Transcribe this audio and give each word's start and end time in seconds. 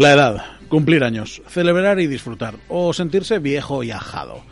La 0.00 0.12
edad, 0.12 0.42
cumplir 0.70 1.04
años, 1.04 1.42
celebrar 1.46 2.00
y 2.00 2.06
disfrutar, 2.06 2.54
o 2.70 2.94
sentirse 2.94 3.38
viejo 3.38 3.82
y 3.82 3.90
ajado. 3.90 4.42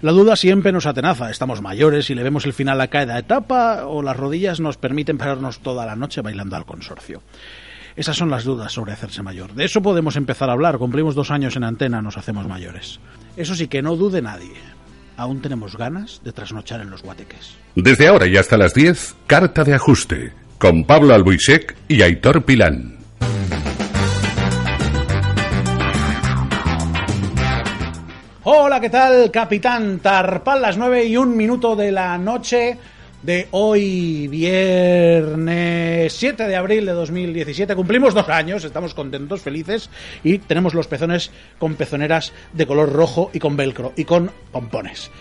La 0.00 0.12
duda 0.12 0.36
siempre 0.36 0.70
nos 0.70 0.86
atenaza, 0.86 1.28
estamos 1.28 1.60
mayores 1.60 2.08
y 2.08 2.14
le 2.14 2.22
vemos 2.22 2.46
el 2.46 2.52
final 2.52 2.80
a 2.80 2.86
cada 2.86 3.18
etapa, 3.18 3.86
o 3.86 4.00
las 4.00 4.16
rodillas 4.16 4.60
nos 4.60 4.76
permiten 4.76 5.18
pararnos 5.18 5.58
toda 5.58 5.86
la 5.86 5.96
noche 5.96 6.20
bailando 6.20 6.54
al 6.54 6.66
consorcio. 6.66 7.20
Esas 7.96 8.16
son 8.16 8.30
las 8.30 8.44
dudas 8.44 8.70
sobre 8.70 8.92
hacerse 8.92 9.24
mayor. 9.24 9.54
De 9.54 9.64
eso 9.64 9.82
podemos 9.82 10.14
empezar 10.14 10.48
a 10.48 10.52
hablar. 10.52 10.78
Cumplimos 10.78 11.16
dos 11.16 11.32
años 11.32 11.56
en 11.56 11.64
antena, 11.64 12.00
nos 12.00 12.16
hacemos 12.16 12.46
mayores. 12.46 13.00
Eso 13.36 13.56
sí 13.56 13.66
que 13.66 13.82
no 13.82 13.96
dude 13.96 14.22
nadie. 14.22 14.54
Aún 15.16 15.42
tenemos 15.42 15.76
ganas 15.76 16.20
de 16.22 16.30
trasnochar 16.30 16.80
en 16.80 16.90
los 16.90 17.02
guateques. 17.02 17.56
Desde 17.74 18.06
ahora 18.06 18.28
y 18.28 18.36
hasta 18.36 18.56
las 18.56 18.72
10, 18.72 19.16
Carta 19.26 19.64
de 19.64 19.74
Ajuste, 19.74 20.32
con 20.58 20.84
Pablo 20.84 21.12
Albuisek 21.12 21.74
y 21.88 22.02
Aitor 22.02 22.44
Pilán. 22.44 23.01
Hola, 28.44 28.80
¿qué 28.80 28.90
tal, 28.90 29.30
capitán 29.30 30.00
Tarpal? 30.00 30.60
Las 30.60 30.76
9 30.76 31.04
y 31.04 31.16
un 31.16 31.36
minuto 31.36 31.76
de 31.76 31.92
la 31.92 32.18
noche 32.18 32.76
de 33.22 33.46
hoy, 33.52 34.26
viernes 34.26 36.12
7 36.12 36.48
de 36.48 36.56
abril 36.56 36.84
de 36.84 36.90
2017. 36.90 37.76
Cumplimos 37.76 38.14
dos 38.14 38.28
años, 38.28 38.64
estamos 38.64 38.94
contentos, 38.94 39.42
felices 39.42 39.90
y 40.24 40.38
tenemos 40.38 40.74
los 40.74 40.88
pezones 40.88 41.30
con 41.60 41.76
pezoneras 41.76 42.32
de 42.52 42.66
color 42.66 42.92
rojo 42.92 43.30
y 43.32 43.38
con 43.38 43.56
velcro 43.56 43.92
y 43.96 44.04
con 44.04 44.32
pompones. 44.50 45.12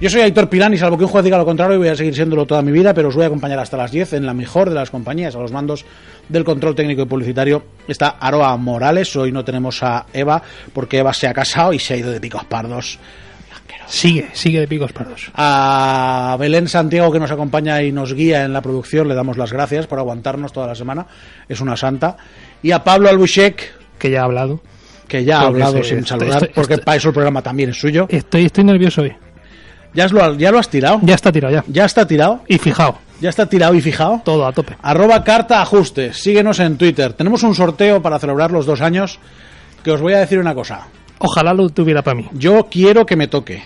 Yo 0.00 0.08
soy 0.08 0.22
Aitor 0.22 0.48
Pilán 0.48 0.72
y 0.72 0.78
salvo 0.78 0.96
que 0.96 1.04
un 1.04 1.10
juez 1.10 1.22
diga 1.22 1.36
lo 1.36 1.44
contrario, 1.44 1.76
voy 1.76 1.88
a 1.88 1.94
seguir 1.94 2.14
siéndolo 2.14 2.46
toda 2.46 2.62
mi 2.62 2.72
vida, 2.72 2.94
pero 2.94 3.08
os 3.08 3.14
voy 3.14 3.24
a 3.24 3.26
acompañar 3.26 3.58
hasta 3.58 3.76
las 3.76 3.90
10 3.90 4.14
en 4.14 4.24
la 4.24 4.32
mejor 4.32 4.70
de 4.70 4.74
las 4.74 4.90
compañías, 4.90 5.36
a 5.36 5.38
los 5.38 5.52
mandos 5.52 5.84
del 6.26 6.42
control 6.42 6.74
técnico 6.74 7.02
y 7.02 7.04
publicitario. 7.04 7.64
Está 7.86 8.16
Aroa 8.18 8.56
Morales, 8.56 9.14
hoy 9.16 9.30
no 9.30 9.44
tenemos 9.44 9.82
a 9.82 10.06
Eva 10.14 10.42
porque 10.72 10.98
Eva 10.98 11.12
se 11.12 11.26
ha 11.26 11.34
casado 11.34 11.74
y 11.74 11.78
se 11.78 11.92
ha 11.92 11.96
ido 11.98 12.10
de 12.10 12.18
picos 12.18 12.44
pardos. 12.44 12.98
Sigue, 13.86 14.28
sigue 14.32 14.60
de 14.60 14.68
picos 14.68 14.90
pardos. 14.92 15.30
A 15.34 16.34
Belén 16.40 16.66
Santiago, 16.68 17.12
que 17.12 17.18
nos 17.20 17.30
acompaña 17.30 17.82
y 17.82 17.92
nos 17.92 18.14
guía 18.14 18.44
en 18.44 18.54
la 18.54 18.62
producción, 18.62 19.06
le 19.06 19.14
damos 19.14 19.36
las 19.36 19.52
gracias 19.52 19.86
por 19.86 19.98
aguantarnos 19.98 20.50
toda 20.52 20.68
la 20.68 20.74
semana. 20.74 21.06
Es 21.46 21.60
una 21.60 21.76
santa. 21.76 22.16
Y 22.62 22.70
a 22.70 22.82
Pablo 22.82 23.10
Albuchek, 23.10 23.74
Que 23.98 24.10
ya 24.10 24.22
ha 24.22 24.24
hablado. 24.24 24.62
que 25.08 25.24
ya 25.24 25.40
ha 25.40 25.46
hablado 25.48 25.82
sin 25.82 26.06
saludar, 26.06 26.50
porque 26.54 26.78
para 26.78 26.96
eso 26.96 27.08
el 27.08 27.14
programa 27.14 27.42
también 27.42 27.70
es 27.70 27.78
suyo. 27.78 28.06
Estoy, 28.08 28.46
estoy 28.46 28.64
nervioso 28.64 29.02
hoy. 29.02 29.12
¿Ya, 29.94 30.04
has 30.04 30.12
lo, 30.12 30.34
¿Ya 30.34 30.50
lo 30.50 30.58
has 30.58 30.68
tirado? 30.68 31.00
Ya 31.02 31.14
está 31.14 31.32
tirado, 31.32 31.52
ya. 31.54 31.64
¿Ya 31.68 31.84
está 31.84 32.06
tirado? 32.06 32.42
Y 32.48 32.58
fijado, 32.58 32.98
¿Ya 33.20 33.28
está 33.28 33.46
tirado 33.46 33.74
y 33.74 33.80
fijado? 33.80 34.22
todo 34.24 34.46
a 34.46 34.52
tope. 34.52 34.76
Arroba 34.82 35.22
carta 35.24 35.60
ajustes. 35.60 36.16
Síguenos 36.16 36.58
en 36.60 36.76
Twitter. 36.78 37.12
Tenemos 37.12 37.42
un 37.42 37.54
sorteo 37.54 38.00
para 38.00 38.18
celebrar 38.18 38.50
los 38.50 38.66
dos 38.66 38.80
años 38.80 39.18
que 39.84 39.90
os 39.90 40.00
voy 40.00 40.12
a 40.14 40.18
decir 40.20 40.38
una 40.38 40.54
cosa. 40.54 40.86
Ojalá 41.18 41.52
lo 41.52 41.68
tuviera 41.68 42.02
para 42.02 42.14
mí. 42.14 42.26
Yo 42.32 42.68
quiero 42.70 43.04
que 43.04 43.16
me 43.16 43.28
toque. 43.28 43.62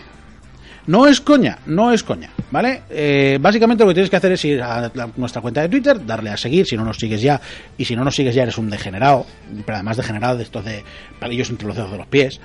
No 0.87 1.07
es 1.07 1.21
coña, 1.21 1.59
no 1.67 1.93
es 1.93 2.03
coña, 2.03 2.29
¿vale? 2.51 2.83
Eh, 2.91 3.39
básicamente 3.41 3.85
lo 3.85 3.89
que 3.89 3.95
tienes 3.95 4.11
que 4.11 4.17
hacer 4.17 4.33
es 4.33 4.45
ir 4.45 4.61
a 4.61 4.91
la- 4.93 5.09
nuestra 5.17 5.41
cuenta 5.41 5.63
de 5.63 5.69
Twitter, 5.71 6.05
darle 6.05 6.29
a 6.29 6.37
seguir, 6.37 6.67
si 6.67 6.77
no 6.77 6.85
nos 6.85 6.99
sigues 6.99 7.23
ya, 7.23 7.41
y 7.79 7.87
si 7.87 7.97
no 7.97 8.05
nos 8.05 8.15
sigues 8.15 8.35
ya 8.35 8.43
eres 8.43 8.59
un 8.59 8.69
degenerado, 8.69 9.25
pero 9.65 9.77
además 9.77 9.97
degenerado 9.97 10.37
de 10.37 10.43
estos 10.43 10.63
de 10.63 10.85
palillos 11.19 11.49
entre 11.49 11.67
los 11.69 11.77
dedos 11.77 11.91
de 11.93 11.97
los 11.97 12.07
pies, 12.07 12.39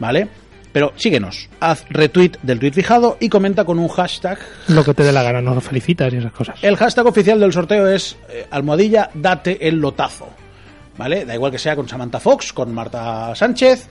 ¿vale? 0.00 0.26
Pero 0.74 0.92
síguenos, 0.96 1.48
haz 1.60 1.84
retweet 1.88 2.32
del 2.42 2.58
tweet 2.58 2.72
fijado 2.72 3.16
y 3.20 3.28
comenta 3.28 3.64
con 3.64 3.78
un 3.78 3.86
hashtag. 3.88 4.38
Lo 4.68 4.84
que 4.84 4.92
te 4.92 5.04
dé 5.04 5.12
la 5.12 5.22
gana, 5.22 5.40
nos 5.40 5.62
felicitas 5.62 6.12
y 6.12 6.16
esas 6.16 6.32
cosas. 6.32 6.58
El 6.62 6.76
hashtag 6.76 7.06
oficial 7.06 7.38
del 7.38 7.52
sorteo 7.52 7.86
es 7.88 8.16
eh, 8.28 8.46
almohadilla 8.50 9.08
date 9.14 9.66
el 9.68 9.76
lotazo, 9.76 10.28
¿vale? 10.98 11.24
Da 11.24 11.32
igual 11.34 11.52
que 11.52 11.60
sea 11.60 11.76
con 11.76 11.88
Samantha 11.88 12.18
Fox, 12.18 12.52
con 12.52 12.74
Marta 12.74 13.32
Sánchez, 13.36 13.86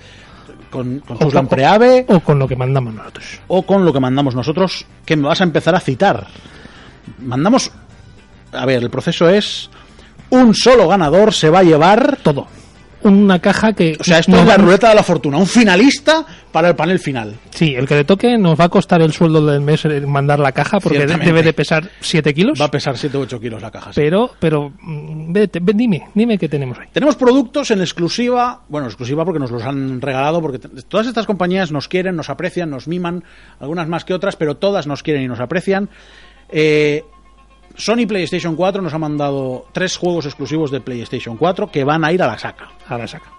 con, 0.70 1.00
con 1.00 1.18
O- 1.24 1.48
Preave 1.48 2.06
O 2.10 2.20
con 2.20 2.38
lo 2.38 2.50
que 2.50 2.58
mandamos 2.58 2.94
nosotros. 2.94 3.40
o 3.48 3.62
con 3.64 3.86
lo 3.86 3.94
que 3.94 4.00
mandamos 4.02 4.36
nosotros, 4.36 4.86
que 5.06 5.16
me 5.16 5.30
vas 5.30 5.40
a 5.40 5.46
empezar 5.46 5.74
a 5.76 5.80
citar. 5.80 6.28
Mandamos. 7.20 7.72
A 8.52 8.66
ver, 8.66 8.84
el 8.84 8.90
proceso 8.90 9.30
es. 9.30 9.70
Un 10.32 10.54
solo 10.54 10.88
ganador 10.90 11.34
se 11.34 11.50
va 11.50 11.60
a 11.60 11.64
llevar. 11.64 12.18
Todo. 12.24 12.48
Una 13.04 13.40
caja 13.40 13.74
que... 13.74 13.98
O 14.00 14.04
sea, 14.04 14.20
esto 14.20 14.36
es 14.38 14.46
la 14.46 14.58
ruleta 14.58 14.90
de 14.90 14.96
la 14.96 15.04
fortuna. 15.04 15.38
Un 15.38 15.48
finalista 15.48 16.26
para 16.52 16.70
el 16.70 16.76
panel 16.76 17.00
final. 17.00 17.36
Sí, 17.52 17.76
el 17.76 17.88
que 17.88 17.96
le 17.96 18.04
toque 18.04 18.38
nos 18.38 18.60
va 18.60 18.66
a 18.66 18.70
costar 18.70 19.02
el 19.02 19.12
sueldo 19.14 19.46
del 19.46 19.62
mes 19.62 19.84
el 19.86 20.08
mandar 20.08 20.40
la 20.40 20.52
caja 20.52 20.80
porque 20.80 21.06
debe 21.06 21.44
de 21.44 21.54
pesar 21.54 21.90
7 22.00 22.34
kilos. 22.34 22.60
Va 22.62 22.66
a 22.66 22.72
pesar 22.72 22.98
7 22.98 23.18
u 23.18 23.22
8 23.22 23.40
kilos 23.40 23.62
la 23.62 23.72
caja. 23.72 23.92
sí. 23.94 24.02
Pero, 24.02 24.32
pero, 24.40 24.72
mm, 24.82 25.34
vete, 25.34 25.60
ve- 25.62 25.74
dime, 25.76 26.04
dime 26.14 26.38
qué 26.38 26.48
tenemos 26.48 26.78
ahí. 26.80 26.88
Tenemos 26.94 27.16
productos 27.16 27.72
en 27.72 27.82
exclusiva, 27.82 28.62
bueno, 28.70 28.88
exclusiva 28.88 29.26
porque 29.26 29.40
nos 29.40 29.52
los 29.52 29.64
han 29.64 30.00
regalado, 30.02 30.42
porque 30.42 30.60
todas 30.88 31.08
estas 31.08 31.26
compañías 31.26 31.72
nos 31.72 31.88
quieren, 31.88 32.16
nos 32.16 32.30
aprecian, 32.30 32.70
nos 32.70 32.88
miman, 32.88 33.24
algunas 33.60 33.88
más 33.88 34.06
que 34.06 34.14
otras, 34.14 34.36
pero 34.36 34.56
todas 34.58 34.88
nos 34.88 35.04
quieren 35.04 35.24
y 35.24 35.28
nos 35.28 35.40
aprecian. 35.40 35.90
Eh, 36.50 37.04
Sony 37.76 38.06
PlayStation 38.08 38.56
4 38.56 38.82
nos 38.82 38.94
ha 38.94 38.98
mandado 39.00 39.66
tres 39.72 39.98
juegos 39.98 40.26
exclusivos 40.26 40.72
de 40.72 40.82
PlayStation 40.82 41.38
4 41.38 41.72
que 41.72 41.84
van 41.84 42.04
a 42.06 42.12
ir 42.14 42.22
a 42.22 42.28
la 42.28 42.38
saca. 42.38 42.70
A 42.88 42.98
la 42.98 43.08
saca. 43.08 43.32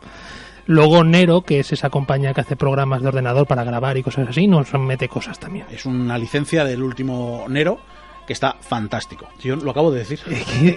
Luego 0.67 1.05
Nero, 1.05 1.43
que 1.43 1.61
es 1.61 1.73
esa 1.73 1.91
compañía 1.91 2.33
que 2.33 2.41
hace 2.41 2.57
programas 2.57 3.03
de 3.03 3.09
ordenador 3.09 3.47
para 3.47 3.65
grabar 3.65 3.97
y 3.99 4.03
cosas 4.03 4.29
así, 4.29 4.47
nos 4.47 4.73
mete 4.75 5.09
cosas 5.09 5.39
también. 5.39 5.67
Es 5.71 5.85
una 5.85 6.17
licencia 6.17 6.65
del 6.65 6.83
último 6.83 7.45
Nero 7.49 7.79
que 8.27 8.33
está 8.33 8.57
fantástico. 8.61 9.29
Yo 9.43 9.57
lo 9.57 9.71
acabo 9.71 9.91
de 9.91 9.99
decir. 9.99 10.19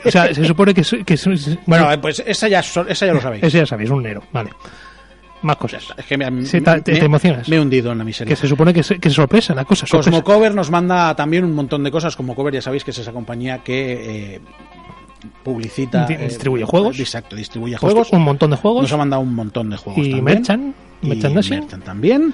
o 0.04 0.12
sea, 0.12 0.34
se 0.34 0.44
supone 0.46 0.74
que... 0.74 0.82
es- 0.82 0.96
que 1.06 1.14
es- 1.14 1.58
Bueno, 1.66 1.90
eh, 1.90 1.98
pues 2.00 2.22
esa 2.28 2.50
ya, 2.50 2.60
esa 2.60 3.06
ya 3.06 3.14
lo 3.14 3.22
sabéis. 3.22 3.44
Ese 3.44 3.60
ya 3.60 3.66
sabéis, 3.66 3.90
un 3.90 4.04
Nero, 4.04 4.22
vale. 4.34 4.50
Más 5.44 5.58
cosas. 5.58 5.94
Es 5.96 6.06
que 6.06 6.18
me, 6.18 6.46
Sí, 6.46 6.62
te- 6.62 6.82
te- 6.82 6.94
me- 6.94 7.00
te 7.00 7.06
emocionas. 7.06 7.48
Me 7.48 7.58
he 7.58 7.60
hundido 7.60 7.92
en 7.92 7.98
la 8.00 8.04
miseria. 8.04 8.30
Que 8.34 8.36
se 8.36 8.48
supone 8.48 8.74
que 8.74 8.80
es, 8.80 8.94
que 9.00 9.08
es 9.08 9.14
sorpresa 9.14 9.54
la 9.54 9.66
cosa. 9.66 9.86
sorpresa. 9.86 10.10
Cosmocover 10.10 10.56
nos 10.56 10.72
manda 10.72 11.16
también 11.16 11.44
un 11.46 11.54
montón 11.54 11.84
de 11.84 11.92
cosas. 11.92 12.16
Cosmocover 12.16 12.54
ya 12.54 12.62
sabéis 12.62 12.84
que 12.84 12.92
es 12.92 12.98
esa 12.98 13.12
compañía 13.14 13.60
que 13.60 14.36
eh, 14.36 14.42
publicita... 15.44 16.06
Eh, 16.10 16.18
distribuye 16.28 16.64
juegos. 16.66 17.00
Exacto, 17.00 17.36
distribuye 17.36 17.78
Pues 17.80 17.94
juegos. 17.94 18.12
un 18.14 18.24
montón 18.24 18.52
de 18.52 18.58
juegos. 18.58 18.82
Nos 18.84 18.92
ha 18.94 18.98
mandado 18.98 19.22
un 19.22 19.34
montón 19.36 19.70
de 19.70 19.78
juegos 19.78 20.00
Y 20.06 20.12
también. 20.12 20.24
merchan, 20.24 20.74
Y 21.02 21.08
merchandising. 21.10 21.60
merchan 21.60 21.82
también. 21.82 22.34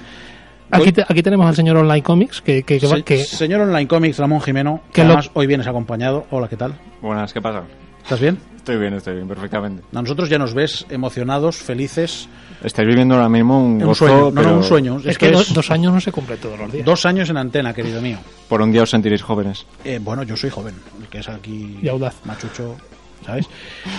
Aquí, 0.72 0.84
Hoy- 0.86 0.92
te- 0.94 1.06
aquí 1.08 1.22
tenemos 1.22 1.46
al 1.46 1.56
señor 1.56 1.78
Online 1.78 2.02
Comics, 2.02 2.42
que, 2.42 2.64
que, 2.64 2.80
que, 2.80 2.88
Se- 2.88 3.04
que- 3.04 3.18
Señor 3.26 3.62
Online 3.62 3.88
Comics, 3.88 4.18
Ramón 4.18 4.42
Jimeno, 4.42 4.82
que 4.88 4.94
Que 4.94 5.02
lo- 5.04 5.08
además 5.10 5.30
hoy 5.34 5.46
vienes 5.46 5.68
acompañado. 5.68 6.26
Hola, 6.32 6.48
¿qué 6.48 6.56
tal? 6.58 6.74
Buenas, 7.02 7.32
¿qué 7.34 7.42
pasa? 7.42 7.64
¿Estás 8.04 8.20
bien? 8.20 8.38
Estoy 8.58 8.78
bien, 8.78 8.94
estoy 8.94 9.16
bien, 9.16 9.28
perfectamente. 9.28 9.84
A 9.94 10.02
nosotros 10.02 10.30
ya 10.30 10.38
nos 10.38 10.54
ves 10.54 10.86
emocionados, 10.90 11.58
felices. 11.58 12.30
Estáis 12.64 12.88
viviendo 12.88 13.16
ahora 13.16 13.28
mismo 13.28 13.60
un 13.62 13.74
Un 13.74 13.80
gozo, 13.80 14.06
sueño. 14.08 14.20
No, 14.26 14.32
pero 14.34 14.50
no, 14.52 14.58
un 14.58 14.64
sueño. 14.64 15.02
es, 15.04 15.18
que, 15.18 15.32
do- 15.32 15.44
dos 15.54 15.70
años 15.72 15.94
no 15.94 16.00
se 16.00 16.12
cumple 16.14 16.38
todos 16.38 16.58
los 16.58 16.72
días. 16.72 16.86
Dos 16.86 17.06
años 17.06 17.30
en 17.30 17.38
antena, 17.38 17.74
querido 17.74 18.02
mío. 18.02 18.18
por 18.48 18.62
un 18.62 18.72
día 18.72 18.84
os 18.84 18.90
sentiréis 18.90 19.22
jóvenes. 19.22 19.66
Eh, 19.84 20.00
bueno, 20.02 20.24
yo 20.24 20.38
soy 20.38 20.50
joven, 20.50 20.76
el 21.02 21.08
que 21.10 21.20
es 21.20 21.28
aquí 21.28 21.78
Y 21.82 21.90
audaz. 21.90 22.16
machucho, 22.24 22.78
¿sabes? 23.26 23.48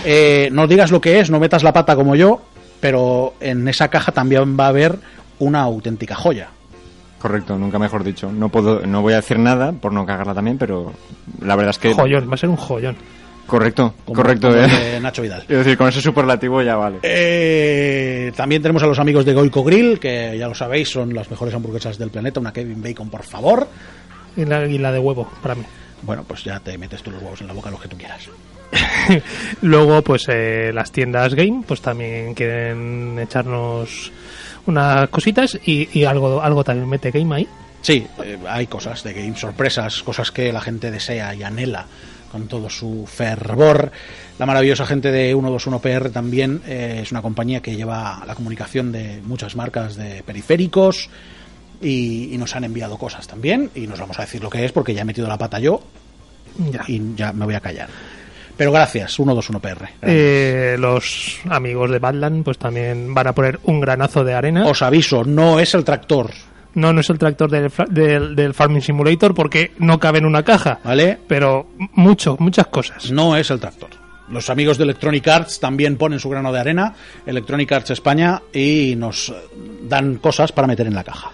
Eh, 0.03 0.49
no 0.51 0.65
digas 0.65 0.89
lo 0.91 0.99
que 0.99 1.19
es, 1.19 1.29
no 1.29 1.39
metas 1.39 1.61
la 1.61 1.71
pata 1.73 1.95
como 1.95 2.15
yo, 2.15 2.41
pero 2.79 3.35
en 3.41 3.67
esa 3.67 3.89
caja 3.89 4.11
también 4.11 4.57
va 4.59 4.65
a 4.65 4.69
haber 4.69 4.97
una 5.37 5.61
auténtica 5.61 6.15
joya. 6.15 6.47
Correcto, 7.19 7.57
nunca 7.57 7.77
mejor 7.79 8.03
dicho. 8.03 8.31
No 8.31 8.49
puedo, 8.49 8.85
no 8.85 9.01
voy 9.03 9.13
a 9.13 9.17
decir 9.17 9.37
nada 9.39 9.71
por 9.73 9.91
no 9.93 10.05
cagarla 10.07 10.33
también, 10.33 10.57
pero 10.57 10.91
la 11.41 11.55
verdad 11.55 11.71
es 11.71 11.77
que 11.79 11.93
Joyón, 11.93 12.29
va 12.29 12.33
a 12.35 12.37
ser 12.37 12.49
un 12.49 12.55
joyón. 12.55 12.95
Correcto, 13.45 13.93
como- 14.05 14.15
correcto. 14.15 14.49
como 14.49 14.61
eh. 14.61 14.67
de 14.93 14.99
Nacho 14.99 15.21
Vidal. 15.21 15.41
Es 15.49 15.57
decir, 15.57 15.77
con 15.77 15.87
ese 15.87 16.01
superlativo 16.01 16.61
ya 16.61 16.75
vale. 16.75 16.99
Eh, 17.03 18.31
también 18.35 18.61
tenemos 18.61 18.83
a 18.83 18.87
los 18.87 18.99
amigos 18.99 19.25
de 19.25 19.33
Goico 19.33 19.63
Grill, 19.63 19.99
que 19.99 20.37
ya 20.37 20.47
lo 20.47 20.55
sabéis, 20.55 20.89
son 20.89 21.13
las 21.13 21.29
mejores 21.29 21.53
hamburguesas 21.53 21.97
del 21.97 22.09
planeta. 22.09 22.39
Una 22.39 22.51
Kevin 22.53 22.81
Bacon, 22.81 23.09
por 23.09 23.23
favor. 23.23 23.67
Y 24.37 24.45
la, 24.45 24.65
y 24.65 24.77
la 24.77 24.91
de 24.91 24.99
huevo, 24.99 25.29
para 25.41 25.55
mí. 25.55 25.63
Bueno, 26.01 26.23
pues 26.27 26.43
ya 26.43 26.59
te 26.59 26.77
metes 26.77 27.01
tú 27.01 27.11
los 27.11 27.21
huevos 27.21 27.41
en 27.41 27.47
la 27.47 27.53
boca, 27.53 27.71
los 27.71 27.81
que 27.81 27.87
tú 27.87 27.97
quieras. 27.97 28.27
Luego, 29.61 30.01
pues 30.01 30.25
eh, 30.29 30.71
las 30.73 30.91
tiendas 30.91 31.33
game, 31.33 31.63
pues 31.67 31.81
también 31.81 32.33
quieren 32.33 33.17
echarnos 33.19 34.11
unas 34.65 35.09
cositas 35.09 35.57
y, 35.65 35.87
y 35.97 36.03
algo, 36.05 36.41
algo 36.41 36.63
también 36.63 36.89
mete 36.89 37.11
game 37.11 37.35
ahí. 37.35 37.47
Sí, 37.81 38.05
eh, 38.23 38.37
hay 38.47 38.67
cosas 38.67 39.03
de 39.03 39.13
game, 39.13 39.35
sorpresas, 39.37 40.01
cosas 40.03 40.31
que 40.31 40.51
la 40.51 40.61
gente 40.61 40.89
desea 40.91 41.33
y 41.35 41.43
anhela 41.43 41.85
con 42.35 42.47
todo 42.49 42.69
su 42.69 43.07
fervor. 43.07 43.93
La 44.39 44.45
maravillosa 44.45 44.85
gente 44.85 45.09
de 45.09 45.33
121PR 45.33 46.11
también 46.11 46.61
eh, 46.67 46.99
es 47.01 47.11
una 47.13 47.21
compañía 47.21 47.61
que 47.61 47.77
lleva 47.77 48.23
la 48.27 48.35
comunicación 48.35 48.91
de 48.91 49.21
muchas 49.23 49.55
marcas 49.55 49.95
de 49.95 50.21
periféricos 50.21 51.09
y, 51.81 52.33
y 52.33 52.37
nos 52.37 52.53
han 52.53 52.65
enviado 52.65 52.97
cosas 52.97 53.25
también 53.25 53.69
y 53.73 53.87
nos 53.87 54.01
vamos 54.01 54.19
a 54.19 54.23
decir 54.23 54.43
lo 54.43 54.49
que 54.49 54.65
es 54.65 54.73
porque 54.73 54.93
ya 54.93 55.03
he 55.03 55.05
metido 55.05 55.29
la 55.29 55.37
pata 55.37 55.59
yo 55.59 55.79
Ya. 56.59 56.83
y 56.89 57.01
ya 57.15 57.31
me 57.31 57.45
voy 57.45 57.55
a 57.55 57.61
callar. 57.61 57.87
Pero 58.57 58.73
gracias, 58.73 59.17
121PR. 59.17 59.61
Gracias. 59.61 59.89
Eh, 60.03 60.75
los 60.77 61.37
amigos 61.49 61.89
de 61.89 61.99
Badland 61.99 62.43
pues 62.43 62.57
también 62.57 63.13
van 63.13 63.27
a 63.27 63.33
poner 63.33 63.61
un 63.63 63.79
granazo 63.79 64.25
de 64.25 64.33
arena. 64.33 64.67
Os 64.67 64.81
aviso, 64.81 65.23
no 65.23 65.61
es 65.61 65.73
el 65.73 65.85
tractor, 65.85 66.31
No, 66.75 66.93
no 66.93 66.99
es 66.99 67.09
el 67.09 67.17
tractor 67.17 67.49
del, 67.49 67.71
del, 67.89 68.35
del 68.35 68.53
Farming 68.53 68.81
Simulator 68.81 69.33
porque 69.33 69.71
no 69.79 69.99
cabe 69.99 70.19
en 70.19 70.25
una 70.25 70.43
caja. 70.43 70.79
¿vale? 70.83 71.17
Pero 71.27 71.67
mucho, 71.93 72.35
muchas 72.39 72.67
cosas. 72.67 73.11
No 73.11 73.35
es 73.35 73.49
el 73.49 73.59
tractor. 73.59 73.89
Los 74.29 74.49
amigos 74.49 74.77
de 74.77 74.85
Electronic 74.85 75.27
Arts 75.27 75.59
también 75.59 75.97
ponen 75.97 76.19
su 76.19 76.29
grano 76.29 76.51
de 76.51 76.59
arena, 76.59 76.93
Electronic 77.25 77.71
Arts 77.71 77.91
España, 77.91 78.41
y 78.51 78.95
nos 78.97 79.29
eh, 79.29 79.33
dan 79.83 80.15
cosas 80.15 80.51
para 80.51 80.67
meter 80.67 80.87
en 80.87 80.95
la 80.95 81.03
caja. 81.03 81.31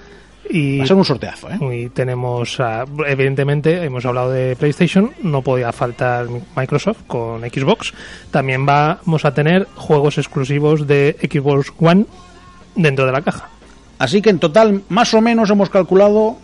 Y, 0.50 0.80
Va 0.80 0.84
a 0.84 0.88
ser 0.88 0.98
un 0.98 1.06
sorteazo, 1.06 1.50
¿eh? 1.50 1.86
y 1.86 1.90
tenemos, 1.90 2.58
evidentemente, 3.08 3.86
hemos 3.86 4.06
hablado 4.06 4.32
de 4.32 4.58
PlayStation, 4.58 5.12
no 5.24 5.42
podía 5.42 5.72
faltar 5.72 6.28
Microsoft 6.58 7.04
con 7.08 7.42
Xbox. 7.42 7.94
También 8.32 8.66
vamos 8.66 9.24
a 9.24 9.34
tener 9.34 9.66
juegos 9.76 10.18
exclusivos 10.18 10.88
de 10.88 11.16
Xbox 11.22 11.72
One 11.80 12.06
dentro 12.76 13.06
de 13.06 13.12
la 13.14 13.22
caja. 13.22 13.50
Así 14.02 14.20
que 14.20 14.32
en 14.32 14.40
total, 14.40 14.82
más 14.90 15.14
o 15.14 15.22
menos 15.22 15.52
hemos 15.52 15.70
calculado 15.70 16.36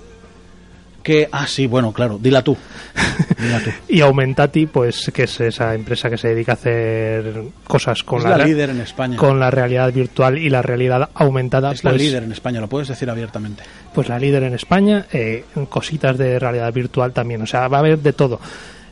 que... 1.01 1.27
Ah, 1.31 1.48
sí, 1.48 1.65
bueno, 1.65 1.92
claro, 1.92 2.19
dila 2.21 2.44
tú. 2.44 2.56
Dila 3.42 3.59
tú. 3.63 3.71
Y 3.88 4.01
Aumentati, 4.01 4.68
pues 4.68 5.09
que 5.12 5.24
es 5.24 5.42
esa 5.42 5.74
empresa 5.74 6.07
que 6.07 6.18
se 6.18 6.27
dedica 6.27 6.51
a 6.51 6.54
hacer 6.54 7.45
cosas 7.65 8.04
con 8.04 8.19
es 8.19 8.25
la, 8.25 8.38
la 8.38 8.45
líder 8.45 8.69
en 8.69 8.81
España. 8.81 9.18
con 9.18 9.39
la 9.39 9.50
realidad 9.50 9.92
virtual 9.92 10.38
y 10.38 10.51
la 10.51 10.62
realidad 10.62 11.09
aumentada. 11.15 11.71
Es 11.71 11.83
la 11.83 11.89
pues, 11.92 12.04
líder 12.04 12.21
en 12.21 12.31
España, 12.31 12.62
lo 12.62 12.69
puedes 12.69 12.89
decir 12.89 13.09
abiertamente. 13.09 13.63
pues 13.92 14.07
la 14.07 14.19
líder 14.19 14.44
en 14.44 14.54
España, 14.54 15.07
eh, 15.12 15.45
cositas 15.68 16.15
de 16.15 16.38
realidad 16.38 16.71
virtual 16.71 17.12
también, 17.12 17.42
o 17.42 17.48
sea, 17.48 17.68
va 17.69 17.77
a 17.77 17.80
haber 17.80 17.98
de 17.98 18.13
todo. 18.13 18.39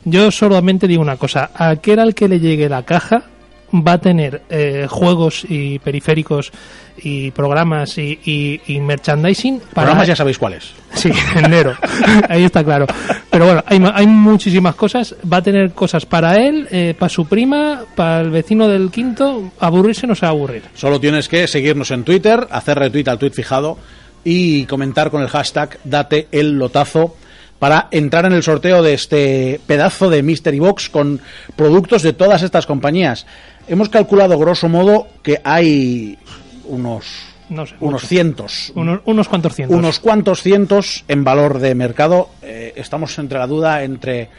Yo 0.06 0.31
solamente 0.31 0.88
digo 0.88 1.03
una 1.03 1.17
cosa, 1.17 1.51
a 1.53 1.69
aquel 1.69 2.00
al 2.00 2.15
que 2.15 2.27
le 2.27 2.39
llegue 2.39 2.67
la 2.67 2.81
caja 2.81 3.25
va 3.73 3.94
a 3.94 3.97
tener 4.00 4.44
eh, 4.50 4.88
juegos 4.89 5.45
y 5.47 5.79
periféricos 5.79 6.51
y 6.97 7.31
programas 7.31 7.97
y, 7.97 8.19
y- 8.25 8.62
y 8.67 8.79
merchandising 8.79 9.59
para 9.59 9.73
Programas 9.88 10.07
ya 10.07 10.15
sabéis 10.15 10.38
cuáles. 10.38 10.71
Sí, 10.95 11.12
enero. 11.35 11.75
Ahí 12.29 12.45
está 12.45 12.63
claro. 12.63 12.85
Pero 13.29 13.45
bueno, 13.47 13.63
hay, 13.65 13.83
hay 13.94 14.07
muchísimas 14.07 14.75
cosas. 14.75 15.13
Va 15.31 15.38
a 15.38 15.41
tener 15.41 15.71
cosas 15.73 16.06
para 16.06 16.38
él, 16.38 16.67
eh, 16.71 16.95
para 16.97 17.09
su 17.09 17.25
prima, 17.27 17.81
para 17.95 18.21
el 18.21 18.29
vecino 18.29 18.67
del 18.69 18.91
quinto. 18.91 19.51
Aburrirse 19.59 20.07
no 20.07 20.15
se 20.15 20.21
va 20.25 20.29
a 20.29 20.31
aburrir. 20.31 20.63
Solo 20.73 21.00
tienes 21.01 21.27
que 21.27 21.47
seguirnos 21.47 21.91
en 21.91 22.06
Twitter, 22.06 22.47
hacer 22.50 22.79
retweet 22.79 23.09
al 23.09 23.19
tweet 23.19 23.31
fijado 23.31 23.77
y 24.23 24.65
comentar 24.67 25.12
con 25.12 25.21
el 25.21 25.27
hashtag 25.27 25.77
date 25.83 26.29
el 26.31 26.57
lotazo 26.57 27.15
para 27.59 27.87
entrar 27.91 28.25
en 28.25 28.33
el 28.33 28.43
sorteo 28.43 28.83
de 28.83 28.93
este 28.93 29.59
pedazo 29.65 30.09
de 30.09 30.23
Mystery 30.23 30.59
Box 30.59 30.89
con 30.89 31.21
productos 31.55 32.01
de 32.03 32.13
todas 32.13 32.41
estas 32.43 32.65
compañías. 32.65 33.25
Hemos 33.67 33.89
calculado 33.89 34.37
grosso 34.37 34.69
modo 34.69 35.07
que 35.23 35.41
hay 35.43 36.17
unos 36.65 37.05
No 37.49 37.65
sé. 37.65 37.75
unos 37.79 37.93
mucho. 38.03 38.07
cientos, 38.07 38.71
Unos, 38.75 38.99
unos 39.05 39.27
cuantos 39.27 39.55
cientos. 39.55 39.77
unos 39.77 39.99
cuantos 39.99 40.41
cientos 40.41 41.05
en 41.07 41.23
valor 41.23 41.59
de 41.59 41.73
mercado. 41.75 42.29
Eh, 42.41 42.73
estamos 42.75 43.17
entre 43.19 43.39
la 43.39 43.47
duda 43.47 43.83
entre 43.83 44.29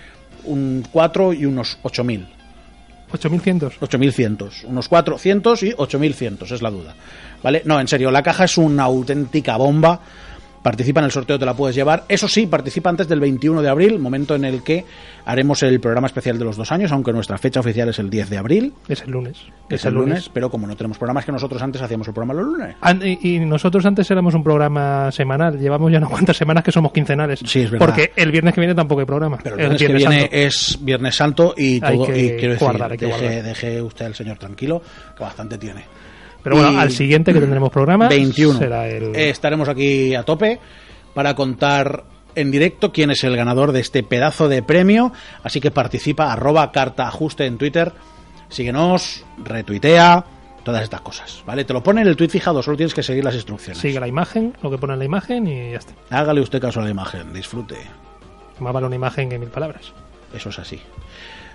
un 0.45 0.85
4 0.93 1.33
y 1.33 1.47
unos 1.47 1.79
8000. 1.83 2.29
8100. 3.13 3.71
8100, 3.81 4.39
unos 4.69 4.89
400 4.89 5.63
y 5.63 5.75
8100 5.77 6.39
es 6.51 6.63
la 6.63 6.71
duda. 6.71 6.95
¿Vale? 7.43 7.63
No, 7.65 7.81
en 7.81 7.87
serio, 7.89 8.11
la 8.11 8.23
caja 8.23 8.45
es 8.45 8.59
una 8.59 8.83
auténtica 8.85 9.57
bomba. 9.57 10.01
Participa 10.67 10.99
en 10.99 11.05
el 11.05 11.13
sorteo, 11.13 11.39
te 11.39 11.47
la 11.47 11.55
puedes 11.55 11.77
llevar. 11.77 12.07
Eso 12.09 12.27
sí, 12.27 12.49
participa 12.49 12.91
antes 12.91 13.07
del 13.07 13.21
21 13.21 13.63
de 13.63 13.69
abril, 13.69 14.01
momento 14.01 14.35
en 14.35 14.45
el 14.45 14.65
que 14.65 14.85
haremos 15.25 15.63
el 15.63 15.79
programa 15.79 16.09
especial 16.09 16.41
de 16.41 16.45
los 16.45 16.57
dos 16.57 16.73
años, 16.73 16.91
aunque 16.91 17.13
nuestra 17.13 17.39
fecha 17.39 17.61
oficial 17.61 17.89
es 17.91 18.01
el 18.01 18.11
10 18.11 18.31
de 18.31 18.37
abril, 18.37 18.73
Es 18.89 19.03
el 19.03 19.13
lunes. 19.13 19.39
es 19.71 19.85
el 19.85 19.95
lunes, 19.95 20.29
pero 20.29 20.51
como 20.51 20.67
no 20.67 20.75
tenemos 20.75 20.99
programas 20.99 21.25
que 21.25 21.31
nosotros 21.31 21.63
antes 21.63 21.81
hacíamos 21.81 22.09
el 22.09 22.15
programa 22.15 22.35
los 22.35 22.47
lunes. 22.47 22.75
Y, 23.23 23.37
y 23.37 23.39
nosotros 23.39 23.87
antes 23.87 24.11
éramos 24.11 24.35
un 24.35 24.43
programa 24.43 25.13
semanal. 25.13 25.57
Llevamos 25.57 25.93
ya 25.93 26.01
no 26.01 26.09
cuantas 26.11 26.37
semanas 26.37 26.65
que 26.65 26.73
somos 26.73 26.91
quincenales. 26.91 27.39
Sí, 27.47 27.61
es 27.61 27.71
verdad. 27.71 27.87
Porque 27.87 28.11
el 28.17 28.33
viernes 28.33 28.53
que 28.53 28.61
viene 28.61 28.75
tampoco 28.75 29.03
hay 29.03 29.07
programa. 29.07 29.39
Pero 29.41 29.55
el 29.55 29.61
viernes 29.61 29.81
que 29.81 29.87
Viernes 29.87 30.09
viene 30.09 30.23
Santo. 30.23 30.37
es 30.37 30.79
Viernes 30.81 31.15
Santo 31.15 31.55
y 31.57 31.75
Hay 31.75 31.97
todo, 31.97 32.07
que 32.07 32.19
y 32.19 32.29
quiero 32.31 32.55
decir, 32.55 32.59
guardar, 32.67 32.91
hay 32.91 32.99
que 32.99 33.07
deje, 33.07 33.43
deje 33.45 33.83
usted 33.83 34.07
al 34.07 34.17
señor 34.17 34.37
tranquilo, 34.37 34.83
que 35.17 35.23
bastante 35.23 35.59
tiene. 35.59 35.85
Pero 36.47 36.59
bueno, 36.59 36.75
Y- 36.75 36.77
al 36.77 36.93
siguiente 36.93 37.33
que 37.33 37.41
tendremos 37.41 37.71
programa 37.71 38.07
21. 38.09 38.57
será 38.57 38.89
el... 38.89 39.17
Eh, 39.17 39.31
estaremos 39.31 39.69
aquí 39.69 40.15
a 40.15 40.23
tope 40.23 40.61
para 41.13 41.35
contar 41.35 42.05
en 42.37 42.53
directo 42.53 42.93
quién 42.93 43.11
es 43.11 43.25
el 43.25 43.37
ganador 43.37 43.73
de 43.73 43.81
este 43.81 44.05
pedazo 44.05 44.49
de 44.49 44.63
premio. 44.63 45.11
Así 45.43 45.61
que 45.61 45.73
participa, 45.73 46.33
arroba 46.33 46.71
carta 46.71 47.09
ajuste 47.09 47.47
en 47.47 47.59
Twitter. 47.59 47.93
Síguenos, 48.49 49.25
retuitea, 49.43 50.25
todas 50.63 50.85
estas 50.85 51.01
cosas. 51.01 51.43
¿Vale? 51.45 51.65
Te 51.65 51.73
lo 51.73 51.83
pone 51.83 52.03
en 52.03 52.07
el 52.07 52.15
tweet 52.15 52.29
fijado, 52.29 52.63
solo 52.63 52.77
tienes 52.77 52.95
que 52.95 53.03
seguir 53.03 53.25
las 53.25 53.35
instrucciones. 53.35 53.79
Sigue 53.79 53.99
la 53.99 54.07
imagen, 54.07 54.53
lo 54.63 54.71
que 54.71 54.79
pone 54.79 54.93
en 54.93 55.01
la 55.01 55.05
imagen 55.05 55.49
y 55.49 55.73
ya 55.73 55.79
está. 55.79 55.95
Hágale 56.11 56.41
usted 56.43 56.61
caso 56.61 56.79
a 56.79 56.85
la 56.85 56.91
imagen, 56.91 57.33
disfrute. 57.33 57.77
Más 58.61 58.73
vale 58.73 58.87
una 58.87 58.95
imagen 58.95 59.29
que 59.29 59.37
mil 59.41 59.49
palabras. 59.49 59.93
Eso 60.33 60.51
es 60.51 60.59
así. 60.61 60.81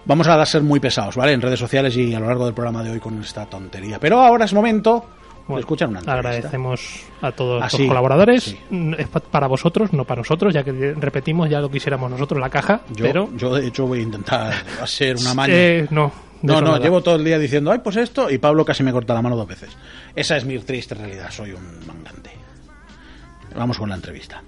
Vamos 0.06 0.28
a 0.28 0.46
ser 0.46 0.62
muy 0.64 0.80
pesados, 0.80 1.16
¿vale? 1.16 1.34
En 1.34 1.42
redes 1.42 1.60
sociales 1.60 1.96
y 1.96 2.14
a 2.14 2.20
lo 2.20 2.28
largo 2.28 2.46
del 2.46 2.54
programa 2.54 2.84
de 2.84 2.92
hoy 2.92 3.00
con 3.00 3.22
esta 3.22 3.46
tontería. 3.46 4.00
Pero 4.00 4.20
ahora 4.20 4.46
es 4.46 4.54
momento 4.54 5.06
de 5.32 5.44
Bueno, 5.48 5.60
escuchar 5.60 5.90
una 5.90 6.00
entrevista. 6.00 6.30
Agradecemos 6.30 7.04
a 7.22 7.32
todos 7.32 7.62
Ah, 7.64 7.68
los 7.72 7.88
colaboradores. 7.88 8.44
sí. 8.44 8.60
Mm, 8.70 8.94
Es 8.98 9.08
pa- 9.08 9.20
para 9.20 9.48
vosotros, 9.48 9.94
no 9.94 10.04
para 10.06 10.22
nosotros, 10.22 10.54
ya 10.54 10.64
que 10.64 10.72
repetimos 10.98 11.50
ya 11.50 11.60
lo 11.60 11.70
quisiéramos 11.70 12.10
nosotros 12.10 12.40
la 12.40 12.50
caja, 12.50 12.82
Yo, 12.96 13.06
pero 13.06 13.30
yo, 13.36 13.54
de 13.56 13.68
hecho, 13.68 13.86
voy 13.86 14.00
a 14.00 14.04
intentar 14.04 14.54
hacer 14.82 15.18
una 15.18 15.34
maña. 15.34 15.54
eh, 15.54 15.88
no. 15.92 16.12
No, 16.44 16.56
no, 16.60 16.62
nada. 16.72 16.80
llevo 16.80 17.04
todo 17.04 17.18
el 17.18 17.24
día 17.24 17.38
diciendo, 17.38 17.72
ay, 17.72 17.80
pues 17.84 17.98
esto, 17.98 18.28
y 18.32 18.40
Pablo 18.40 18.66
casi 18.66 18.82
me 18.82 18.92
corta 18.92 19.14
la 19.14 19.22
mano 19.22 19.36
dos 19.36 19.46
veces. 19.48 19.70
Esa 20.16 20.38
es 20.38 20.46
mi 20.46 20.58
triste 20.58 20.96
realidad, 20.96 21.30
soy 21.30 21.52
un 21.52 21.86
mangante. 21.86 22.32
Vamos 23.56 23.78
con 23.78 23.90
la 23.90 23.96
entrevista. 23.96 24.42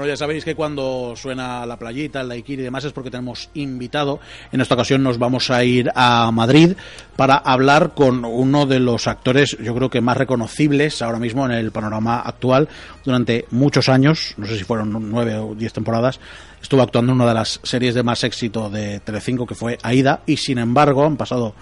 Bueno, 0.00 0.14
ya 0.14 0.16
sabéis 0.16 0.46
que 0.46 0.54
cuando 0.54 1.12
suena 1.14 1.66
la 1.66 1.78
playita, 1.78 2.22
el 2.22 2.30
daiquiri 2.30 2.62
y 2.62 2.64
demás 2.64 2.84
es 2.84 2.92
porque 2.94 3.10
tenemos 3.10 3.50
invitado. 3.52 4.18
En 4.50 4.62
esta 4.62 4.72
ocasión 4.72 5.02
nos 5.02 5.18
vamos 5.18 5.50
a 5.50 5.62
ir 5.62 5.90
a 5.94 6.30
Madrid 6.32 6.72
para 7.16 7.36
hablar 7.36 7.92
con 7.92 8.24
uno 8.24 8.64
de 8.64 8.80
los 8.80 9.06
actores, 9.06 9.58
yo 9.62 9.74
creo 9.74 9.90
que 9.90 10.00
más 10.00 10.16
reconocibles 10.16 11.02
ahora 11.02 11.18
mismo 11.18 11.44
en 11.44 11.50
el 11.50 11.70
panorama 11.70 12.20
actual. 12.20 12.70
Durante 13.04 13.44
muchos 13.50 13.90
años, 13.90 14.32
no 14.38 14.46
sé 14.46 14.56
si 14.56 14.64
fueron 14.64 15.10
nueve 15.10 15.36
o 15.36 15.54
diez 15.54 15.74
temporadas, 15.74 16.18
estuvo 16.62 16.80
actuando 16.80 17.12
en 17.12 17.16
una 17.16 17.28
de 17.28 17.34
las 17.34 17.60
series 17.62 17.94
de 17.94 18.02
más 18.02 18.24
éxito 18.24 18.70
de 18.70 19.00
Telecinco, 19.00 19.46
que 19.46 19.54
fue 19.54 19.76
Aida, 19.82 20.22
y 20.24 20.38
sin 20.38 20.56
embargo, 20.56 21.04
han 21.04 21.18
pasado 21.18 21.54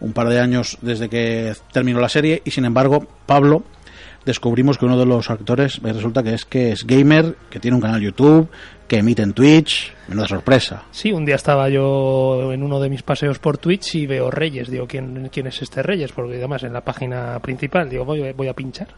un 0.00 0.12
par 0.12 0.28
de 0.30 0.40
años 0.40 0.78
desde 0.82 1.08
que 1.08 1.54
terminó 1.72 2.00
la 2.00 2.08
serie, 2.08 2.42
y 2.44 2.50
sin 2.50 2.64
embargo, 2.64 3.06
Pablo 3.24 3.62
descubrimos 4.24 4.78
que 4.78 4.84
uno 4.84 4.98
de 4.98 5.06
los 5.06 5.30
actores 5.30 5.80
resulta 5.82 6.22
que 6.22 6.34
es 6.34 6.44
que 6.44 6.72
es 6.72 6.86
gamer, 6.86 7.36
que 7.50 7.60
tiene 7.60 7.76
un 7.76 7.80
canal 7.80 8.00
YouTube, 8.00 8.48
que 8.88 8.98
emite 8.98 9.22
en 9.22 9.32
Twitch. 9.32 9.92
Menuda 10.08 10.28
sorpresa. 10.28 10.84
Sí, 10.90 11.12
un 11.12 11.24
día 11.24 11.36
estaba 11.36 11.68
yo 11.68 12.52
en 12.52 12.62
uno 12.62 12.78
de 12.80 12.90
mis 12.90 13.02
paseos 13.02 13.38
por 13.38 13.58
Twitch 13.58 13.94
y 13.94 14.06
veo 14.06 14.30
Reyes. 14.30 14.70
Digo, 14.70 14.86
¿quién, 14.86 15.30
quién 15.32 15.46
es 15.46 15.62
este 15.62 15.82
Reyes? 15.82 16.12
Porque 16.12 16.36
además 16.36 16.62
en 16.62 16.72
la 16.72 16.82
página 16.82 17.38
principal, 17.40 17.88
digo, 17.88 18.04
voy, 18.04 18.32
voy 18.32 18.48
a 18.48 18.54
pinchar. 18.54 18.88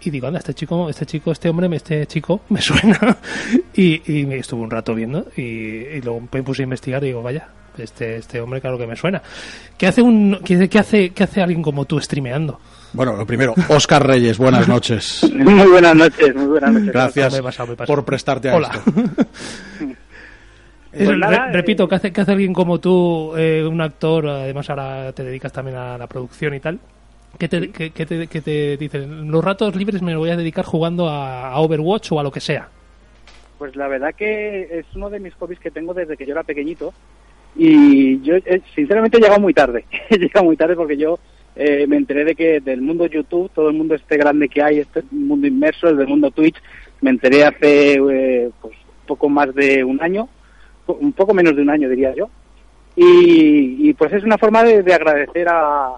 Y 0.00 0.10
digo, 0.10 0.28
anda, 0.28 0.38
este 0.38 0.54
chico, 0.54 0.88
este 0.88 1.04
chico, 1.04 1.32
este 1.32 1.48
hombre, 1.48 1.68
este 1.76 2.06
chico 2.06 2.42
me 2.48 2.62
suena. 2.62 3.18
y, 3.74 4.20
y 4.20 4.26
me 4.26 4.36
estuve 4.36 4.62
un 4.62 4.70
rato 4.70 4.94
viendo 4.94 5.26
y, 5.36 5.42
y 5.42 6.00
luego 6.00 6.26
me 6.32 6.42
puse 6.42 6.62
a 6.62 6.64
investigar 6.64 7.02
y 7.04 7.08
digo, 7.08 7.22
vaya, 7.22 7.48
este, 7.76 8.16
este 8.16 8.40
hombre 8.40 8.60
claro 8.60 8.78
que 8.78 8.86
me 8.86 8.96
suena. 8.96 9.22
¿Qué 9.76 9.86
hace, 9.86 10.02
un, 10.02 10.40
qué 10.44 10.78
hace, 10.78 11.10
qué 11.10 11.24
hace 11.24 11.42
alguien 11.42 11.62
como 11.62 11.84
tú 11.84 12.00
streameando? 12.00 12.60
Bueno, 12.92 13.16
lo 13.16 13.26
primero, 13.26 13.54
Oscar 13.68 14.06
Reyes, 14.06 14.38
buenas 14.38 14.66
noches. 14.68 15.28
Muy 15.34 15.68
buenas 15.68 15.94
noches, 15.94 16.34
muy 16.34 16.46
buenas 16.46 16.72
noches. 16.72 16.92
Gracias 16.92 17.32
Me 17.32 17.38
he 17.38 17.42
pasado, 17.42 17.66
me 17.68 17.72
he 17.74 17.76
pasado. 17.76 17.96
por 17.96 18.04
prestarte 18.04 18.50
a 18.50 18.56
Hola. 18.56 18.70
esto. 18.74 18.92
Es- 20.92 21.04
Pues 21.06 21.18
nada, 21.18 21.46
re- 21.48 21.52
repito, 21.52 21.84
eh, 21.84 21.88
¿qué 21.88 21.94
hace, 21.96 22.12
qué 22.12 22.20
hace 22.22 22.32
alguien 22.32 22.52
como 22.54 22.78
tú, 22.80 23.34
eh, 23.36 23.64
un 23.66 23.80
actor, 23.80 24.26
además 24.26 24.68
ahora 24.70 25.12
te 25.12 25.22
dedicas 25.22 25.52
también 25.52 25.76
a 25.76 25.98
la 25.98 26.06
producción 26.06 26.54
y 26.54 26.60
tal? 26.60 26.78
¿Qué 27.38 27.46
te, 27.46 27.70
qué- 27.70 27.90
qué 27.90 28.06
te, 28.06 28.26
qué 28.26 28.40
te 28.40 28.76
dicen? 28.78 29.30
Los 29.30 29.44
ratos 29.44 29.76
libres 29.76 30.00
me 30.00 30.12
los 30.12 30.20
voy 30.20 30.30
a 30.30 30.36
dedicar 30.36 30.64
jugando 30.64 31.08
a, 31.08 31.50
a 31.52 31.58
Overwatch 31.60 32.10
o 32.12 32.20
a 32.20 32.22
lo 32.22 32.32
que 32.32 32.40
sea. 32.40 32.68
Pues 33.58 33.76
la 33.76 33.86
verdad 33.86 34.14
que 34.16 34.62
es 34.78 34.86
uno 34.94 35.10
de 35.10 35.20
mis 35.20 35.34
hobbies 35.34 35.60
que 35.60 35.70
tengo 35.70 35.92
desde 35.92 36.16
que 36.16 36.24
yo 36.24 36.32
era 36.32 36.42
pequeñito 36.42 36.94
y 37.54 38.20
yo 38.22 38.36
eh, 38.36 38.62
sinceramente 38.74 39.18
he 39.18 39.20
llegado 39.20 39.40
muy 39.40 39.52
tarde. 39.52 39.84
he 40.10 40.16
llegado 40.16 40.46
muy 40.46 40.56
tarde 40.56 40.74
porque 40.74 40.96
yo 40.96 41.18
eh, 41.58 41.86
me 41.88 41.96
enteré 41.96 42.24
de 42.24 42.36
que 42.36 42.60
del 42.60 42.80
mundo 42.80 43.06
YouTube, 43.06 43.50
todo 43.52 43.68
el 43.68 43.76
mundo 43.76 43.96
este 43.96 44.16
grande 44.16 44.48
que 44.48 44.62
hay, 44.62 44.78
este 44.78 45.02
mundo 45.10 45.46
inmerso, 45.46 45.88
el 45.88 45.96
del 45.96 46.06
mundo 46.06 46.30
Twitch, 46.30 46.56
me 47.00 47.10
enteré 47.10 47.44
hace 47.44 47.94
eh, 47.94 48.50
pues 48.60 48.74
poco 49.06 49.28
más 49.28 49.52
de 49.54 49.82
un 49.82 50.00
año, 50.00 50.28
un 50.86 51.12
poco 51.12 51.34
menos 51.34 51.56
de 51.56 51.62
un 51.62 51.70
año 51.70 51.88
diría 51.88 52.14
yo, 52.14 52.30
y, 52.94 53.88
y 53.88 53.92
pues 53.94 54.12
es 54.12 54.22
una 54.22 54.38
forma 54.38 54.62
de, 54.62 54.84
de 54.84 54.94
agradecer 54.94 55.48
a, 55.48 55.96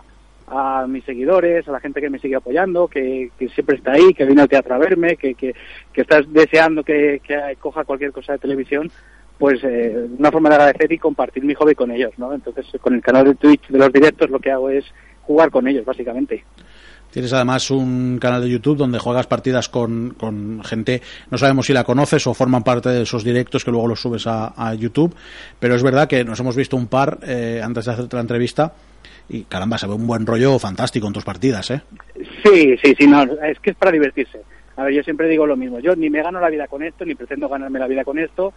a 0.48 0.86
mis 0.88 1.04
seguidores, 1.04 1.68
a 1.68 1.72
la 1.72 1.80
gente 1.80 2.00
que 2.00 2.10
me 2.10 2.18
sigue 2.18 2.36
apoyando, 2.36 2.88
que, 2.88 3.30
que 3.38 3.48
siempre 3.50 3.76
está 3.76 3.92
ahí, 3.92 4.14
que 4.14 4.24
viene 4.24 4.42
al 4.42 4.72
a 4.72 4.78
verme, 4.78 5.16
que, 5.16 5.34
que, 5.34 5.54
que 5.92 6.00
estás 6.00 6.30
deseando 6.32 6.82
que, 6.82 7.20
que 7.22 7.56
coja 7.60 7.84
cualquier 7.84 8.12
cosa 8.12 8.32
de 8.32 8.38
televisión, 8.38 8.90
pues 9.38 9.60
eh, 9.62 10.06
una 10.18 10.30
forma 10.30 10.50
de 10.50 10.56
agradecer 10.56 10.92
y 10.92 10.98
compartir 10.98 11.44
mi 11.44 11.54
hobby 11.54 11.74
con 11.74 11.90
ellos, 11.90 12.12
¿no? 12.18 12.32
Entonces, 12.34 12.66
con 12.80 12.94
el 12.94 13.00
canal 13.00 13.24
de 13.24 13.34
Twitch 13.36 13.68
de 13.68 13.78
los 13.78 13.92
directos 13.92 14.28
lo 14.28 14.38
que 14.38 14.50
hago 14.50 14.68
es 14.70 14.84
jugar 15.22 15.50
con 15.50 15.66
ellos, 15.68 15.84
básicamente. 15.84 16.44
Tienes 17.10 17.32
además 17.32 17.70
un 17.72 18.18
canal 18.20 18.42
de 18.42 18.48
YouTube 18.48 18.76
donde 18.76 19.00
juegas 19.00 19.26
partidas 19.26 19.68
con, 19.68 20.14
con 20.16 20.62
gente, 20.62 21.02
no 21.30 21.38
sabemos 21.38 21.66
si 21.66 21.72
la 21.72 21.82
conoces 21.82 22.24
o 22.28 22.34
forman 22.34 22.62
parte 22.62 22.88
de 22.88 23.02
esos 23.02 23.24
directos 23.24 23.64
que 23.64 23.72
luego 23.72 23.88
los 23.88 24.00
subes 24.00 24.28
a, 24.28 24.52
a 24.56 24.74
YouTube, 24.74 25.14
pero 25.58 25.74
es 25.74 25.82
verdad 25.82 26.06
que 26.06 26.24
nos 26.24 26.38
hemos 26.38 26.54
visto 26.54 26.76
un 26.76 26.86
par 26.86 27.18
eh, 27.26 27.60
antes 27.64 27.86
de 27.86 27.92
hacerte 27.92 28.14
la 28.14 28.22
entrevista 28.22 28.74
y 29.28 29.42
caramba, 29.44 29.78
se 29.78 29.86
ve 29.86 29.94
un 29.94 30.06
buen 30.06 30.26
rollo 30.26 30.58
fantástico 30.58 31.06
en 31.06 31.12
tus 31.12 31.24
partidas, 31.24 31.70
¿eh? 31.70 31.80
Sí, 32.44 32.76
sí, 32.82 32.94
sí, 32.98 33.06
no, 33.06 33.22
es 33.22 33.58
que 33.60 33.70
es 33.70 33.76
para 33.76 33.92
divertirse. 33.92 34.40
A 34.76 34.84
ver, 34.84 34.94
yo 34.94 35.02
siempre 35.02 35.28
digo 35.28 35.46
lo 35.46 35.56
mismo, 35.56 35.78
yo 35.78 35.94
ni 35.94 36.10
me 36.10 36.22
gano 36.22 36.40
la 36.40 36.50
vida 36.50 36.66
con 36.66 36.82
esto, 36.82 37.04
ni 37.04 37.14
pretendo 37.14 37.48
ganarme 37.48 37.78
la 37.78 37.86
vida 37.86 38.04
con 38.04 38.18
esto, 38.18 38.52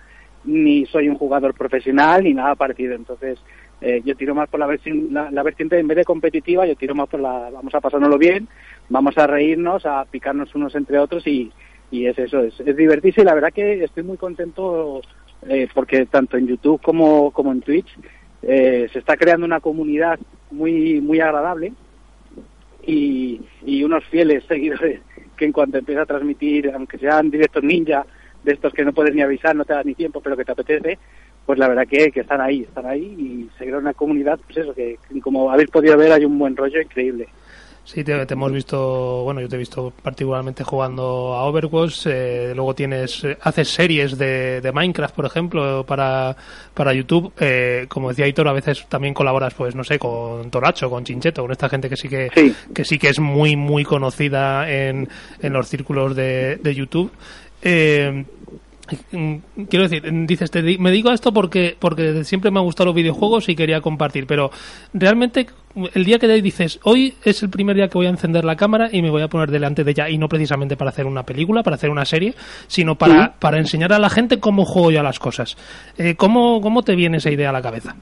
ni 0.45 0.85
soy 0.87 1.09
un 1.09 1.17
jugador 1.17 1.53
profesional, 1.53 2.23
ni 2.23 2.33
nada 2.33 2.55
partido, 2.55 2.95
entonces 2.95 3.39
eh, 3.85 4.01
yo 4.05 4.15
tiro 4.15 4.33
más 4.33 4.47
por 4.47 4.61
la, 4.61 4.79
la, 5.11 5.29
la 5.29 5.43
vertiente, 5.43 5.77
en 5.77 5.87
vez 5.87 5.97
de 5.97 6.05
competitiva, 6.05 6.65
yo 6.65 6.73
tiro 6.77 6.95
más 6.95 7.09
por 7.09 7.19
la, 7.19 7.49
vamos 7.51 7.75
a 7.75 7.81
pasárnoslo 7.81 8.17
bien, 8.17 8.47
vamos 8.87 9.17
a 9.17 9.27
reírnos, 9.27 9.85
a 9.85 10.05
picarnos 10.05 10.55
unos 10.55 10.73
entre 10.75 10.97
otros 10.99 11.27
y, 11.27 11.51
y 11.91 12.05
es 12.05 12.17
eso, 12.17 12.39
es, 12.39 12.57
es 12.61 12.77
divertirse 12.77 13.21
y 13.21 13.25
la 13.25 13.33
verdad 13.33 13.51
que 13.51 13.83
estoy 13.83 14.03
muy 14.03 14.15
contento 14.15 15.01
eh, 15.49 15.67
porque 15.73 16.05
tanto 16.05 16.37
en 16.37 16.47
YouTube 16.47 16.81
como, 16.81 17.31
como 17.31 17.51
en 17.51 17.59
Twitch 17.59 17.93
eh, 18.41 18.87
se 18.93 18.99
está 18.99 19.17
creando 19.17 19.45
una 19.45 19.59
comunidad 19.59 20.17
muy, 20.51 21.01
muy 21.01 21.19
agradable 21.19 21.73
y, 22.87 23.41
y 23.65 23.83
unos 23.83 24.05
fieles 24.05 24.43
seguidores 24.47 25.01
que 25.35 25.43
en 25.43 25.51
cuanto 25.51 25.77
empieza 25.77 26.03
a 26.03 26.05
transmitir, 26.05 26.71
aunque 26.73 26.97
sean 26.97 27.29
directos 27.29 27.61
ninja, 27.61 28.05
de 28.43 28.53
estos 28.53 28.73
que 28.73 28.85
no 28.85 28.93
puedes 28.93 29.13
ni 29.13 29.21
avisar, 29.21 29.55
no 29.55 29.65
te 29.65 29.73
da 29.73 29.83
ni 29.83 29.95
tiempo, 29.95 30.21
pero 30.21 30.37
que 30.37 30.45
te 30.45 30.51
apetece, 30.51 30.99
pues 31.45 31.59
la 31.59 31.67
verdad 31.67 31.87
que, 31.87 32.11
que 32.11 32.21
están 32.21 32.41
ahí, 32.41 32.61
están 32.61 32.85
ahí 32.85 33.03
y 33.03 33.49
se 33.57 33.65
crea 33.65 33.77
una 33.77 33.93
comunidad, 33.93 34.39
pues 34.45 34.57
eso, 34.57 34.73
que 34.73 34.97
como 35.21 35.51
habéis 35.51 35.69
podido 35.69 35.97
ver 35.97 36.11
hay 36.11 36.25
un 36.25 36.37
buen 36.39 36.55
rollo 36.55 36.81
increíble. 36.81 37.27
Sí, 37.85 38.01
te, 38.01 38.25
te 38.25 38.33
hemos 38.33 38.49
visto, 38.53 39.23
bueno, 39.25 39.41
yo 39.41 39.49
te 39.49 39.57
he 39.57 39.59
visto 39.59 39.91
particularmente 40.01 40.63
jugando 40.63 41.33
a 41.33 41.43
Overwatch, 41.43 42.05
eh, 42.05 42.53
luego 42.55 42.73
tienes, 42.73 43.25
eh, 43.25 43.37
haces 43.41 43.67
series 43.67 44.17
de, 44.17 44.61
de 44.61 44.71
Minecraft, 44.71 45.13
por 45.13 45.25
ejemplo, 45.25 45.85
para, 45.85 46.33
para 46.73 46.93
YouTube, 46.93 47.33
eh, 47.41 47.85
como 47.89 48.07
decía 48.07 48.25
Hitor, 48.25 48.47
a 48.47 48.53
veces 48.53 48.85
también 48.87 49.13
colaboras, 49.13 49.53
pues, 49.53 49.75
no 49.75 49.83
sé, 49.83 49.99
con 49.99 50.49
Toracho, 50.49 50.89
con 50.89 51.03
Chincheto, 51.03 51.41
con 51.41 51.51
esta 51.51 51.67
gente 51.67 51.89
que 51.89 51.97
sí 51.97 52.07
que, 52.07 52.29
Sí. 52.33 52.55
que 52.73 52.85
sí 52.85 52.97
que 52.97 53.09
es 53.09 53.19
muy, 53.19 53.57
muy 53.57 53.83
conocida 53.83 54.71
en, 54.71 55.09
en 55.41 55.51
los 55.51 55.67
círculos 55.67 56.15
de, 56.15 56.55
de 56.63 56.73
YouTube. 56.73 57.11
Eh, 57.61 58.23
Quiero 59.69 59.87
decir, 59.87 60.03
dices, 60.27 60.51
te 60.51 60.61
me 60.61 60.91
digo 60.91 61.11
esto 61.11 61.31
porque, 61.31 61.75
porque 61.79 62.25
siempre 62.25 62.51
me 62.51 62.59
han 62.59 62.65
gustado 62.65 62.87
los 62.87 62.95
videojuegos 62.95 63.47
y 63.47 63.55
quería 63.55 63.79
compartir, 63.79 64.27
pero 64.27 64.51
realmente 64.93 65.47
el 65.93 66.03
día 66.03 66.19
que 66.19 66.27
dices, 66.41 66.79
hoy 66.83 67.13
es 67.23 67.41
el 67.43 67.49
primer 67.49 67.77
día 67.77 67.87
que 67.87 67.97
voy 67.97 68.07
a 68.07 68.09
encender 68.09 68.43
la 68.43 68.57
cámara 68.57 68.89
y 68.91 69.01
me 69.01 69.09
voy 69.09 69.21
a 69.21 69.29
poner 69.29 69.51
delante 69.51 69.85
de 69.85 69.91
ella, 69.91 70.09
y 70.09 70.17
no 70.17 70.27
precisamente 70.27 70.75
para 70.75 70.89
hacer 70.89 71.05
una 71.05 71.23
película, 71.23 71.63
para 71.63 71.75
hacer 71.75 71.89
una 71.89 72.03
serie, 72.03 72.33
sino 72.67 72.95
para, 72.95 73.33
para 73.39 73.57
enseñar 73.57 73.93
a 73.93 73.99
la 73.99 74.09
gente 74.09 74.41
cómo 74.41 74.65
juego 74.65 74.91
yo 74.91 74.99
a 74.99 75.03
las 75.03 75.19
cosas. 75.19 75.55
Eh, 75.97 76.15
¿cómo, 76.15 76.59
¿Cómo 76.59 76.83
te 76.83 76.95
viene 76.95 77.17
esa 77.17 77.31
idea 77.31 77.49
a 77.49 77.53
la 77.53 77.61
cabeza? 77.61 77.95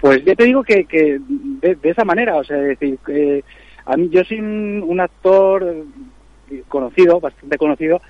Pues 0.00 0.24
yo 0.24 0.34
te 0.34 0.44
digo 0.44 0.64
que, 0.64 0.84
que 0.84 1.20
de, 1.60 1.76
de 1.76 1.90
esa 1.90 2.04
manera, 2.04 2.36
o 2.36 2.44
sea, 2.44 2.56
es 2.58 2.78
decir, 2.80 2.98
que 3.06 3.44
a 3.86 3.96
mí 3.96 4.08
yo 4.10 4.24
soy 4.24 4.40
un, 4.40 4.82
un 4.84 5.00
actor 5.00 5.62
eh, 6.50 6.62
conocido, 6.66 7.20
bastante 7.20 7.56
conocido, 7.56 8.00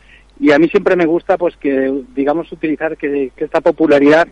y 0.41 0.53
a 0.53 0.59
mí 0.59 0.69
siempre 0.69 0.97
me 0.97 1.05
gusta, 1.05 1.37
pues 1.37 1.55
que, 1.59 2.03
digamos, 2.15 2.51
utilizar 2.51 2.97
que, 2.97 3.31
esta 3.37 3.61
popularidad 3.61 4.27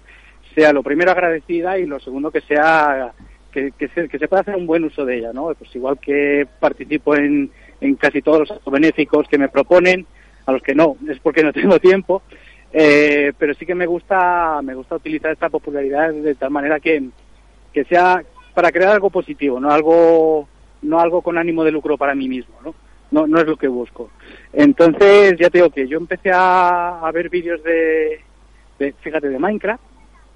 sea 0.55 0.73
lo 0.73 0.83
primero 0.83 1.11
agradecida 1.11 1.79
y 1.79 1.87
lo 1.87 2.01
segundo 2.01 2.31
que 2.31 2.41
sea 2.41 3.13
que, 3.53 3.73
que, 3.73 3.89
se, 3.89 4.09
que 4.09 4.19
se 4.19 4.27
pueda 4.27 4.41
hacer 4.41 4.57
un 4.57 4.67
buen 4.67 4.85
uso 4.85 5.05
de 5.05 5.19
ella, 5.19 5.33
¿no? 5.35 5.55
Pues 5.55 5.75
igual 5.77 5.99
que 5.99 6.49
participo 6.59 7.15
en, 7.15 7.51
en 7.83 7.95
casi 7.97 8.23
todos 8.23 8.41
los 8.41 8.51
actos 8.51 8.73
benéficos 8.73 9.29
que 9.29 9.37
me 9.37 9.51
proponen, 9.51 10.07
a 10.47 10.53
los 10.53 10.63
que 10.63 10.75
no, 10.75 10.97
es 11.07 11.19
porque 11.21 11.43
no 11.43 11.53
tengo 11.53 11.79
tiempo, 11.79 12.23
eh, 12.73 13.33
pero 13.39 13.53
sí 13.53 13.67
que 13.67 13.75
me 13.75 13.87
gusta, 13.87 14.61
me 14.63 14.75
gusta 14.75 14.97
utilizar 14.97 15.31
esta 15.33 15.51
popularidad 15.51 16.11
de 16.13 16.35
tal 16.35 16.51
manera 16.51 16.81
que, 16.81 17.03
que 17.73 17.85
sea 17.85 18.23
para 18.55 18.73
crear 18.73 18.93
algo 18.93 19.11
positivo, 19.11 19.61
no 19.61 19.71
algo, 19.71 20.49
no 20.81 21.01
algo 21.01 21.21
con 21.21 21.37
ánimo 21.37 21.65
de 21.65 21.71
lucro 21.71 21.99
para 21.99 22.15
mí 22.15 22.29
mismo, 22.29 22.55
¿no? 22.65 22.75
No, 23.11 23.27
no 23.27 23.41
es 23.41 23.47
lo 23.47 23.57
que 23.57 23.69
busco. 23.69 24.11
Entonces, 24.53 25.37
ya 25.39 25.49
te 25.51 25.59
digo 25.59 25.71
que 25.71 25.89
yo 25.89 25.99
empecé 25.99 26.31
a, 26.31 27.01
a 27.01 27.11
ver 27.13 27.31
vídeos 27.31 27.63
de, 27.63 28.21
de, 28.79 28.93
fíjate, 29.01 29.29
de 29.29 29.39
Minecraft, 29.39 29.83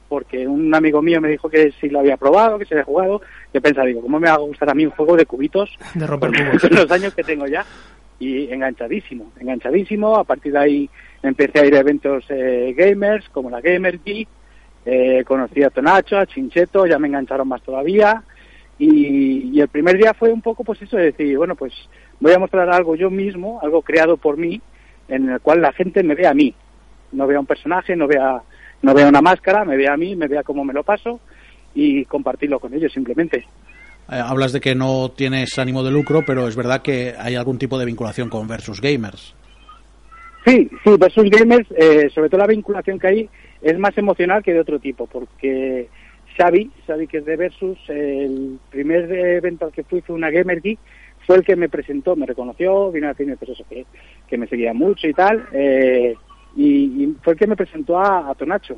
porque 0.08 0.46
un 0.46 0.74
amigo 0.74 1.00
mío 1.02 1.20
me 1.20 1.28
dijo 1.28 1.48
que 1.48 1.72
si 1.80 1.88
lo 1.88 2.00
había 2.00 2.16
probado, 2.16 2.58
que 2.58 2.64
se 2.64 2.74
había 2.74 2.84
jugado. 2.84 3.22
Yo 3.52 3.60
pensaba, 3.60 3.86
digo, 3.86 4.02
¿cómo 4.02 4.18
me 4.20 4.28
va 4.28 4.34
a 4.34 4.38
gustar 4.38 4.70
a 4.70 4.74
mí 4.74 4.84
un 4.84 4.92
juego 4.92 5.16
de 5.16 5.26
cubitos? 5.26 5.76
De 5.94 6.06
romper 6.06 6.30
Con 6.30 6.46
cubos. 6.58 6.70
los 6.70 6.90
años 6.90 7.14
que 7.14 7.22
tengo 7.22 7.46
ya. 7.46 7.64
Y 8.18 8.52
enganchadísimo, 8.52 9.32
enganchadísimo. 9.40 10.16
A 10.16 10.24
partir 10.24 10.52
de 10.52 10.58
ahí 10.58 10.90
empecé 11.22 11.60
a 11.60 11.66
ir 11.66 11.74
a 11.74 11.80
eventos 11.80 12.24
eh, 12.28 12.74
gamers, 12.76 13.28
como 13.30 13.50
la 13.50 13.60
Gamer 13.60 14.00
Geek. 14.04 14.28
Eh, 14.84 15.24
conocí 15.26 15.62
a 15.62 15.70
Tonacho, 15.70 16.18
a 16.18 16.26
Chincheto, 16.26 16.86
ya 16.86 16.98
me 16.98 17.08
engancharon 17.08 17.48
más 17.48 17.62
todavía. 17.62 18.22
Y, 18.78 19.50
y 19.52 19.60
el 19.60 19.68
primer 19.68 19.96
día 19.96 20.14
fue 20.14 20.32
un 20.32 20.42
poco, 20.42 20.64
pues 20.64 20.82
eso, 20.82 20.96
de 20.96 21.12
decir, 21.12 21.36
bueno, 21.36 21.54
pues 21.54 21.72
voy 22.20 22.32
a 22.32 22.38
mostrar 22.38 22.68
algo 22.70 22.96
yo 22.96 23.10
mismo, 23.10 23.60
algo 23.62 23.82
creado 23.82 24.16
por 24.16 24.36
mí, 24.36 24.60
en 25.08 25.28
el 25.28 25.40
cual 25.40 25.60
la 25.60 25.72
gente 25.72 26.02
me 26.02 26.14
vea 26.14 26.30
a 26.30 26.34
mí. 26.34 26.54
No 27.12 27.26
vea 27.26 27.38
un 27.38 27.46
personaje, 27.46 27.94
no 27.94 28.06
vea, 28.06 28.42
no 28.80 28.94
vea 28.94 29.08
una 29.08 29.20
máscara, 29.20 29.64
me 29.64 29.76
vea 29.76 29.92
a 29.92 29.96
mí, 29.96 30.16
me 30.16 30.28
vea 30.28 30.42
cómo 30.42 30.64
me 30.64 30.72
lo 30.72 30.82
paso 30.82 31.20
y 31.74 32.04
compartirlo 32.06 32.58
con 32.58 32.74
ellos 32.74 32.92
simplemente. 32.92 33.38
Eh, 34.10 34.20
hablas 34.22 34.52
de 34.52 34.60
que 34.60 34.74
no 34.74 35.10
tienes 35.10 35.58
ánimo 35.58 35.82
de 35.82 35.90
lucro, 35.90 36.22
pero 36.26 36.48
es 36.48 36.56
verdad 36.56 36.82
que 36.82 37.14
hay 37.18 37.34
algún 37.34 37.58
tipo 37.58 37.78
de 37.78 37.84
vinculación 37.84 38.28
con 38.28 38.48
Versus 38.48 38.80
Gamers. 38.80 39.34
Sí, 40.44 40.68
sí, 40.82 40.90
versus 40.98 41.30
gamers, 41.30 41.68
eh, 41.76 42.10
sobre 42.12 42.28
todo 42.28 42.40
la 42.40 42.48
vinculación 42.48 42.98
que 42.98 43.06
hay 43.06 43.28
es 43.60 43.78
más 43.78 43.96
emocional 43.96 44.42
que 44.42 44.52
de 44.52 44.60
otro 44.60 44.80
tipo, 44.80 45.06
porque 45.06 45.88
Xavi, 46.36 46.70
Xavi 46.86 47.06
que 47.06 47.18
es 47.18 47.24
de 47.24 47.36
Versus, 47.36 47.78
el 47.88 48.58
primer 48.70 49.10
evento 49.12 49.66
al 49.66 49.72
que 49.72 49.84
fui 49.84 50.00
fue 50.00 50.16
una 50.16 50.30
Gamer 50.30 50.60
Geek, 50.60 50.78
fue 51.26 51.36
el 51.36 51.44
que 51.44 51.56
me 51.56 51.68
presentó, 51.68 52.16
me 52.16 52.26
reconoció, 52.26 52.90
vino 52.90 53.06
a 53.06 53.10
decirme 53.10 53.36
pues 53.36 53.50
eso, 53.50 53.64
que, 53.68 53.86
que 54.26 54.38
me 54.38 54.48
seguía 54.48 54.72
mucho 54.72 55.06
y 55.06 55.14
tal, 55.14 55.46
eh, 55.52 56.16
y, 56.56 57.14
fue 57.22 57.34
el 57.34 57.38
que 57.38 57.46
me 57.46 57.56
presentó 57.56 57.98
a, 57.98 58.34
Tonacho. 58.34 58.76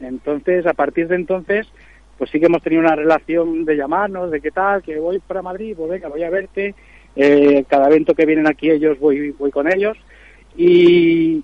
Entonces, 0.00 0.66
a 0.66 0.74
partir 0.74 1.08
de 1.08 1.16
entonces, 1.16 1.66
pues 2.18 2.30
sí 2.30 2.40
que 2.40 2.46
hemos 2.46 2.62
tenido 2.62 2.82
una 2.82 2.96
relación 2.96 3.64
de 3.64 3.76
llamarnos, 3.76 4.30
de 4.30 4.40
qué 4.40 4.50
tal, 4.50 4.82
que 4.82 4.98
voy 4.98 5.18
para 5.20 5.42
Madrid, 5.42 5.74
pues 5.76 5.90
venga, 5.90 6.08
voy 6.08 6.22
a 6.22 6.30
verte, 6.30 6.74
eh, 7.14 7.64
cada 7.68 7.88
evento 7.88 8.14
que 8.14 8.26
vienen 8.26 8.46
aquí 8.46 8.70
ellos 8.70 8.98
voy, 8.98 9.30
voy 9.30 9.50
con 9.50 9.70
ellos, 9.72 9.96
y, 10.56 11.42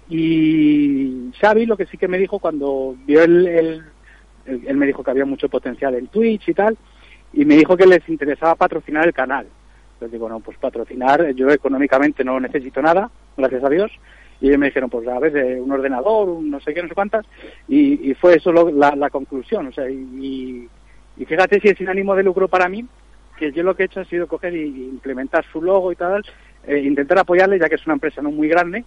Xavi 1.40 1.66
lo 1.66 1.76
que 1.76 1.86
sí 1.86 1.98
que 1.98 2.08
me 2.08 2.18
dijo 2.18 2.38
cuando 2.38 2.94
vio 3.04 3.22
el- 3.22 3.46
el- 3.46 3.82
él 4.46 4.76
me 4.76 4.86
dijo 4.86 5.02
que 5.02 5.10
había 5.10 5.24
mucho 5.24 5.48
potencial 5.48 5.94
en 5.94 6.08
Twitch 6.08 6.48
y 6.48 6.54
tal, 6.54 6.76
y 7.32 7.44
me 7.44 7.56
dijo 7.56 7.76
que 7.76 7.86
les 7.86 8.06
interesaba 8.08 8.54
patrocinar 8.54 9.06
el 9.06 9.12
canal. 9.14 9.46
Entonces 9.94 10.12
digo, 10.12 10.28
no, 10.28 10.40
pues 10.40 10.58
patrocinar, 10.58 11.32
yo 11.34 11.48
económicamente 11.50 12.24
no 12.24 12.38
necesito 12.40 12.82
nada, 12.82 13.10
gracias 13.36 13.62
a 13.64 13.68
Dios. 13.68 13.90
Y 14.40 14.48
ellos 14.48 14.58
me 14.58 14.66
dijeron, 14.66 14.90
pues 14.90 15.06
a 15.06 15.18
ver, 15.20 15.36
eh, 15.36 15.60
un 15.60 15.70
ordenador, 15.70 16.28
un 16.28 16.50
no 16.50 16.58
sé 16.60 16.74
qué, 16.74 16.82
no 16.82 16.88
sé 16.88 16.94
cuántas, 16.94 17.24
y, 17.68 18.12
fue 18.14 18.34
eso 18.36 18.50
lo- 18.50 18.70
la, 18.72 18.96
la 18.96 19.08
conclusión. 19.08 19.68
O 19.68 19.72
sea, 19.72 19.88
y, 19.88 20.68
y 21.16 21.24
fíjate 21.24 21.60
si 21.60 21.68
es 21.68 21.78
sin 21.78 21.88
ánimo 21.88 22.16
de 22.16 22.24
lucro 22.24 22.48
para 22.48 22.68
mí, 22.68 22.84
que 23.38 23.52
yo 23.52 23.62
lo 23.62 23.76
que 23.76 23.84
he 23.84 23.86
hecho 23.86 24.00
ha 24.00 24.04
sido 24.04 24.26
coger 24.26 24.54
y 24.56 24.88
implementar 24.88 25.44
su 25.52 25.62
logo 25.62 25.92
y 25.92 25.96
tal, 25.96 26.24
eh, 26.66 26.78
intentar 26.78 27.18
apoyarle, 27.20 27.58
ya 27.60 27.68
que 27.68 27.76
es 27.76 27.86
una 27.86 27.94
empresa 27.94 28.20
no 28.20 28.32
muy 28.32 28.48
grande, 28.48 28.84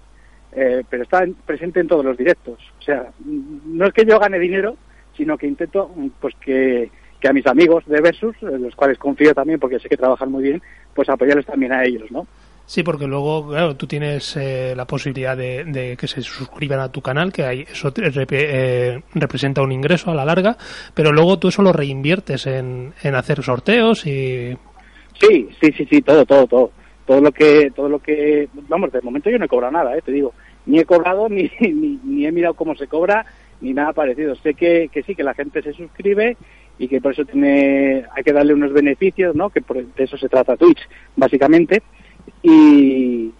eh, 0.52 0.84
pero 0.90 1.04
está 1.04 1.24
en- 1.24 1.34
presente 1.36 1.80
en 1.80 1.88
todos 1.88 2.04
los 2.04 2.18
directos. 2.18 2.60
O 2.80 2.82
sea, 2.82 3.06
no 3.26 3.86
es 3.88 3.94
que 3.94 4.06
yo 4.06 4.20
gane 4.20 4.40
dinero, 4.40 4.76
sino 5.18 5.38
que 5.38 5.48
intento 5.48 5.92
mm, 5.96 6.08
pues 6.20 6.34
que, 6.44 6.90
que 7.20 7.28
a 7.28 7.34
mis 7.34 7.46
amigos 7.48 7.84
de 7.88 8.02
Versus, 8.02 8.36
en 8.42 8.64
los 8.64 8.76
cuales 8.76 8.98
confío 8.98 9.34
también 9.34 9.60
porque 9.60 9.80
sé 9.80 9.90
que 9.90 9.98
trabajan 9.98 10.32
muy 10.32 10.44
bien, 10.44 10.62
pues 10.94 11.10
apoyarles 11.10 11.46
también 11.46 11.72
a 11.74 11.84
ellos, 11.84 12.12
¿no? 12.12 12.26
Sí, 12.68 12.82
porque 12.82 13.06
luego, 13.06 13.50
claro, 13.50 13.76
tú 13.76 13.86
tienes 13.86 14.36
eh, 14.38 14.74
la 14.76 14.86
posibilidad 14.86 15.38
de, 15.38 15.66
de 15.66 15.96
que 15.98 16.08
se 16.08 16.22
suscriban 16.24 16.80
a 16.80 16.92
tu 16.92 17.00
canal, 17.00 17.32
que 17.32 17.44
ahí 17.44 17.62
eso 17.72 17.94
te- 17.94 18.02
eh, 18.32 19.04
representa 19.14 19.62
un 19.62 19.72
ingreso 19.72 20.10
a 20.10 20.16
la 20.16 20.26
larga, 20.26 20.58
pero 20.96 21.12
luego 21.12 21.38
tú 21.38 21.50
eso 21.50 21.62
lo 21.62 21.72
reinviertes 21.72 22.48
en, 22.48 22.92
en 23.04 23.14
hacer 23.16 23.44
sorteos 23.44 24.08
y... 24.08 24.58
Sí, 25.20 25.48
sí, 25.62 25.72
sí, 25.78 25.86
sí, 25.90 26.02
todo, 26.02 26.26
todo, 26.26 26.48
todo. 26.48 26.72
Todo 27.06 27.22
lo 27.22 27.32
que, 27.32 27.72
todo 27.76 27.88
lo 27.88 28.00
que, 28.00 28.50
vamos, 28.68 28.92
de 28.92 29.00
momento 29.02 29.30
yo 29.30 29.38
no 29.38 29.46
he 29.46 29.48
cobrado 29.48 29.72
nada, 29.72 29.96
¿eh? 29.96 30.02
te 30.04 30.12
digo. 30.12 30.34
Ni 30.66 30.80
he 30.80 30.86
cobrado, 30.86 31.30
ni, 31.30 31.44
ni, 31.60 32.00
ni 32.04 32.26
he 32.26 32.32
mirado 32.32 32.56
cómo 32.56 32.76
se 32.76 32.88
cobra, 32.88 33.24
ni 33.62 33.74
nada 33.74 33.94
parecido. 33.94 34.36
Sé 34.36 34.54
que, 34.54 34.90
que 34.92 35.04
sí, 35.04 35.16
que 35.16 35.24
la 35.24 35.34
gente 35.34 35.62
se 35.62 35.74
suscribe 35.74 36.38
y 36.78 36.88
que 36.88 37.02
por 37.02 37.14
eso 37.14 37.26
tiene, 37.26 38.06
hay 38.14 38.24
que 38.24 38.34
darle 38.34 38.54
unos 38.54 38.74
beneficios, 38.74 39.36
¿no? 39.36 39.50
Que 39.50 39.62
por, 39.62 39.86
de 39.86 40.04
eso 40.04 40.18
se 40.18 40.30
trata 40.30 40.58
Twitch, 40.58 40.80
básicamente. 41.16 41.82
Y, 42.42 43.32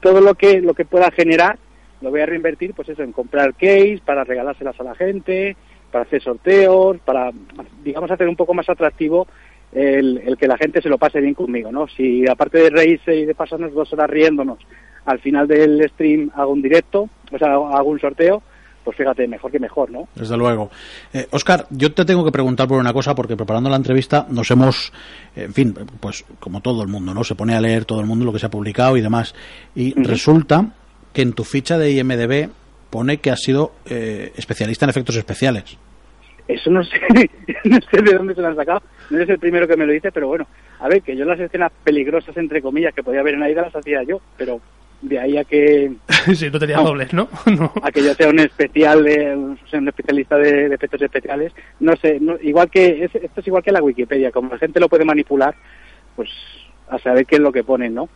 todo 0.00 0.20
lo 0.20 0.34
que, 0.34 0.62
lo 0.62 0.72
que 0.72 0.86
pueda 0.86 1.10
generar, 1.10 1.58
lo 2.00 2.10
voy 2.10 2.20
a 2.20 2.26
reinvertir, 2.26 2.72
pues 2.72 2.88
eso, 2.88 3.02
en 3.02 3.12
comprar 3.12 3.54
case, 3.54 4.00
para 4.04 4.24
regalárselas 4.24 4.80
a 4.80 4.84
la 4.84 4.94
gente, 4.94 5.56
para 5.90 6.04
hacer 6.04 6.22
sorteos, 6.22 6.98
para, 7.00 7.30
digamos, 7.84 8.10
hacer 8.10 8.26
un 8.28 8.36
poco 8.36 8.54
más 8.54 8.68
atractivo 8.70 9.26
el, 9.72 10.18
el 10.24 10.38
que 10.38 10.48
la 10.48 10.56
gente 10.56 10.80
se 10.80 10.88
lo 10.88 10.96
pase 10.96 11.20
bien 11.20 11.34
conmigo, 11.34 11.70
¿no? 11.70 11.86
Si 11.88 12.26
aparte 12.26 12.58
de 12.58 12.70
reírse 12.70 13.14
y 13.14 13.26
de 13.26 13.34
pasarnos 13.34 13.74
dos 13.74 13.92
horas 13.92 14.08
riéndonos, 14.08 14.58
al 15.04 15.18
final 15.20 15.46
del 15.46 15.88
stream 15.90 16.30
hago 16.34 16.52
un 16.52 16.62
directo, 16.62 17.08
o 17.30 17.38
sea, 17.38 17.52
hago 17.52 17.90
un 17.90 18.00
sorteo, 18.00 18.42
pues 18.84 18.96
fíjate, 18.96 19.26
mejor 19.28 19.50
que 19.50 19.58
mejor, 19.58 19.90
¿no? 19.90 20.08
Desde 20.14 20.36
luego. 20.36 20.70
Eh, 21.12 21.26
Oscar, 21.30 21.66
yo 21.70 21.92
te 21.92 22.04
tengo 22.04 22.24
que 22.24 22.32
preguntar 22.32 22.66
por 22.66 22.78
una 22.78 22.92
cosa, 22.92 23.14
porque 23.14 23.36
preparando 23.36 23.68
la 23.68 23.76
entrevista 23.76 24.26
nos 24.30 24.50
hemos, 24.50 24.92
en 25.36 25.52
fin, 25.52 25.74
pues 26.00 26.24
como 26.38 26.60
todo 26.60 26.82
el 26.82 26.88
mundo, 26.88 27.12
¿no? 27.12 27.24
Se 27.24 27.34
pone 27.34 27.54
a 27.54 27.60
leer 27.60 27.84
todo 27.84 28.00
el 28.00 28.06
mundo 28.06 28.24
lo 28.24 28.32
que 28.32 28.38
se 28.38 28.46
ha 28.46 28.50
publicado 28.50 28.96
y 28.96 29.00
demás. 29.00 29.34
Y 29.74 29.92
resulta 30.02 30.66
que 31.12 31.22
en 31.22 31.32
tu 31.32 31.44
ficha 31.44 31.78
de 31.78 31.90
IMDB 31.92 32.50
pone 32.90 33.18
que 33.18 33.30
has 33.30 33.40
sido 33.40 33.72
eh, 33.86 34.32
especialista 34.36 34.86
en 34.86 34.90
efectos 34.90 35.16
especiales. 35.16 35.78
Eso 36.48 36.70
no 36.70 36.82
sé, 36.82 36.98
no 37.64 37.78
sé 37.90 38.02
de 38.02 38.14
dónde 38.14 38.34
se 38.34 38.40
lo 38.40 38.48
han 38.48 38.56
sacado. 38.56 38.82
No 39.10 39.16
eres 39.18 39.28
el 39.28 39.38
primero 39.38 39.68
que 39.68 39.76
me 39.76 39.86
lo 39.86 39.92
dice, 39.92 40.10
pero 40.10 40.28
bueno, 40.28 40.46
a 40.80 40.88
ver, 40.88 41.02
que 41.02 41.16
yo 41.16 41.24
las 41.24 41.38
escenas 41.38 41.70
peligrosas, 41.84 42.36
entre 42.36 42.60
comillas, 42.60 42.94
que 42.94 43.02
podía 43.02 43.20
haber 43.20 43.34
en 43.34 43.42
Aida 43.42 43.62
las 43.62 43.76
hacía 43.76 44.02
yo, 44.02 44.20
pero 44.36 44.60
de 45.02 45.18
ahí 45.18 45.36
a 45.38 45.44
que, 45.44 45.92
sí, 46.34 46.50
no 46.52 46.58
tenía 46.58 46.76
No. 46.76 46.84
dobles, 46.84 47.12
¿no? 47.12 47.28
no. 47.46 47.72
a 47.82 47.90
que 47.90 48.02
yo 48.04 48.12
sea 48.14 48.28
un 48.28 48.38
especial, 48.40 49.02
de, 49.04 49.34
un 49.36 49.88
especialista 49.88 50.36
de, 50.36 50.68
de 50.68 50.74
efectos 50.74 51.00
especiales, 51.02 51.52
no 51.80 51.96
sé, 51.96 52.18
no- 52.20 52.36
igual 52.42 52.70
que, 52.70 53.04
es- 53.04 53.14
esto 53.14 53.40
es 53.40 53.46
igual 53.46 53.62
que 53.62 53.72
la 53.72 53.82
Wikipedia, 53.82 54.30
como 54.30 54.50
la 54.50 54.58
gente 54.58 54.78
lo 54.80 54.88
puede 54.88 55.04
manipular, 55.04 55.54
pues 56.16 56.28
a 56.88 56.98
saber 56.98 57.24
qué 57.26 57.36
es 57.36 57.40
lo 57.40 57.52
que 57.52 57.64
ponen, 57.64 57.94
¿no? 57.94 58.08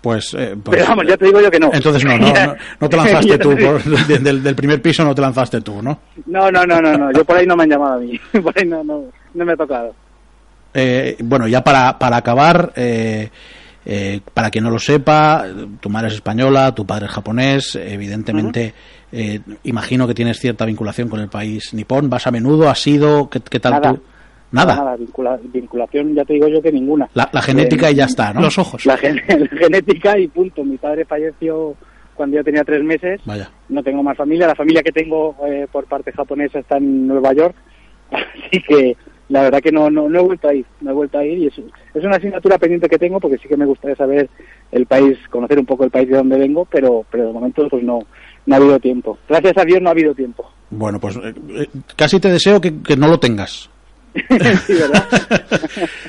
Pues, 0.00 0.34
eh, 0.34 0.54
pues, 0.62 0.76
Pero 0.76 0.88
vamos, 0.88 1.06
ya 1.06 1.16
te 1.16 1.24
digo 1.26 1.40
yo 1.40 1.50
que 1.50 1.58
no. 1.60 1.70
Entonces 1.72 2.04
no, 2.04 2.18
no, 2.18 2.26
no, 2.32 2.54
no 2.80 2.88
te 2.88 2.96
lanzaste 2.96 3.30
te 3.32 3.38
tú, 3.38 3.56
por- 3.56 3.82
de- 3.82 4.18
del, 4.18 4.42
del 4.42 4.54
primer 4.56 4.82
piso 4.82 5.04
no 5.04 5.14
te 5.14 5.22
lanzaste 5.22 5.60
tú, 5.60 5.80
¿no? 5.82 6.00
No, 6.26 6.50
no, 6.50 6.66
no, 6.66 6.80
no, 6.82 6.96
no, 6.98 7.12
yo 7.12 7.24
por 7.24 7.36
ahí 7.36 7.46
no 7.46 7.56
me 7.56 7.62
han 7.64 7.70
llamado 7.70 7.94
a 7.94 7.98
mí, 7.98 8.20
por 8.42 8.52
ahí 8.58 8.66
no, 8.66 8.82
no, 8.84 9.04
no 9.32 9.44
me 9.44 9.52
ha 9.52 9.56
tocado. 9.56 9.94
Eh, 10.74 11.16
bueno, 11.20 11.48
ya 11.48 11.64
para, 11.64 11.98
para 11.98 12.18
acabar, 12.18 12.72
eh, 12.76 13.30
eh, 13.86 14.20
para 14.34 14.50
quien 14.50 14.64
no 14.64 14.70
lo 14.70 14.78
sepa, 14.78 15.46
tu 15.80 15.88
madre 15.88 16.08
es 16.08 16.14
española, 16.14 16.74
tu 16.74 16.84
padre 16.84 17.06
es 17.06 17.12
japonés, 17.12 17.76
evidentemente 17.76 18.74
eh, 19.12 19.40
imagino 19.64 20.06
que 20.06 20.14
tienes 20.14 20.38
cierta 20.40 20.64
vinculación 20.66 21.08
con 21.08 21.20
el 21.20 21.28
país 21.28 21.72
nipón, 21.72 22.10
vas 22.10 22.26
a 22.26 22.30
menudo, 22.32 22.68
has 22.68 22.84
ido, 22.86 23.30
¿qué, 23.30 23.40
qué 23.40 23.60
tal 23.60 23.72
Nada. 23.74 23.94
tú? 23.94 24.02
Nada, 24.52 24.76
Nada, 24.76 24.96
vincula- 24.96 25.38
vinculación, 25.52 26.14
ya 26.14 26.24
te 26.24 26.34
digo 26.34 26.48
yo 26.48 26.62
que 26.62 26.70
ninguna. 26.72 27.08
La, 27.14 27.28
la 27.32 27.42
genética 27.42 27.88
Eh, 27.88 27.92
y 27.92 27.94
ya 27.96 28.04
está, 28.04 28.32
¿no? 28.32 28.40
Los 28.42 28.58
ojos. 28.58 28.86
La, 28.86 28.96
gen- 28.96 29.20
la 29.28 29.58
genética 29.58 30.18
y 30.18 30.28
punto. 30.28 30.62
Mi 30.64 30.76
padre 30.78 31.04
falleció 31.04 31.74
cuando 32.14 32.36
yo 32.36 32.44
tenía 32.44 32.62
tres 32.62 32.82
meses. 32.84 33.20
Vaya. 33.24 33.50
No 33.68 33.82
tengo 33.82 34.02
más 34.04 34.16
familia. 34.16 34.46
La 34.46 34.54
familia 34.54 34.82
que 34.84 34.92
tengo 34.92 35.36
eh, 35.46 35.66
por 35.70 35.86
parte 35.86 36.12
japonesa 36.12 36.60
está 36.60 36.76
en 36.78 37.08
Nueva 37.08 37.32
York. 37.34 37.56
Así 38.12 38.62
que 38.66 38.96
la 39.28 39.42
verdad 39.42 39.60
que 39.60 39.72
no, 39.72 39.90
no, 39.90 40.08
no 40.08 40.18
he 40.20 40.22
vuelto 40.22 40.48
a 40.48 40.54
ir. 40.54 40.66
No 40.80 40.90
he 40.90 40.94
vuelto 40.94 41.18
a 41.18 41.24
ir 41.24 41.38
y 41.38 41.46
es, 41.48 41.54
es 41.58 42.04
una 42.04 42.16
asignatura 42.16 42.58
pendiente 42.58 42.88
que 42.88 42.98
tengo 42.98 43.18
porque 43.20 43.38
sí 43.38 43.48
que 43.48 43.56
me 43.56 43.66
gustaría 43.66 43.96
saber 43.96 44.28
el 44.72 44.86
país, 44.86 45.18
conocer 45.30 45.58
un 45.58 45.66
poco 45.66 45.84
el 45.84 45.90
país 45.90 46.08
de 46.08 46.16
donde 46.16 46.38
vengo, 46.38 46.66
pero, 46.70 47.04
pero 47.10 47.26
de 47.26 47.32
momento 47.32 47.66
pues 47.68 47.82
no, 47.82 48.00
no 48.46 48.54
ha 48.54 48.58
habido 48.58 48.78
tiempo. 48.78 49.18
Gracias 49.28 49.56
a 49.58 49.64
Dios 49.64 49.80
no 49.82 49.88
ha 49.88 49.92
habido 49.92 50.14
tiempo. 50.14 50.48
Bueno, 50.70 51.00
pues 51.00 51.16
eh, 51.16 51.34
eh, 51.50 51.66
casi 51.96 52.20
te 52.20 52.30
deseo 52.30 52.60
que, 52.60 52.82
que 52.82 52.96
no 52.96 53.08
lo 53.08 53.18
tengas. 53.18 53.70
sí, 54.16 54.74
¿verdad? 54.74 55.04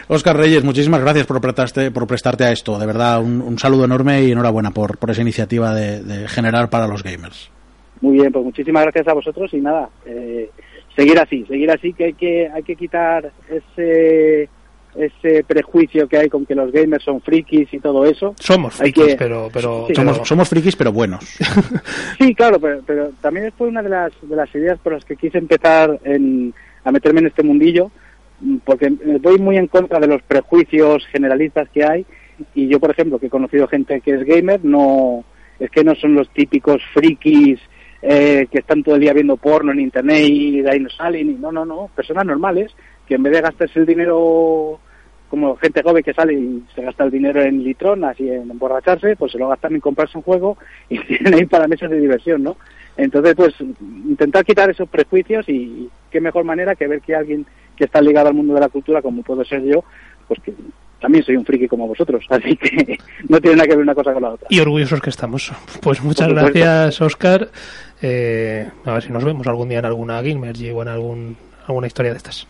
Oscar 0.07 0.37
Reyes, 0.37 0.63
muchísimas 0.63 1.01
gracias 1.01 1.25
por 1.25 1.41
prestarte, 1.41 1.91
por 1.91 2.07
prestarte 2.07 2.45
a 2.45 2.51
esto. 2.51 2.79
De 2.79 2.85
verdad, 2.85 3.21
un, 3.21 3.41
un 3.41 3.59
saludo 3.59 3.85
enorme 3.85 4.23
y 4.23 4.31
enhorabuena 4.31 4.71
por, 4.71 4.97
por 4.97 5.11
esa 5.11 5.21
iniciativa 5.21 5.73
de, 5.73 6.03
de 6.03 6.27
generar 6.27 6.69
para 6.69 6.87
los 6.87 7.03
gamers. 7.03 7.51
Muy 8.01 8.13
bien, 8.13 8.31
pues 8.31 8.45
muchísimas 8.45 8.83
gracias 8.83 9.07
a 9.07 9.13
vosotros 9.13 9.51
y 9.53 9.59
nada, 9.59 9.89
eh, 10.05 10.51
seguir 10.97 11.17
así, 11.19 11.45
seguir 11.47 11.71
así 11.71 11.93
que 11.93 12.03
hay 12.05 12.13
que 12.13 12.49
hay 12.53 12.63
que 12.63 12.75
quitar 12.75 13.31
ese 13.49 14.49
ese 14.95 15.43
prejuicio 15.43 16.07
que 16.07 16.17
hay 16.17 16.27
con 16.27 16.43
que 16.47 16.55
los 16.55 16.71
gamers 16.71 17.03
son 17.03 17.21
frikis 17.21 17.71
y 17.71 17.79
todo 17.79 18.03
eso. 18.05 18.33
Somos 18.39 18.73
frikis, 18.73 19.05
que- 19.09 19.15
pero, 19.15 19.47
pero, 19.53 19.85
Sí, 19.87 19.93
pero- 19.95 20.13
Somos, 20.13 20.27
somos 20.27 20.49
frikis, 20.49 20.75
pero 20.75 20.91
buenos. 20.91 21.23
Sí, 22.17 22.33
claro, 22.33 22.59
pero, 22.59 22.81
pero 22.85 23.11
también 23.21 23.51
fue 23.55 23.67
una 23.67 23.83
de 23.83 23.89
las 23.89 24.11
de 24.23 24.35
las 24.35 24.53
ideas 24.55 24.79
por 24.79 24.93
las 24.93 25.05
que 25.05 25.15
quise 25.15 25.37
empezar 25.37 25.99
en, 26.03 26.51
a 26.83 26.91
meterme 26.91 27.19
en 27.19 27.27
este 27.27 27.43
mundillo, 27.43 27.91
porque 28.65 28.89
voy 29.21 29.37
muy 29.37 29.57
en 29.57 29.67
contra 29.67 29.99
de 29.99 30.07
los 30.07 30.21
prejuicios 30.23 31.05
generalistas 31.11 31.69
que 31.69 31.83
hay 31.85 32.05
y 32.55 32.67
yo, 32.67 32.79
por 32.79 32.89
ejemplo, 32.89 33.19
que 33.19 33.27
he 33.27 33.29
conocido 33.31 33.67
gente 33.67 34.01
que 34.01 34.15
es 34.15 34.23
gamer, 34.23 34.63
no 34.65 35.23
es 35.59 35.69
que 35.69 35.83
no 35.83 35.93
son 35.95 36.15
los 36.15 36.27
típicos 36.31 36.81
frikis 36.93 37.59
eh, 38.09 38.47
que 38.49 38.59
están 38.59 38.83
todo 38.83 38.95
el 38.95 39.01
día 39.01 39.11
viendo 39.11 39.35
porno 39.35 39.73
en 39.73 39.81
internet 39.81 40.23
y 40.29 40.61
de 40.61 40.71
ahí 40.71 40.79
no 40.79 40.89
salen, 40.89 41.29
y 41.29 41.33
no, 41.33 41.51
no, 41.51 41.65
no, 41.65 41.89
personas 41.93 42.25
normales 42.25 42.73
que 43.05 43.15
en 43.15 43.23
vez 43.23 43.33
de 43.33 43.41
gastarse 43.41 43.79
el 43.79 43.85
dinero 43.85 44.79
como 45.29 45.57
gente 45.57 45.83
joven 45.83 46.03
que 46.03 46.13
sale 46.13 46.33
y 46.33 46.63
se 46.73 46.83
gasta 46.83 47.03
el 47.03 47.11
dinero 47.11 47.41
en 47.41 47.61
litronas 47.61 48.17
y 48.17 48.29
en 48.29 48.49
emborracharse, 48.49 49.17
pues 49.17 49.33
se 49.33 49.37
lo 49.37 49.49
gastan 49.49 49.75
en 49.75 49.81
comprarse 49.81 50.17
un 50.17 50.23
juego 50.23 50.57
y 50.87 50.99
tienen 51.05 51.33
ahí 51.33 51.45
para 51.47 51.67
mesas 51.67 51.89
de 51.89 51.99
diversión, 51.99 52.43
¿no? 52.43 52.55
Entonces, 52.95 53.35
pues 53.35 53.53
intentar 53.59 54.45
quitar 54.45 54.69
esos 54.69 54.87
prejuicios 54.87 55.47
y 55.49 55.89
qué 56.09 56.21
mejor 56.21 56.45
manera 56.45 56.75
que 56.75 56.87
ver 56.87 57.01
que 57.01 57.13
alguien 57.13 57.45
que 57.75 57.83
está 57.83 57.99
ligado 57.99 58.29
al 58.29 58.35
mundo 58.35 58.53
de 58.53 58.61
la 58.61 58.69
cultura, 58.69 59.01
como 59.01 59.21
puedo 59.21 59.43
ser 59.43 59.63
yo, 59.63 59.83
pues 60.29 60.39
que 60.41 60.53
también 60.99 61.23
soy 61.23 61.35
un 61.35 61.45
friki 61.45 61.67
como 61.67 61.87
vosotros, 61.87 62.25
así 62.29 62.55
que 62.55 62.97
no 63.27 63.39
tiene 63.39 63.57
nada 63.57 63.67
que 63.67 63.75
ver 63.75 63.83
una 63.83 63.95
cosa 63.95 64.13
con 64.13 64.23
la 64.23 64.29
otra. 64.31 64.47
Y 64.49 64.59
orgullosos 64.59 65.01
que 65.01 65.09
estamos. 65.09 65.51
Pues 65.81 66.01
muchas 66.01 66.27
gracias, 66.29 67.01
Oscar. 67.01 67.49
Eh, 68.01 68.67
a 68.85 68.93
ver 68.93 69.03
si 69.03 69.11
nos 69.11 69.23
vemos 69.23 69.47
algún 69.47 69.69
día 69.69 69.79
en 69.79 69.85
alguna 69.85 70.21
Gamergy 70.21 70.71
o 70.71 70.81
en 70.81 70.87
algún, 70.87 71.37
alguna 71.67 71.87
historia 71.87 72.11
de 72.11 72.17
estas. 72.17 72.47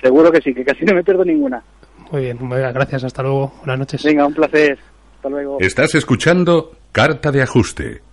Seguro 0.00 0.32
que 0.32 0.40
sí, 0.40 0.54
que 0.54 0.64
casi 0.64 0.84
no 0.84 0.94
me 0.94 1.04
pierdo 1.04 1.24
ninguna. 1.24 1.62
Muy 2.10 2.22
bien, 2.22 2.38
gracias, 2.48 3.04
hasta 3.04 3.22
luego. 3.22 3.52
Buenas 3.58 3.78
noches. 3.80 4.04
Venga, 4.04 4.26
un 4.26 4.34
placer. 4.34 4.78
Hasta 5.16 5.28
luego. 5.28 5.58
Estás 5.60 5.94
escuchando 5.94 6.72
Carta 6.92 7.30
de 7.30 7.42
Ajuste. 7.42 8.07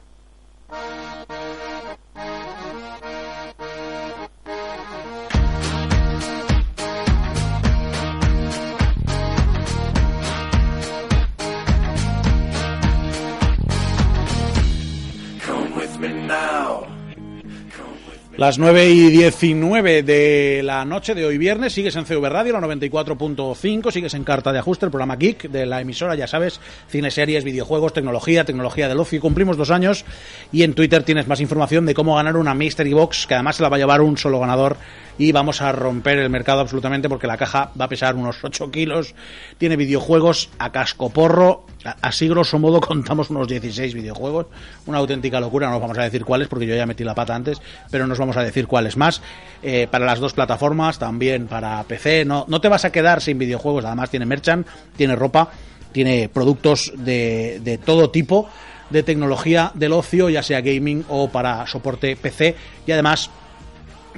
Las 18.38 18.60
9 18.60 18.90
y 18.90 19.12
19 19.12 20.04
de 20.04 20.62
la 20.62 20.84
noche 20.84 21.16
de 21.16 21.26
hoy 21.26 21.38
viernes, 21.38 21.72
sigues 21.72 21.96
en 21.96 22.04
CV 22.04 22.28
Radio, 22.28 22.52
la 22.52 22.68
94.5, 22.68 23.92
sigues 23.94 24.14
en 24.14 24.26
Carta 24.26 24.52
de 24.52 24.60
Ajuste, 24.60 24.86
el 24.86 24.92
programa 24.92 25.16
Geek 25.16 25.50
de 25.50 25.66
la 25.66 25.80
emisora, 25.80 26.16
ya 26.16 26.28
sabes, 26.28 26.60
cine, 26.90 27.12
series, 27.12 27.46
videojuegos, 27.46 27.94
tecnología, 27.94 28.44
tecnología 28.44 28.90
del 28.90 29.00
ocio. 29.00 29.22
Cumplimos 29.22 29.56
dos 29.56 29.72
años 29.72 30.04
y 30.52 30.64
en 30.64 30.74
Twitter 30.74 31.04
tienes 31.04 31.30
más 31.30 31.40
información 31.40 31.86
de 31.86 31.94
cómo 31.94 32.18
ganar 32.18 32.36
una 32.36 32.54
Mystery 32.54 32.92
Box, 32.92 33.26
que 33.26 33.36
además 33.36 33.56
se 33.56 33.64
la 33.64 33.70
va 33.70 33.78
a 33.78 33.80
llevar 33.80 34.02
un 34.02 34.18
solo 34.18 34.42
ganador 34.42 34.76
y 35.18 35.32
vamos 35.32 35.62
a 35.62 35.72
romper 35.72 36.20
el 36.20 36.30
mercado 36.30 36.62
absolutamente 36.62 37.10
porque 37.10 37.28
la 37.28 37.38
caja 37.38 37.72
va 37.80 37.86
a 37.86 37.90
pesar 37.90 38.16
unos 38.16 38.44
8 38.44 38.72
kilos, 38.72 39.16
tiene 39.58 39.76
videojuegos 39.76 40.50
a 40.60 40.72
cascoporro, 40.72 41.66
así 42.02 42.28
grosso 42.28 42.60
modo 42.60 42.82
contamos 42.82 43.30
unos 43.30 43.48
16 43.48 43.94
videojuegos, 43.94 44.48
una 44.86 44.98
auténtica 44.98 45.40
locura, 45.40 45.70
no 45.70 45.76
os 45.76 45.82
vamos 45.82 45.98
a 45.98 46.04
decir 46.04 46.26
cuáles 46.26 46.48
porque 46.48 46.68
yo 46.68 46.76
ya 46.76 46.86
metí 46.86 47.04
la 47.04 47.16
pata 47.16 47.36
antes, 47.36 47.62
pero 47.90 48.08
no 48.08 48.14
os 48.14 48.20
vamos 48.20 48.38
a 48.38 48.44
decir 48.44 48.68
cuáles 48.68 48.98
más, 48.98 49.22
eh, 49.64 49.88
para 49.90 50.06
las 50.06 50.20
dos 50.20 50.34
plataformas, 50.34 51.00
también 51.00 51.48
para 51.48 51.84
PC, 51.84 52.26
no, 52.26 52.46
no 52.48 52.60
te 52.60 52.68
vas 52.68 52.86
a 52.86 52.92
quedar 52.92 53.22
sin 53.22 53.38
videojuegos, 53.38 53.86
además 53.86 54.10
tiene 54.10 54.26
merchant, 54.26 54.68
tiene 54.96 55.16
ropa, 55.16 55.50
tiene 55.92 56.28
productos 56.28 56.92
de, 56.98 57.62
de 57.64 57.78
todo 57.78 58.10
tipo, 58.10 58.50
de 58.90 59.02
tecnología 59.02 59.72
del 59.74 59.94
ocio, 59.94 60.30
ya 60.30 60.44
sea 60.44 60.62
gaming 60.62 61.06
o 61.10 61.30
para 61.30 61.66
soporte 61.68 62.16
PC, 62.16 62.56
y 62.86 62.92
además 62.92 63.32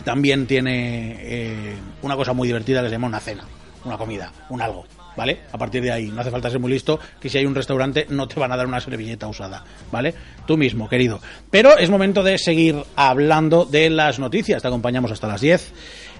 también 0.03 0.47
tiene 0.47 1.17
eh, 1.19 1.75
una 2.01 2.15
cosa 2.15 2.33
muy 2.33 2.47
divertida 2.47 2.81
que 2.81 2.87
se 2.87 2.93
llama 2.93 3.07
una 3.07 3.19
cena, 3.19 3.45
una 3.83 3.97
comida, 3.97 4.31
un 4.49 4.61
algo, 4.61 4.85
¿vale? 5.15 5.41
A 5.51 5.57
partir 5.57 5.81
de 5.81 5.91
ahí, 5.91 6.07
no 6.07 6.21
hace 6.21 6.31
falta 6.31 6.49
ser 6.49 6.59
muy 6.59 6.71
listo, 6.71 6.99
que 7.19 7.29
si 7.29 7.37
hay 7.37 7.45
un 7.45 7.55
restaurante 7.55 8.05
no 8.09 8.27
te 8.27 8.39
van 8.39 8.51
a 8.51 8.57
dar 8.57 8.67
una 8.67 8.79
servilleta 8.79 9.27
usada, 9.27 9.63
¿vale? 9.91 10.13
Tú 10.45 10.57
mismo, 10.57 10.87
querido. 10.87 11.19
Pero 11.49 11.77
es 11.77 11.89
momento 11.89 12.23
de 12.23 12.37
seguir 12.37 12.83
hablando 12.95 13.65
de 13.65 13.89
las 13.89 14.19
noticias, 14.19 14.61
te 14.61 14.67
acompañamos 14.67 15.11
hasta 15.11 15.27
las 15.27 15.41
10. 15.41 15.73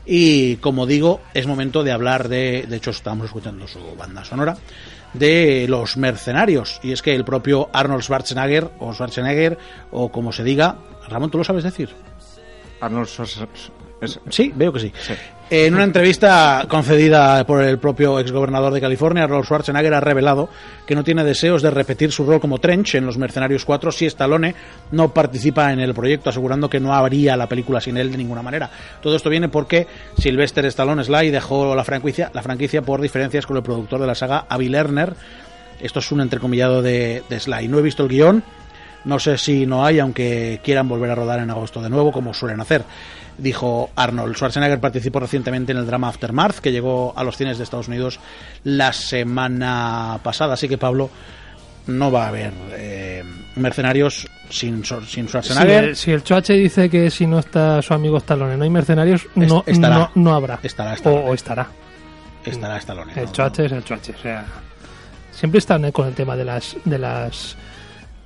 Y 0.10 0.56
como 0.58 0.86
digo, 0.86 1.20
es 1.34 1.48
momento 1.48 1.84
de 1.84 1.92
hablar 1.92 2.30
de, 2.30 2.66
de 2.68 2.76
hecho 2.78 2.92
estamos 2.92 3.26
escuchando 3.26 3.68
su 3.68 3.80
banda 3.98 4.24
sonora, 4.24 4.58
de 5.14 5.66
los 5.68 5.98
mercenarios. 5.98 6.80
Y 6.84 6.92
es 6.92 7.02
que 7.02 7.14
el 7.14 7.26
propio 7.26 7.70
Arnold 7.74 8.04
Schwarzenegger, 8.04 8.70
o 8.80 8.94
Schwarzenegger, 8.94 9.58
o 9.92 10.12
como 10.12 10.32
se 10.32 10.44
diga, 10.44 10.78
Ramón, 11.10 11.32
¿tú 11.32 11.38
lo 11.38 11.44
sabes 11.44 11.64
decir? 11.64 11.90
Arnold 12.82 13.08
Schwarzenegger. 13.08 13.72
Sí, 14.30 14.52
veo 14.56 14.72
que 14.72 14.80
sí. 14.80 14.94
Sí. 15.00 15.14
En 15.50 15.76
una 15.76 15.86
entrevista 15.86 16.66
concedida 16.68 17.46
por 17.46 17.64
el 17.64 17.80
propio 17.80 18.20
exgobernador 18.20 18.74
de 18.74 18.82
California, 18.82 19.24
Arnold 19.24 19.46
Schwarzenegger 19.46 19.94
ha 19.94 20.02
revelado 20.02 20.50
que 20.86 20.94
no 20.94 21.06
tiene 21.06 21.24
deseos 21.24 21.62
de 21.62 21.72
repetir 21.72 22.12
su 22.12 22.26
rol 22.26 22.42
como 22.42 22.60
Trench 22.60 22.96
en 22.96 23.06
Los 23.06 23.18
Mercenarios 23.18 23.64
4 23.64 23.94
si 23.94 24.06
Stallone 24.08 24.54
no 24.92 25.14
participa 25.14 25.72
en 25.72 25.80
el 25.80 25.94
proyecto, 25.94 26.30
asegurando 26.30 26.70
que 26.70 26.82
no 26.82 26.94
habría 26.94 27.38
la 27.38 27.48
película 27.48 27.80
sin 27.80 27.96
él 27.96 28.12
de 28.12 28.18
ninguna 28.18 28.42
manera. 28.42 28.70
Todo 29.02 29.16
esto 29.16 29.30
viene 29.30 29.48
porque 29.48 29.88
Sylvester 30.18 30.66
Stallone 30.66 31.06
Sly 31.06 31.32
dejó 31.32 31.74
la 31.76 31.86
franquicia, 31.86 32.30
la 32.34 32.44
franquicia 32.44 32.82
por 32.82 33.00
diferencias 33.00 33.48
con 33.48 33.56
el 33.56 33.64
productor 33.64 34.02
de 34.02 34.08
la 34.08 34.16
saga, 34.16 34.48
Avi 34.50 34.68
Lerner. 34.68 35.14
Esto 35.80 36.00
es 36.00 36.12
un 36.12 36.20
entrecomillado 36.20 36.82
de, 36.82 37.24
de 37.30 37.40
Sly. 37.40 37.70
No 37.70 37.80
he 37.80 37.84
visto 37.84 38.04
el 38.04 38.10
guion, 38.10 38.44
no 39.06 39.20
sé 39.20 39.38
si 39.38 39.66
no 39.66 39.86
hay, 39.86 40.00
aunque 40.00 40.60
quieran 40.64 40.88
volver 40.88 41.12
a 41.12 41.16
rodar 41.16 41.40
en 41.40 41.50
agosto 41.50 41.82
de 41.82 41.90
nuevo, 41.90 42.12
como 42.12 42.34
suelen 42.34 42.60
hacer. 42.60 42.84
Dijo 43.38 43.92
Arnold. 43.96 44.36
Schwarzenegger 44.36 44.80
participó 44.80 45.20
recientemente 45.20 45.72
en 45.72 45.78
el 45.78 45.86
drama 45.86 46.10
Aftermath, 46.10 46.58
que 46.58 46.72
llegó 46.72 47.14
a 47.16 47.24
los 47.24 47.38
cines 47.38 47.58
de 47.58 47.64
Estados 47.64 47.88
Unidos 47.88 48.20
la 48.64 48.92
semana 48.94 50.20
pasada. 50.24 50.56
Así 50.56 50.68
que, 50.68 50.78
Pablo, 50.78 51.10
no 51.86 52.12
va 52.12 52.26
a 52.26 52.28
haber 52.30 52.52
eh, 52.72 53.24
mercenarios 53.56 54.28
sin, 54.50 54.84
sin 54.84 55.06
Si 55.06 55.24
Schwarzenegger. 55.28 55.84
el, 55.84 55.96
si 55.96 56.12
el 56.12 56.24
Choache 56.24 56.54
dice 56.54 56.90
que 56.90 57.10
si 57.12 57.28
no 57.28 57.40
está 57.40 57.82
su 57.82 57.94
amigo 57.94 58.18
Stallone 58.18 58.58
no 58.58 58.64
hay 58.64 58.70
mercenarios, 58.70 59.28
no, 59.36 59.64
estará. 59.66 59.98
no, 59.98 60.12
no 60.16 60.34
habrá. 60.34 60.60
Estará. 60.64 60.96
O, 61.06 61.10
o 61.10 61.34
estará. 61.34 61.68
Estará 62.44 62.78
Stallone. 62.78 63.14
El 63.16 63.26
¿no? 63.26 63.32
Choache 63.32 63.66
es 63.66 63.72
el 63.72 63.84
Choache. 63.84 64.14
O 64.18 64.22
sea, 64.22 64.46
siempre 65.32 65.60
están 65.60 65.92
con 65.92 66.08
el 66.08 66.14
tema 66.16 66.36
de 66.36 66.46
las. 66.46 66.76
De 66.86 66.98
las 66.98 67.56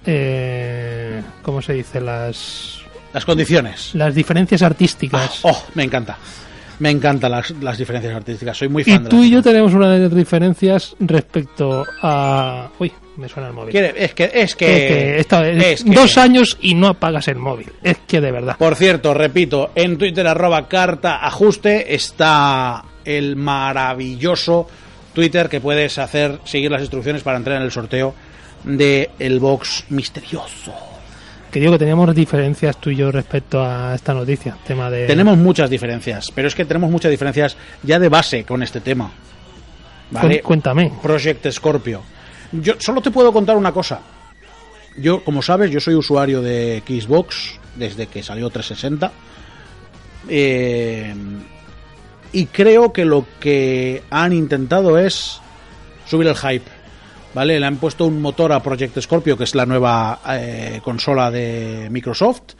eh, 0.06 1.22
¿Cómo 1.42 1.62
se 1.62 1.74
dice? 1.74 2.02
Las, 2.02 2.80
Las 3.14 3.26
condiciones. 3.26 3.92
las 3.94 4.14
diferencias 4.16 4.62
artísticas. 4.62 5.42
Ah, 5.44 5.50
oh, 5.52 5.66
me 5.76 5.84
encanta. 5.84 6.18
Me 6.80 6.90
encantan 6.90 7.30
las, 7.32 7.52
las 7.62 7.78
diferencias 7.78 8.16
artísticas. 8.16 8.58
Soy 8.58 8.68
muy 8.68 8.82
y 8.82 8.86
fan 8.86 9.04
de 9.04 9.10
tú 9.12 9.18
las 9.18 9.26
y 9.28 9.30
yo 9.30 9.44
tenemos 9.44 9.72
una 9.76 9.92
de 9.92 10.00
las 10.00 10.16
diferencias 10.16 10.96
respecto 11.00 11.86
a. 12.02 12.70
Uy, 12.80 12.92
me 13.18 13.30
suena 13.30 13.50
el 13.50 13.54
móvil. 13.54 13.76
Es 13.76 13.94
que, 13.94 14.00
es 14.02 14.14
que, 14.16 14.42
Es 14.42 14.56
que 14.56 15.20
esta- 15.20 15.48
es 15.48 15.84
que- 15.84 15.92
dos 15.92 16.18
años 16.18 16.58
y 16.60 16.74
no 16.74 16.88
apagas 16.88 17.28
el 17.28 17.36
móvil. 17.36 17.72
Es 17.84 17.98
que 18.08 18.20
de 18.20 18.32
verdad. 18.32 18.56
Por 18.58 18.76
cierto, 18.76 19.14
repito, 19.14 19.72
en 19.76 20.00
Twitter 20.00 20.26
arroba 20.26 20.68
carta 20.68 21.24
ajuste 21.24 21.94
está 21.94 22.84
el 23.06 23.36
maravilloso 23.36 24.68
Twitter 25.14 25.50
que 25.50 25.62
puedes 25.62 26.00
hacer, 26.00 26.40
seguir 26.46 26.72
las 26.72 26.82
instrucciones 26.82 27.22
para 27.22 27.38
entrar 27.38 27.58
en 27.58 27.64
el 27.64 27.72
sorteo 27.72 28.16
de 28.64 29.12
el 29.20 29.40
box 29.40 29.86
misterioso. 29.90 30.74
Que 31.52 31.60
digo 31.60 31.74
que 31.74 31.80
teníamos 31.80 32.16
diferencias 32.16 32.78
tú 32.78 32.90
y 32.92 32.96
yo 32.96 33.12
respecto 33.12 33.64
a 33.64 33.94
esta 33.94 34.14
noticia. 34.14 34.58
Tema 34.66 34.90
de. 34.90 35.06
Tenemos 35.06 35.38
muchas 35.38 35.70
diferencias, 35.70 36.32
pero 36.34 36.48
es 36.48 36.56
que 36.56 36.64
tenemos 36.64 36.90
muchas 36.90 37.12
diferencias 37.12 37.58
ya 37.84 38.00
de 38.00 38.08
base 38.08 38.46
con 38.46 38.64
este 38.64 38.80
tema. 38.80 39.12
¿Vale? 40.12 40.42
Cuéntame. 40.42 40.92
Project 41.02 41.50
Scorpio. 41.52 42.02
Yo 42.54 42.76
solo 42.80 43.02
te 43.02 43.12
puedo 43.12 43.34
contar 43.34 43.58
una 43.58 43.72
cosa. 43.72 44.02
Yo, 44.98 45.24
como 45.24 45.42
sabes, 45.42 45.72
yo 45.72 45.80
soy 45.80 45.96
usuario 45.96 46.42
de 46.42 46.84
Xbox 46.86 47.60
desde 47.76 48.08
que 48.08 48.24
salió 48.24 48.50
360. 48.50 49.12
Eh, 50.30 51.14
y 52.34 52.46
creo 52.46 52.94
que 52.94 53.06
lo 53.06 53.26
que 53.40 54.04
han 54.10 54.34
intentado 54.34 54.98
es 54.98 55.42
subir 56.06 56.28
el 56.28 56.36
hype. 56.36 56.70
¿Vale? 57.34 57.60
Le 57.60 57.66
han 57.66 57.78
puesto 57.78 58.06
un 58.06 58.22
motor 58.22 58.52
a 58.52 58.62
Project 58.62 59.00
Scorpio, 59.00 59.38
que 59.38 59.46
es 59.46 59.56
la 59.56 59.66
nueva 59.66 60.20
eh, 60.30 60.82
consola 60.84 61.32
de 61.32 61.88
Microsoft, 61.90 62.56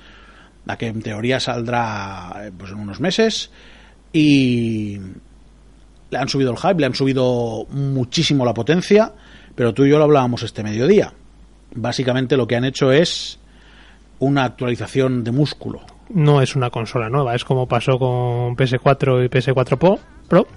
la 0.66 0.78
que 0.78 0.88
en 0.88 1.02
teoría 1.02 1.40
saldrá 1.40 2.32
eh, 2.46 2.52
pues, 2.58 2.72
en 2.72 2.80
unos 2.80 3.00
meses. 3.02 3.52
Y 4.14 4.98
le 6.10 6.18
han 6.18 6.30
subido 6.30 6.52
el 6.52 6.58
hype, 6.58 6.80
le 6.80 6.86
han 6.86 6.96
subido 6.96 7.66
muchísimo 7.70 8.46
la 8.46 8.54
potencia, 8.54 9.12
pero 9.56 9.74
tú 9.74 9.86
y 9.86 9.90
yo 9.90 9.98
lo 9.98 10.06
hablábamos 10.06 10.44
este 10.44 10.64
mediodía. 10.64 11.14
Básicamente 11.74 12.38
lo 12.38 12.48
que 12.48 12.56
han 12.56 12.66
hecho 12.66 12.92
es 12.92 13.40
una 14.20 14.44
actualización 14.46 15.24
de 15.24 15.32
músculo. 15.32 15.82
No 16.10 16.42
es 16.42 16.56
una 16.56 16.70
consola 16.70 17.10
nueva. 17.10 17.36
Es 17.36 17.44
como 17.44 17.68
pasó 17.68 17.98
con 17.98 18.56
PS4 18.56 19.26
y 19.26 19.30
PS4 19.30 20.00
Pro. 20.28 20.48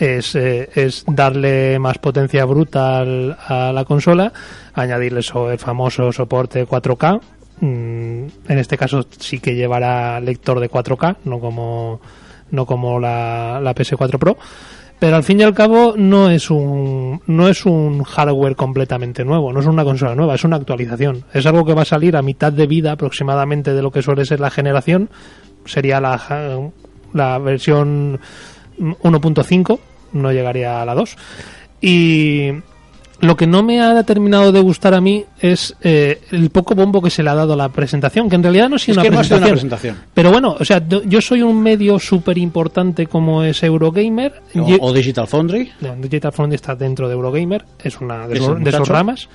Es, 0.00 0.34
eh, 0.34 0.68
es 0.74 1.04
darle 1.06 1.78
más 1.78 1.98
potencia 1.98 2.44
bruta 2.46 3.00
al- 3.00 3.36
a 3.46 3.70
la 3.72 3.84
consola, 3.84 4.32
añadirle 4.74 5.22
so- 5.22 5.50
el 5.50 5.58
famoso 5.58 6.10
soporte 6.10 6.66
4K. 6.66 7.20
Mm, 7.60 8.24
en 8.48 8.58
este 8.58 8.78
caso 8.78 9.04
sí 9.18 9.38
que 9.40 9.54
llevará 9.54 10.18
lector 10.20 10.58
de 10.58 10.70
4K, 10.70 11.18
no 11.24 11.38
como, 11.38 12.00
no 12.50 12.64
como 12.64 12.98
la, 12.98 13.60
la 13.62 13.74
PS4 13.74 14.18
Pro. 14.18 14.38
Pero 14.98 15.16
al 15.16 15.22
fin 15.24 15.40
y 15.40 15.42
al 15.42 15.54
cabo 15.54 15.94
no 15.96 16.28
es 16.30 16.50
un 16.50 17.22
no 17.26 17.48
es 17.48 17.64
un 17.64 18.02
hardware 18.02 18.54
completamente 18.56 19.24
nuevo, 19.24 19.50
no 19.52 19.60
es 19.60 19.66
una 19.66 19.84
consola 19.84 20.14
nueva, 20.14 20.34
es 20.34 20.44
una 20.44 20.56
actualización. 20.56 21.24
Es 21.32 21.44
algo 21.46 21.64
que 21.64 21.72
va 21.74 21.82
a 21.82 21.86
salir 21.86 22.16
a 22.16 22.22
mitad 22.22 22.52
de 22.52 22.66
vida 22.66 22.92
aproximadamente 22.92 23.72
de 23.74 23.80
lo 23.82 23.90
que 23.90 24.02
suele 24.02 24.24
ser 24.26 24.40
la 24.40 24.50
generación. 24.50 25.08
Sería 25.64 26.00
la, 26.02 26.70
la 27.14 27.38
versión 27.38 28.20
1.5, 28.78 29.78
no 30.12 30.32
llegaría 30.32 30.80
a 30.82 30.84
la 30.84 30.94
2. 30.94 31.16
Y 31.80 32.50
lo 33.20 33.36
que 33.36 33.46
no 33.46 33.62
me 33.62 33.80
ha 33.80 34.02
terminado 34.04 34.50
de 34.52 34.60
gustar 34.60 34.94
a 34.94 35.00
mí 35.00 35.24
es 35.40 35.74
eh, 35.82 36.20
el 36.30 36.50
poco 36.50 36.74
bombo 36.74 37.02
que 37.02 37.10
se 37.10 37.22
le 37.22 37.30
ha 37.30 37.34
dado 37.34 37.52
a 37.52 37.56
la 37.56 37.68
presentación, 37.68 38.28
que 38.30 38.36
en 38.36 38.42
realidad 38.42 38.68
no 38.70 38.76
ha 38.76 38.78
sido, 38.78 38.92
Es 38.92 38.96
una, 38.98 39.02
que 39.04 39.10
no 39.10 39.16
presentación. 39.18 39.42
una 39.42 39.52
presentación. 39.52 39.96
Pero 40.14 40.30
bueno, 40.30 40.56
o 40.58 40.64
sea, 40.64 40.82
yo 40.88 41.20
soy 41.20 41.42
un 41.42 41.62
medio 41.62 41.98
súper 41.98 42.38
importante 42.38 43.06
como 43.06 43.42
es 43.44 43.62
Eurogamer. 43.62 44.40
O, 44.56 44.76
o 44.88 44.92
Digital 44.92 45.26
Foundry. 45.26 45.70
no, 45.80 45.96
Digital 45.96 46.32
Foundry 46.32 46.56
está 46.56 46.74
dentro 46.74 47.08
de 47.08 47.14
Eurogamer, 47.14 47.64
es 47.82 48.00
una 48.00 48.26
de, 48.26 48.38
Es 48.38 48.44
sus- 48.44 48.58
de 48.62 48.70
ramas. 48.70 49.28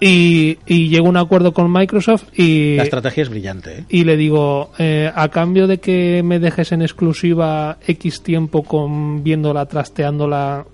Y, 0.00 0.58
y 0.66 0.88
llego 0.88 1.06
a 1.06 1.10
un 1.10 1.16
acuerdo 1.18 1.52
con 1.52 1.70
Microsoft 1.70 2.24
y, 2.34 2.76
La 2.76 2.84
estrategia 2.84 3.22
es 3.22 3.28
brillante. 3.28 3.80
¿eh? 3.80 3.84
y 3.90 4.04
le 4.04 4.16
digo, 4.16 4.70
eh, 4.78 5.12
a 5.14 5.28
cambio 5.28 5.66
de 5.66 5.78
que 5.78 6.22
me 6.24 6.38
dejes 6.38 6.72
en 6.72 6.80
exclusiva 6.80 7.76
X 7.86 8.22
tiempo 8.22 8.62
con 8.62 9.22
viéndola, 9.22 9.66
trasteándola, 9.66 10.64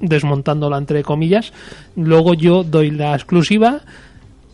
desmontándola 0.00 0.78
entre 0.78 1.02
comillas, 1.02 1.52
luego 1.96 2.34
yo 2.34 2.62
doy 2.62 2.92
la 2.92 3.14
exclusiva, 3.14 3.80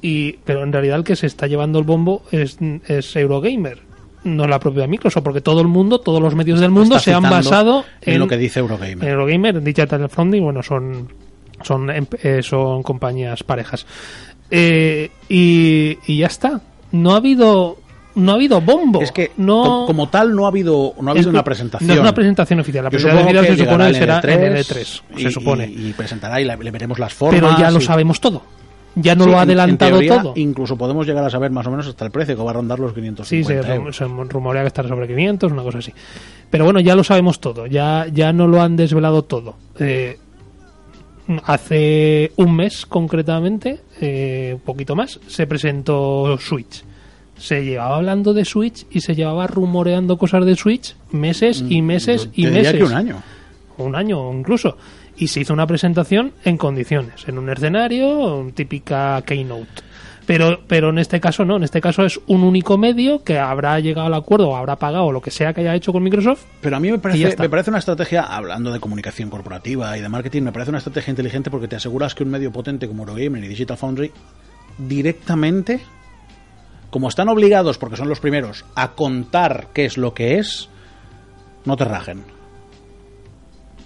y 0.01 0.33
pero 0.45 0.63
en 0.63 0.73
realidad 0.73 0.97
el 0.97 1.05
que 1.05 1.17
se 1.17 1.27
está 1.27 1.47
llevando 1.47 1.79
el 1.79 1.85
bombo 1.85 2.23
es, 2.31 2.57
es 2.87 3.15
Eurogamer. 3.15 3.87
No 4.25 4.47
la 4.47 4.59
propia 4.59 4.87
Microsoft, 4.87 5.23
porque 5.23 5.41
todo 5.41 5.61
el 5.61 5.69
mundo, 5.69 6.01
todos 6.01 6.21
los 6.21 6.35
medios 6.35 6.61
del 6.61 6.71
mundo 6.71 6.97
Está 6.97 7.11
se 7.11 7.15
han 7.15 7.23
basado 7.23 7.85
en, 8.01 8.19
lo 8.19 8.27
que 8.27 8.37
dice 8.37 8.61
Eurogamer. 8.61 9.05
en 9.05 9.09
Eurogamer, 9.09 9.63
Digital 9.63 10.09
Foundry, 10.09 10.41
bueno, 10.41 10.63
son 10.63 11.09
son 11.63 11.91
eh, 11.91 12.43
son 12.43 12.83
compañías 12.83 13.43
parejas. 13.43 13.87
Eh, 14.51 15.11
y, 15.29 15.99
y 16.07 16.19
ya 16.19 16.27
está. 16.27 16.61
No 16.93 17.13
ha 17.13 17.17
habido 17.17 17.77
no 18.15 18.33
ha 18.33 18.35
habido 18.35 18.61
bombo. 18.61 19.01
es 19.01 19.13
que 19.13 19.31
no 19.37 19.63
co- 19.63 19.87
como 19.87 20.09
tal 20.09 20.35
no 20.35 20.47
ha 20.47 20.49
habido 20.49 20.95
no 21.01 21.09
ha 21.11 21.13
habido 21.13 21.31
una 21.31 21.45
presentación. 21.45 21.87
No 21.89 21.95
es 21.95 22.01
una 22.01 22.15
presentación 22.15 22.61
oficial. 22.61 22.85
La 22.85 22.91
presentación 22.91 23.25
oficial 23.27 23.47
se 23.47 23.65
supone 23.65 23.95
será 23.95 24.21
en 24.25 24.43
el 24.45 24.55
E3, 24.57 24.65
E3, 24.65 25.03
y, 25.19 25.23
se 25.23 25.31
supone. 25.31 25.67
y- 25.69 25.89
y 25.89 25.93
presentará 25.93 26.41
y 26.41 26.45
la- 26.45 26.57
le 26.57 26.71
veremos 26.71 26.99
las 26.99 27.13
formas. 27.15 27.41
Pero 27.41 27.59
ya 27.59 27.71
lo 27.71 27.81
sabemos 27.81 28.21
todo. 28.21 28.43
Ya 29.01 29.15
no 29.15 29.25
Sí, 29.25 29.31
lo 29.31 29.37
ha 29.39 29.43
en 29.45 29.51
adelantado 29.51 29.93
teoría, 29.93 30.21
todo. 30.23 30.33
Incluso 30.35 30.77
podemos 30.77 31.07
llegar 31.07 31.23
a 31.25 31.31
saber 31.31 31.53
más 31.53 31.65
o 31.69 31.71
menos 31.71 31.87
hasta 31.87 32.05
el 32.05 32.11
precio, 32.11 32.35
que 32.37 32.43
va 32.43 32.51
a 32.51 32.55
rondar 32.55 32.81
los 32.81 32.91
Sí, 32.91 32.97
550 32.97 33.63
se, 33.63 33.69
rum- 33.69 33.77
euros. 33.81 33.97
se 33.97 34.05
rumorea 34.05 34.63
que 34.63 34.67
estará 34.69 34.89
sobre 34.89 35.07
500, 35.07 35.53
una 35.53 35.63
cosa 35.63 35.79
así. 35.79 35.93
Pero 36.51 36.65
bueno, 36.65 36.81
ya 36.81 36.97
lo 36.97 37.05
sabemos 37.05 37.39
todo, 37.39 37.67
ya, 37.69 38.07
ya 38.13 38.33
no 38.33 38.49
lo 38.49 38.61
han 38.61 38.75
desvelado 38.75 39.23
todo. 39.23 39.55
Eh, 39.79 40.19
hace 41.45 42.33
un 42.37 42.57
mes, 42.57 42.87
concretamente, 42.87 43.81
eh, 44.01 44.53
un 44.55 44.61
poquito 44.61 44.97
más, 44.97 45.21
se 45.27 45.47
presentó 45.47 46.39
Switch. 46.39 46.85
Se 47.37 47.65
llevaba 47.65 47.97
hablando 47.97 48.35
de 48.35 48.45
Switch 48.45 48.87
y 48.91 49.01
se 49.01 49.15
llevaba 49.15 49.47
rumoreando 49.47 50.17
cosas 50.17 50.45
de 50.45 50.57
Switch 50.57 50.97
meses 51.13 51.65
y 51.69 51.83
meses 51.83 52.25
Yo 52.25 52.31
y 52.35 52.43
te 52.43 52.51
diría 52.51 52.73
meses 52.73 52.75
que 52.75 52.85
un 52.85 52.93
año. 52.95 53.23
un 53.79 53.95
año 53.95 54.33
incluso. 54.33 54.77
Y 55.17 55.29
se 55.29 55.41
hizo 55.41 55.53
una 55.53 55.67
presentación 55.67 56.33
en 56.45 56.57
condiciones, 56.57 57.27
en 57.27 57.39
un 57.39 57.51
escenario, 57.51 58.51
típica 58.55 59.23
keynote. 59.23 59.88
Pero, 60.29 60.61
pero 60.67 60.91
en 60.91 60.99
este 60.99 61.21
caso 61.21 61.47
no, 61.47 61.57
en 61.57 61.63
este 61.63 61.81
caso 61.81 62.05
es 62.05 62.21
un 62.27 62.43
único 62.43 62.77
medio 62.77 63.25
que 63.25 63.39
habrá 63.39 63.81
llegado 63.81 64.09
al 64.09 64.13
acuerdo 64.13 64.51
o 64.51 64.57
habrá 64.57 64.77
pagado 64.77 65.11
lo 65.11 65.23
que 65.23 65.31
sea 65.31 65.55
que 65.55 65.63
haya 65.63 65.75
hecho 65.75 65.91
con 65.91 66.03
Microsoft. 66.03 66.45
Pero 66.61 66.77
a 66.77 66.81
mí 66.81 66.91
me 66.91 66.99
parece, 66.99 67.35
me 67.39 67.49
parece 67.49 67.71
una 67.71 67.79
estrategia, 67.79 68.25
hablando 68.25 68.71
de 68.71 68.79
comunicación 68.79 69.31
corporativa 69.31 69.97
y 69.97 70.03
de 70.03 70.09
marketing, 70.11 70.43
me 70.43 70.53
parece 70.53 70.69
una 70.69 70.81
estrategia 70.81 71.13
inteligente 71.13 71.51
porque 71.51 71.67
te 71.67 71.77
aseguras 71.77 72.15
que 72.15 72.25
un 72.25 72.29
medio 72.29 72.53
potente 72.53 72.87
como 72.87 73.05
Eurogamer 73.05 73.43
y 73.43 73.49
Digital 73.49 73.79
Foundry 73.79 74.13
directamente, 74.77 75.81
como 76.91 77.09
están 77.09 77.31
obligados, 77.31 77.79
porque 77.79 77.97
son 77.97 78.11
los 78.11 78.21
primeros, 78.21 78.67
a 78.75 78.93
contar 78.93 79.69
qué 79.73 79.87
es 79.87 79.97
lo 79.97 80.13
que 80.13 80.39
es, 80.39 80.69
no 81.65 81.79
te 81.79 81.87
rajen. 81.87 82.23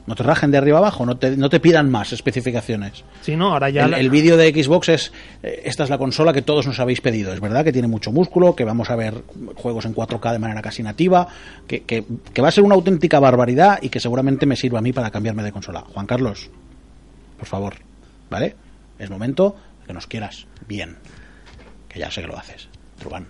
No 0.05 0.17
te 0.17 0.23
rajen 0.25 0.51
de 0.51 0.59
arriba 0.59 0.79
abajo, 0.79 1.07
no 1.07 1.17
te, 1.17 1.37
no 1.37 1.49
te 1.49 1.61
pidan 1.61 1.89
más 1.89 2.13
especificaciones. 2.13 3.05
Sí, 3.21 3.37
no, 3.37 3.53
ahora 3.53 3.71
ya... 3.71 3.85
El, 3.85 3.91
la- 3.93 3.99
el 4.01 4.11
vídeo 4.11 4.37
de 4.37 4.51
Xbox 4.53 4.89
es, 4.89 5.13
eh, 5.45 5.63
esta 5.65 5.85
es 5.85 5.91
la 5.91 5.99
consola 5.99 6.33
que 6.33 6.43
todos 6.43 6.67
nos 6.67 6.81
habéis 6.81 7.01
pedido. 7.01 7.33
Es 7.33 7.41
verdad 7.41 7.63
que 7.65 7.73
tiene 7.73 7.87
mucho 7.87 8.11
músculo, 8.11 8.57
que 8.57 8.65
vamos 8.65 8.91
a 8.91 8.97
ver 8.97 9.23
juegos 9.55 9.85
en 9.85 9.95
4K 9.95 10.33
de 10.33 10.39
manera 10.41 10.61
casi 10.61 10.83
nativa, 10.83 11.29
que, 11.69 11.83
que- 11.85 12.05
que 12.35 12.43
va 12.43 12.49
a 12.49 12.51
ser 12.51 12.65
una 12.65 12.75
auténtica 12.75 13.21
barbaridad 13.21 13.79
y 13.81 13.91
que 13.91 14.01
seguramente 14.01 14.45
me 14.45 14.57
sirva 14.57 14.81
a 14.81 14.83
mí 14.83 14.93
para 14.93 15.11
cambiarme 15.11 15.45
de 15.45 15.53
consola. 15.53 15.83
Juan 15.83 16.07
Carlos, 16.07 16.51
por 17.39 17.47
favor, 17.47 17.75
¿vale? 18.29 18.57
Es 18.99 19.09
momento 19.09 19.55
de 19.83 19.87
que 19.87 19.93
nos 19.93 20.07
quieras 20.09 20.47
bien. 20.67 20.97
Que 21.89 22.01
ya 22.01 22.11
sé 22.11 22.23
que 22.23 22.27
lo 22.27 22.37
haces. 22.39 22.69
Trubán. 22.99 23.27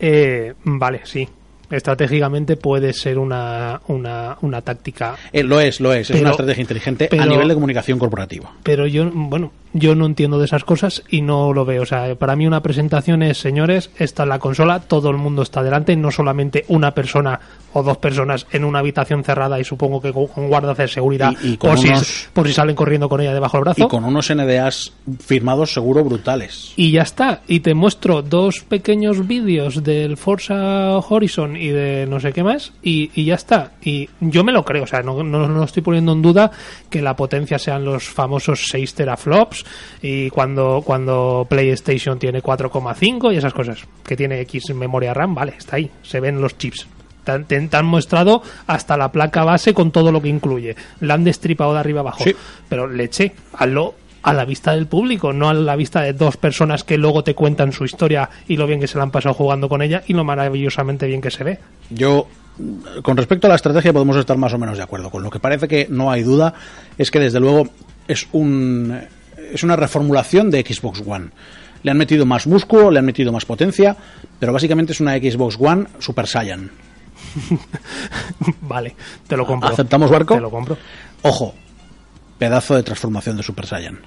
Eh, 0.00 0.54
vale, 0.64 1.02
sí. 1.04 1.28
Estratégicamente 1.70 2.56
puede 2.56 2.92
ser 2.92 3.18
una, 3.18 3.80
una, 3.88 4.36
una 4.42 4.62
táctica 4.62 5.16
Eh, 5.32 5.42
lo 5.42 5.60
es, 5.60 5.80
lo 5.80 5.92
es. 5.92 6.10
es 6.10 6.20
una 6.20 6.30
estrategia 6.30 6.60
inteligente 6.60 7.08
a 7.18 7.26
nivel 7.26 7.48
de 7.48 7.54
comunicación 7.54 7.98
corporativa. 7.98 8.52
pero 8.62 8.86
yo 8.86 9.10
bueno 9.12 9.52
yo 9.78 9.94
no 9.94 10.06
entiendo 10.06 10.38
de 10.38 10.44
esas 10.46 10.64
cosas 10.64 11.02
y 11.08 11.22
no 11.22 11.52
lo 11.52 11.64
veo 11.64 11.82
o 11.82 11.86
sea 11.86 12.14
para 12.16 12.36
mí 12.36 12.46
una 12.46 12.62
presentación 12.62 13.22
es 13.22 13.38
señores 13.38 13.90
esta 13.98 14.22
es 14.24 14.28
la 14.28 14.38
consola 14.38 14.80
todo 14.80 15.10
el 15.10 15.16
mundo 15.16 15.42
está 15.42 15.62
delante 15.62 15.96
no 15.96 16.10
solamente 16.10 16.64
una 16.68 16.92
persona 16.92 17.40
o 17.72 17.82
dos 17.82 17.98
personas 17.98 18.46
en 18.52 18.64
una 18.64 18.78
habitación 18.78 19.22
cerrada 19.22 19.60
y 19.60 19.64
supongo 19.64 20.00
que 20.00 20.12
con 20.12 20.48
guardas 20.48 20.76
de 20.78 20.88
seguridad 20.88 21.34
Y- 21.42 21.52
y 21.52 21.56
por, 21.56 21.78
unos- 21.78 22.06
si, 22.06 22.26
por 22.32 22.46
si 22.46 22.54
salen 22.54 22.74
corriendo 22.74 23.08
con 23.08 23.20
ella 23.20 23.34
debajo 23.34 23.58
del 23.58 23.64
brazo 23.64 23.84
Y 23.84 23.88
con 23.88 24.04
unos 24.04 24.30
NDAs 24.30 24.92
firmados 25.20 25.74
seguro 25.74 26.02
brutales. 26.02 26.72
y 26.76 26.90
ya 26.92 27.02
está. 27.02 27.42
Y 27.46 27.60
te 27.60 27.74
muestro 27.74 28.22
dos 28.22 28.60
pequeños 28.60 29.26
vídeos 29.26 29.84
del 29.84 30.16
Forza 30.16 30.96
Horizon 30.98 31.54
y 31.56 31.68
de 31.68 32.06
no 32.08 32.18
sé 32.18 32.32
qué 32.32 32.42
más. 32.42 32.72
Y, 32.82 33.10
y 33.14 33.26
ya 33.26 33.34
está. 33.34 33.72
Y 33.82 34.08
yo 34.20 34.42
me 34.42 34.52
lo 34.52 34.64
creo. 34.64 34.84
O 34.84 34.86
sea, 34.86 35.02
no, 35.02 35.22
no, 35.22 35.46
no 35.46 35.64
estoy 35.64 35.82
poniendo 35.82 36.12
en 36.12 36.22
duda 36.22 36.50
que 36.88 37.02
la 37.02 37.14
potencia 37.14 37.58
sean 37.58 37.84
los 37.84 38.04
famosos 38.08 38.68
6 38.70 38.94
teraflops. 38.94 39.64
Y 40.02 40.30
cuando, 40.30 40.82
cuando 40.84 41.46
PlayStation 41.48 42.18
tiene 42.18 42.42
4,5 42.42 43.32
y 43.32 43.36
esas 43.36 43.54
cosas. 43.54 43.84
Que 44.04 44.16
tiene 44.16 44.40
X 44.42 44.74
memoria 44.74 45.14
RAM, 45.14 45.34
vale, 45.34 45.54
está 45.58 45.76
ahí. 45.76 45.90
Se 46.02 46.20
ven 46.20 46.40
los 46.40 46.56
chips. 46.58 46.86
Te 47.24 47.32
han, 47.32 47.44
te 47.44 47.76
han 47.76 47.86
mostrado 47.86 48.42
hasta 48.68 48.96
la 48.96 49.10
placa 49.10 49.42
base 49.42 49.74
con 49.74 49.90
todo 49.90 50.12
lo 50.12 50.22
que 50.22 50.28
incluye. 50.28 50.76
La 51.00 51.14
han 51.14 51.24
destripado 51.24 51.72
de 51.72 51.80
arriba 51.80 52.00
abajo. 52.00 52.22
Sí. 52.22 52.34
Pero 52.68 52.86
leche, 52.86 53.32
hazlo 53.52 53.94
a 54.26 54.32
la 54.32 54.44
vista 54.44 54.72
del 54.72 54.88
público, 54.88 55.32
no 55.32 55.48
a 55.48 55.54
la 55.54 55.76
vista 55.76 56.02
de 56.02 56.12
dos 56.12 56.36
personas 56.36 56.82
que 56.82 56.98
luego 56.98 57.22
te 57.22 57.36
cuentan 57.36 57.70
su 57.70 57.84
historia 57.84 58.28
y 58.48 58.56
lo 58.56 58.66
bien 58.66 58.80
que 58.80 58.88
se 58.88 58.98
la 58.98 59.04
han 59.04 59.12
pasado 59.12 59.34
jugando 59.36 59.68
con 59.68 59.82
ella 59.82 60.02
y 60.08 60.14
lo 60.14 60.24
maravillosamente 60.24 61.06
bien 61.06 61.20
que 61.20 61.30
se 61.30 61.44
ve. 61.44 61.60
Yo, 61.90 62.26
con 63.02 63.16
respecto 63.16 63.46
a 63.46 63.50
la 63.50 63.54
estrategia, 63.54 63.92
podemos 63.92 64.16
estar 64.16 64.36
más 64.36 64.52
o 64.52 64.58
menos 64.58 64.78
de 64.78 64.82
acuerdo. 64.82 65.10
Con 65.10 65.22
lo 65.22 65.30
que 65.30 65.38
parece 65.38 65.68
que 65.68 65.86
no 65.88 66.10
hay 66.10 66.24
duda 66.24 66.54
es 66.98 67.12
que, 67.12 67.20
desde 67.20 67.38
luego, 67.38 67.68
es, 68.08 68.26
un, 68.32 68.98
es 69.52 69.62
una 69.62 69.76
reformulación 69.76 70.50
de 70.50 70.62
Xbox 70.62 71.02
One. 71.06 71.30
Le 71.82 71.90
han 71.90 71.98
metido 71.98 72.26
más 72.26 72.46
músculo, 72.46 72.90
le 72.90 72.98
han 72.98 73.04
metido 73.04 73.32
más 73.32 73.44
potencia, 73.44 73.96
pero 74.38 74.52
básicamente 74.52 74.92
es 74.92 75.00
una 75.00 75.16
Xbox 75.16 75.56
One 75.58 75.86
Super 75.98 76.26
Saiyan. 76.26 76.70
vale, 78.62 78.94
te 79.26 79.36
lo 79.36 79.46
compro. 79.46 79.68
¿Aceptamos 79.68 80.10
barco? 80.10 80.34
Te 80.34 80.40
lo 80.40 80.50
compro. 80.50 80.76
Ojo, 81.22 81.54
pedazo 82.38 82.74
de 82.74 82.82
transformación 82.82 83.36
de 83.36 83.42
Super 83.42 83.66
Saiyan. 83.66 84.00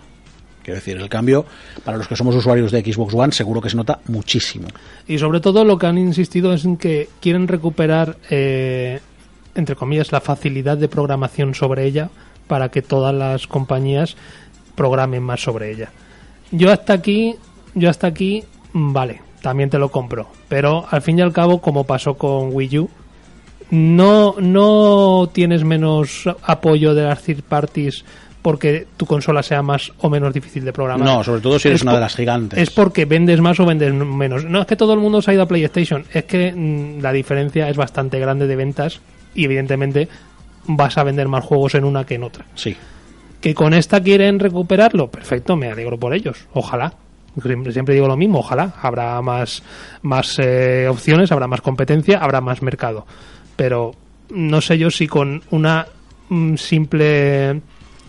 Quiero 0.63 0.75
decir, 0.75 0.97
el 0.97 1.09
cambio, 1.09 1.45
para 1.83 1.97
los 1.97 2.07
que 2.07 2.15
somos 2.15 2.35
usuarios 2.35 2.71
de 2.71 2.81
Xbox 2.81 3.13
One, 3.13 3.31
seguro 3.31 3.61
que 3.61 3.69
se 3.69 3.77
nota 3.77 3.99
muchísimo. 4.07 4.67
Y 5.07 5.17
sobre 5.17 5.39
todo 5.39 5.63
lo 5.63 5.77
que 5.77 5.87
han 5.87 5.97
insistido 5.97 6.53
es 6.53 6.65
en 6.65 6.77
que 6.77 7.09
quieren 7.21 7.47
recuperar, 7.47 8.17
eh, 8.29 8.99
entre 9.55 9.75
comillas, 9.75 10.11
la 10.11 10.21
facilidad 10.21 10.77
de 10.77 10.87
programación 10.87 11.55
sobre 11.55 11.85
ella 11.85 12.09
para 12.47 12.69
que 12.69 12.81
todas 12.81 13.15
las 13.15 13.47
compañías 13.47 14.17
programen 14.79 15.21
más 15.21 15.41
sobre 15.41 15.71
ella. 15.73 15.91
Yo 16.51 16.71
hasta 16.71 16.93
aquí, 16.93 17.35
yo 17.75 17.89
hasta 17.89 18.07
aquí, 18.07 18.41
mm, 18.71 18.93
vale, 18.93 19.21
también 19.41 19.69
te 19.69 19.77
lo 19.77 19.89
compro. 19.89 20.29
Pero 20.47 20.85
al 20.89 21.01
fin 21.01 21.19
y 21.19 21.21
al 21.21 21.33
cabo, 21.33 21.59
como 21.59 21.83
pasó 21.83 22.13
con 22.13 22.51
Wii 22.53 22.79
U, 22.79 22.89
no, 23.71 24.35
no 24.39 25.29
tienes 25.33 25.65
menos 25.65 26.23
apoyo 26.43 26.95
de 26.95 27.03
las 27.03 27.21
third 27.21 27.43
parties 27.43 28.05
porque 28.41 28.87
tu 28.95 29.05
consola 29.05 29.43
sea 29.43 29.61
más 29.61 29.91
o 29.99 30.09
menos 30.09 30.33
difícil 30.33 30.63
de 30.63 30.71
programar. 30.71 31.05
No, 31.05 31.25
sobre 31.25 31.41
todo 31.41 31.59
si 31.59 31.67
eres 31.67 31.81
Es 31.81 31.83
una 31.83 31.95
de 31.95 31.99
las 31.99 32.15
gigantes. 32.15 32.57
Es 32.57 32.69
porque 32.69 33.03
vendes 33.03 33.41
más 33.41 33.59
o 33.59 33.65
vendes 33.65 33.93
menos. 33.93 34.45
No 34.45 34.61
es 34.61 34.65
que 34.65 34.77
todo 34.77 34.93
el 34.93 34.99
mundo 34.99 35.21
se 35.21 35.31
ha 35.31 35.33
ido 35.33 35.43
a 35.43 35.45
PlayStation, 35.45 36.05
es 36.13 36.23
que 36.23 36.53
mm, 36.53 37.01
la 37.01 37.11
diferencia 37.11 37.67
es 37.67 37.75
bastante 37.75 38.17
grande 38.17 38.47
de 38.47 38.55
ventas 38.55 39.01
y 39.35 39.43
evidentemente 39.43 40.07
vas 40.67 40.97
a 40.97 41.03
vender 41.03 41.27
más 41.27 41.43
juegos 41.43 41.75
en 41.75 41.83
una 41.83 42.05
que 42.05 42.15
en 42.15 42.23
otra. 42.23 42.45
Sí. 42.55 42.77
Que 43.41 43.53
con 43.53 43.73
esta 43.73 44.01
quieren 44.01 44.39
recuperarlo, 44.39 45.09
perfecto, 45.09 45.55
me 45.55 45.71
alegro 45.71 45.97
por 45.97 46.13
ellos. 46.13 46.47
Ojalá. 46.53 46.93
Siempre, 47.71 47.93
digo 47.93 48.07
lo 48.07 48.17
mismo, 48.17 48.39
ojalá. 48.39 48.73
Habrá 48.81 49.21
más, 49.21 49.63
más 50.01 50.37
eh, 50.39 50.87
opciones, 50.89 51.31
habrá 51.31 51.47
más 51.47 51.61
competencia, 51.61 52.17
habrá 52.17 52.41
más 52.41 52.61
mercado. 52.61 53.05
Pero 53.55 53.93
no 54.29 54.61
sé 54.61 54.77
yo 54.77 54.91
si 54.91 55.07
con 55.07 55.43
una 55.51 55.87
mm, 56.29 56.55
simple 56.55 57.61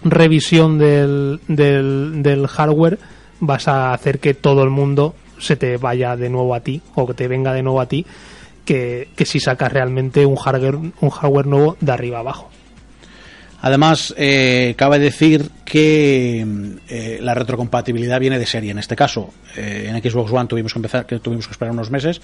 revisión 0.02 0.78
del, 0.78 1.40
del, 1.46 2.22
del 2.22 2.46
hardware 2.46 2.98
vas 3.40 3.68
a 3.68 3.92
hacer 3.92 4.18
que 4.18 4.34
todo 4.34 4.64
el 4.64 4.70
mundo 4.70 5.14
se 5.38 5.56
te 5.56 5.76
vaya 5.76 6.16
de 6.16 6.28
nuevo 6.28 6.54
a 6.54 6.60
ti 6.60 6.80
o 6.94 7.06
que 7.06 7.14
te 7.14 7.28
venga 7.28 7.52
de 7.52 7.62
nuevo 7.62 7.80
a 7.80 7.86
ti 7.86 8.04
que, 8.64 9.08
que 9.16 9.24
si 9.24 9.40
sacas 9.40 9.72
realmente 9.72 10.26
un 10.26 10.36
hardware, 10.36 10.76
un 10.76 11.10
hardware 11.10 11.46
nuevo 11.46 11.76
de 11.80 11.92
arriba 11.92 12.20
abajo. 12.20 12.50
Además, 13.62 14.14
eh, 14.16 14.74
cabe 14.76 14.98
decir 14.98 15.50
que 15.64 16.44
eh, 16.88 17.18
la 17.20 17.34
retrocompatibilidad 17.34 18.18
viene 18.18 18.38
de 18.38 18.46
serie. 18.46 18.70
En 18.70 18.78
este 18.78 18.96
caso, 18.96 19.32
eh, 19.56 19.86
en 19.88 20.10
Xbox 20.10 20.32
One 20.32 20.46
tuvimos 20.46 20.72
que 20.72 20.78
empezar, 20.78 21.06
que 21.06 21.18
tuvimos 21.18 21.46
que 21.46 21.52
esperar 21.52 21.72
unos 21.72 21.90
meses, 21.90 22.20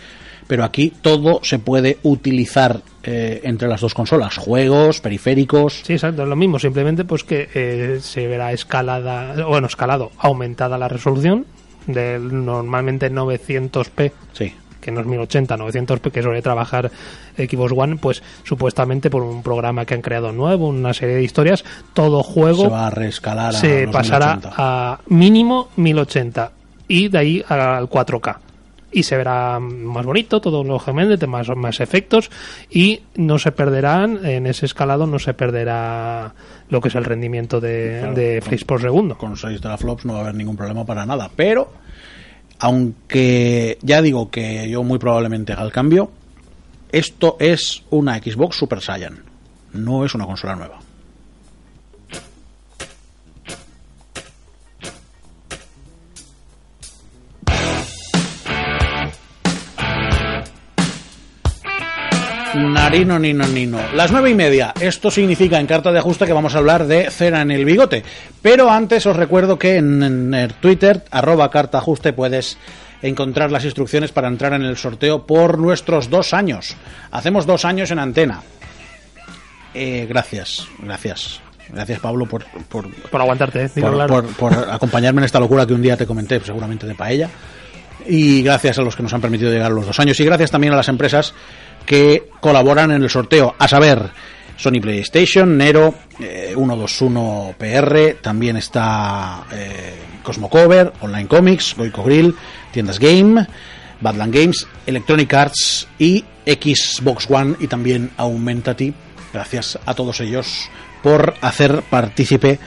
pero 0.47 0.65
aquí 0.65 0.93
todo 1.03 1.41
se 1.43 1.59
puede 1.59 1.99
utilizar 2.03 2.81
eh, 3.03 3.41
entre 3.45 3.69
las 3.69 3.81
dos 3.81 3.95
consolas: 3.95 4.37
juegos, 4.37 5.01
periféricos. 5.01 5.83
Sí, 5.85 5.93
exacto, 5.93 6.23
es 6.23 6.29
lo 6.29 6.37
mismo, 6.37 6.59
simplemente 6.59 7.05
pues 7.05 7.23
que 7.23 7.49
eh, 7.55 7.99
se 8.01 8.27
verá 8.27 8.53
escalada, 8.53 9.47
bueno, 9.47 9.67
escalado, 9.67 10.13
aumentada 10.19 10.79
la 10.79 10.89
resolución 10.89 11.47
del 11.87 12.45
normalmente 12.45 13.13
900p, 13.13 14.13
Sí. 14.33 14.53
Que 14.87 14.93
no 14.93 15.01
es 15.01 15.07
1080, 15.07 15.57
900p 15.57 16.13
que 16.13 16.23
suele 16.23 16.41
trabajar 16.43 16.93
Xbox 17.37 17.73
One, 17.77 17.97
pues 17.97 18.23
supuestamente 18.45 19.11
por 19.11 19.23
un 19.23 19.43
programa 19.43 19.85
que 19.85 19.95
han 19.95 20.01
creado 20.01 20.31
nuevo, 20.31 20.69
una 20.69 20.95
serie 20.95 21.17
de 21.17 21.25
historias, 21.25 21.65
todo 21.93 22.23
juego 22.23 22.63
Se 22.63 22.69
va 22.69 22.87
a 22.87 22.91
reescalar 22.91 23.49
a 23.49 23.59
se 23.59 23.89
pasará 23.89 24.37
1080. 24.37 24.55
a 24.57 25.01
mínimo 25.09 25.69
1080 25.75 26.53
y 26.87 27.09
de 27.09 27.19
ahí 27.19 27.45
al 27.49 27.91
4K. 27.91 28.37
Y 28.93 29.03
se 29.03 29.17
verá 29.17 29.59
más 29.59 30.07
bonito, 30.07 30.41
todo 30.41 30.63
lógicamente, 30.63 31.27
más, 31.27 31.49
más 31.57 31.81
efectos 31.81 32.31
y 32.71 33.03
no 33.17 33.41
se 33.41 33.51
perderán, 33.51 34.25
en 34.25 34.47
ese 34.47 34.67
escalado 34.67 35.09
no 35.09 35.19
se 35.19 35.35
perderá 35.35 36.33
lo 36.69 36.81
que 36.81 36.89
es 36.89 36.95
el 36.95 37.05
rendimiento 37.05 37.61
de, 37.61 37.99
Claro, 38.01 38.15
de 38.15 38.61
por 38.65 38.81
segundo. 38.81 39.19
Con 39.19 39.37
6 39.37 39.61
teraflops 39.61 40.05
no 40.05 40.13
va 40.13 40.21
a 40.21 40.23
haber 40.23 40.37
ningún 40.37 40.57
problema 40.57 40.87
para 40.87 41.05
nada. 41.05 41.29
Pero, 41.35 41.73
aunque 42.59 43.79
ya 43.83 44.03
digo 44.03 44.31
que 44.31 44.69
yo 44.69 44.83
muy 44.83 44.99
probablemente 44.99 45.53
haga 45.53 45.65
el 45.65 45.73
cambio, 45.73 46.11
esto 46.91 47.37
es 47.41 47.83
una 47.91 48.19
Xbox 48.19 48.57
Super 48.57 48.81
Saiyan. 48.81 49.19
No 49.73 50.05
es 50.05 50.15
una 50.15 50.27
consola 50.27 50.57
nueva. 50.57 50.79
Narino, 62.87 63.19
nino, 63.19 63.45
nino. 63.49 63.81
Las 63.97 64.13
nueve 64.13 64.31
y 64.31 64.35
media. 64.35 64.73
Esto 64.81 65.11
significa 65.11 65.59
en 65.59 65.67
carta 65.67 65.91
de 65.91 65.99
ajuste 65.99 66.25
que 66.25 66.33
vamos 66.33 66.55
a 66.55 66.59
hablar 66.59 66.87
de 66.87 67.11
cera 67.11 67.41
en 67.43 67.51
el 67.51 67.65
bigote. 67.65 68.05
Pero 68.41 68.71
antes 68.71 69.05
os 69.07 69.17
recuerdo 69.17 69.59
que 69.59 69.75
en, 69.79 70.05
en 70.05 70.33
el 70.33 70.55
Twitter, 70.55 71.03
arroba 71.11 71.51
carta 71.51 71.79
ajuste, 71.79 72.13
puedes 72.13 72.57
encontrar 73.03 73.51
las 73.51 73.65
instrucciones 73.65 74.13
para 74.13 74.29
entrar 74.29 74.53
en 74.53 74.63
el 74.63 74.77
sorteo 74.77 75.27
por 75.27 75.59
nuestros 75.59 76.11
dos 76.11 76.33
años. 76.33 76.77
Hacemos 77.11 77.45
dos 77.45 77.65
años 77.65 77.91
en 77.91 77.99
antena. 77.99 78.43
Eh, 79.75 80.07
gracias, 80.09 80.69
gracias. 80.79 81.41
Gracias, 81.69 81.99
Pablo, 81.99 82.27
por, 82.27 82.45
por, 82.69 82.89
Por 82.89 83.21
aguantarte, 83.21 83.65
¿eh? 83.65 83.71
Por, 83.81 83.95
claro. 83.95 84.15
por- 84.15 84.27
por 84.53 84.53
acompañarme 84.71 85.23
en 85.23 85.25
esta 85.25 85.41
locura 85.41 85.67
que 85.67 85.75
un 85.75 85.83
día 85.83 85.97
te 85.97 86.07
comenté, 86.07 86.39
seguramente 86.39 86.87
de 86.87 86.95
paella. 86.95 87.29
Y 88.09 88.43
gracias 88.43 88.79
a 88.79 88.83
los 88.83 88.95
que 88.95 89.03
nos 89.03 89.13
han 89.13 89.21
permitido 89.21 89.51
llegar 89.51 89.73
a 89.73 89.75
los 89.75 89.85
dos 89.87 89.99
años. 89.99 90.21
Y 90.21 90.25
gracias 90.25 90.53
también 90.53 90.73
a 90.73 90.77
las 90.77 90.89
empresas 90.89 91.35
que 91.87 92.29
colaboran 92.41 92.91
en 92.91 93.03
el 93.03 93.11
sorteo. 93.11 93.55
A 93.59 93.69
saber, 93.69 94.11
Sony 94.57 94.81
PlayStation, 94.81 95.57
Nero, 95.57 95.95
eh, 96.21 96.55
121PR, 96.57 98.21
también 98.21 98.57
está 98.57 99.45
eh, 99.53 99.95
Cosmocover, 100.23 100.93
Online 101.01 101.29
Comics, 101.29 101.75
Goico 101.77 102.03
Grill, 102.03 102.35
Tiendas 102.73 102.99
Game, 102.99 103.47
Badland 104.01 104.35
Games, 104.35 104.67
Electronic 104.87 105.33
Arts 105.33 105.89
y 105.99 106.25
Xbox 106.45 107.31
One 107.31 107.57
y 107.61 107.67
también 107.67 108.11
Aumentative 108.17 109.07
Gracias 109.37 109.79
a 109.85 109.93
todos 109.93 110.21
ellos 110.21 110.71
por 111.03 111.35
hacer 111.43 111.83
partícipe, 111.91 112.59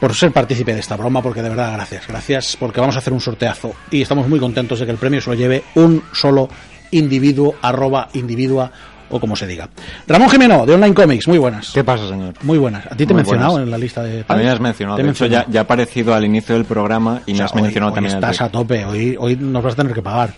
por 0.00 0.14
ser 0.14 0.32
partícipe 0.32 0.74
de 0.74 0.80
esta 0.80 0.96
broma, 0.96 1.22
porque 1.22 1.42
de 1.42 1.48
verdad 1.48 1.72
gracias, 1.74 2.08
gracias, 2.08 2.56
porque 2.58 2.80
vamos 2.80 2.96
a 2.96 2.98
hacer 2.98 3.12
un 3.12 3.20
sorteazo 3.20 3.72
y 3.88 4.02
estamos 4.02 4.28
muy 4.28 4.40
contentos 4.40 4.80
de 4.80 4.86
que 4.86 4.90
el 4.90 4.98
premio 4.98 5.20
se 5.20 5.30
lo 5.30 5.36
lleve 5.36 5.62
un 5.76 6.02
solo 6.12 6.48
individuo, 6.92 7.56
arroba 7.60 8.08
individua 8.12 8.70
o 9.12 9.20
como 9.20 9.36
se 9.36 9.46
diga. 9.46 9.68
Ramón 10.08 10.28
Jimeno, 10.28 10.66
de 10.66 10.74
Online 10.74 10.94
Comics, 10.94 11.28
muy 11.28 11.38
buenas. 11.38 11.70
¿Qué 11.72 11.84
pasa, 11.84 12.08
señor? 12.08 12.34
Muy 12.42 12.58
buenas. 12.58 12.84
¿A 12.86 12.96
ti 12.96 13.06
te 13.06 13.12
he 13.12 13.16
mencionado 13.16 13.52
buenas. 13.52 13.66
en 13.66 13.70
la 13.70 13.78
lista 13.78 14.02
de... 14.02 14.24
A 14.26 14.34
mí 14.34 14.42
me 14.42 14.50
has 14.50 14.58
mencionado. 14.60 14.96
Te 14.96 15.02
De 15.04 15.10
hecho, 15.10 15.26
ya, 15.26 15.30
mencionado. 15.38 15.52
ya 15.52 15.60
ha 15.60 15.62
aparecido 15.62 16.14
al 16.14 16.24
inicio 16.24 16.54
del 16.56 16.64
programa 16.64 17.20
y 17.26 17.30
O 17.30 17.34
me 17.34 17.36
sea, 17.36 17.44
has 17.46 17.54
mencionado 17.54 17.92
hoy, 17.92 17.94
también 17.94 18.14
hoy 18.16 18.18
el 18.18 18.24
estás 18.30 18.40
a 18.46 18.50
tope, 18.50 18.84
hoy, 18.84 19.16
hoy 19.18 19.36
nos 19.36 19.62
vas 19.62 19.74
a 19.74 19.76
tener 19.76 19.92
que 19.94 20.02
pagar. 20.02 20.34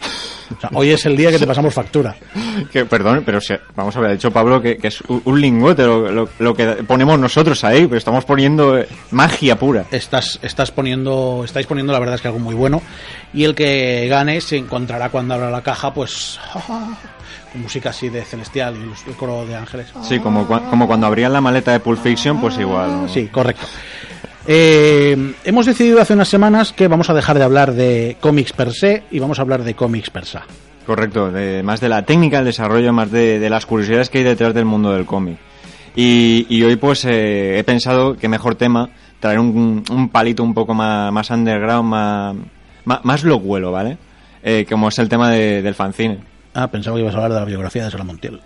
O 0.54 0.60
sea, 0.60 0.70
hoy 0.74 0.90
es 0.90 1.06
el 1.06 1.16
día 1.16 1.30
que 1.30 1.38
te 1.38 1.46
pasamos 1.46 1.72
factura. 1.72 2.14
Que, 2.72 2.84
perdón, 2.86 3.22
pero 3.26 3.40
si- 3.40 3.54
vamos 3.74 3.96
a 3.96 4.00
ver, 4.00 4.10
ha 4.10 4.12
dicho 4.12 4.30
Pablo 4.30 4.62
que, 4.62 4.76
que 4.76 4.86
es 4.88 5.00
un, 5.08 5.20
un 5.24 5.40
lingote 5.40 5.82
lo, 5.82 6.08
lo- 6.10 6.28
lo 6.38 6.54
que 6.54 6.66
ponemos 6.86 7.18
nosotros 7.18 7.64
ahí, 7.64 7.86
pero 7.86 7.98
estamos 7.98 8.24
poniendo 8.24 8.78
eh, 8.78 8.86
magia 9.10 9.56
pura. 9.58 9.84
Estás, 9.90 10.38
estás 10.40 10.70
poniendo, 10.70 11.42
estáis 11.44 11.66
poniendo 11.66 11.92
la 11.92 11.98
verdad 11.98 12.14
es 12.14 12.20
que 12.20 12.28
algo 12.28 12.38
muy 12.40 12.54
bueno. 12.54 12.80
Y 13.32 13.42
el 13.44 13.54
que 13.56 14.06
gane 14.08 14.40
se 14.40 14.56
encontrará 14.56 15.08
cuando 15.08 15.34
abra 15.34 15.50
la 15.50 15.62
caja, 15.62 15.92
pues, 15.92 16.38
con 17.52 17.62
música 17.62 17.90
así 17.90 18.08
de 18.08 18.22
celestial 18.24 18.76
y 18.76 18.86
los- 18.86 19.06
el 19.06 19.14
coro 19.14 19.44
de 19.46 19.54
ángeles. 19.56 19.86
Sí, 20.02 20.18
como, 20.20 20.46
como 20.46 20.86
cuando 20.86 21.06
abrían 21.06 21.32
la 21.32 21.40
maleta 21.40 21.72
de 21.72 21.80
Pulp 21.80 22.00
Fiction, 22.02 22.40
pues 22.40 22.58
igual. 22.58 23.08
Sí, 23.08 23.28
correcto. 23.28 23.66
Eh, 24.46 25.34
hemos 25.44 25.64
decidido 25.66 26.00
hace 26.00 26.12
unas 26.12 26.28
semanas 26.28 26.72
que 26.72 26.86
vamos 26.88 27.08
a 27.08 27.14
dejar 27.14 27.38
de 27.38 27.44
hablar 27.44 27.72
de 27.72 28.16
cómics 28.20 28.52
per 28.52 28.72
se 28.72 29.04
y 29.10 29.18
vamos 29.18 29.38
a 29.38 29.42
hablar 29.42 29.62
de 29.64 29.74
cómics 29.74 30.10
per 30.10 30.26
se. 30.26 30.38
Correcto, 30.86 31.30
de, 31.30 31.62
más 31.62 31.80
de 31.80 31.88
la 31.88 32.02
técnica, 32.04 32.40
el 32.40 32.44
desarrollo, 32.44 32.92
más 32.92 33.10
de, 33.10 33.38
de 33.38 33.48
las 33.50 33.64
curiosidades 33.64 34.10
que 34.10 34.18
hay 34.18 34.24
detrás 34.24 34.52
del 34.52 34.66
mundo 34.66 34.92
del 34.92 35.06
cómic. 35.06 35.38
Y, 35.96 36.46
y 36.50 36.62
hoy 36.62 36.76
pues 36.76 37.04
eh, 37.06 37.58
he 37.58 37.64
pensado 37.64 38.16
que 38.16 38.28
mejor 38.28 38.56
tema 38.56 38.90
traer 39.20 39.38
un, 39.38 39.82
un 39.90 40.08
palito 40.10 40.42
un 40.42 40.52
poco 40.52 40.74
más, 40.74 41.10
más 41.10 41.30
underground, 41.30 41.88
más, 41.88 42.36
más, 42.84 43.00
más 43.04 43.24
locuelo, 43.24 43.72
¿vale? 43.72 43.96
Eh, 44.42 44.66
como 44.68 44.88
es 44.88 44.98
el 44.98 45.08
tema 45.08 45.30
de- 45.30 45.62
del 45.62 45.74
fanzine. 45.74 46.18
Ah, 46.54 46.68
pensaba 46.68 46.96
que 46.96 47.02
ibas 47.02 47.14
a 47.14 47.18
hablar 47.18 47.32
de 47.32 47.40
la 47.40 47.44
biografía 47.46 47.84
de 47.84 47.90
Sara 47.90 48.04
Montiel. 48.04 48.40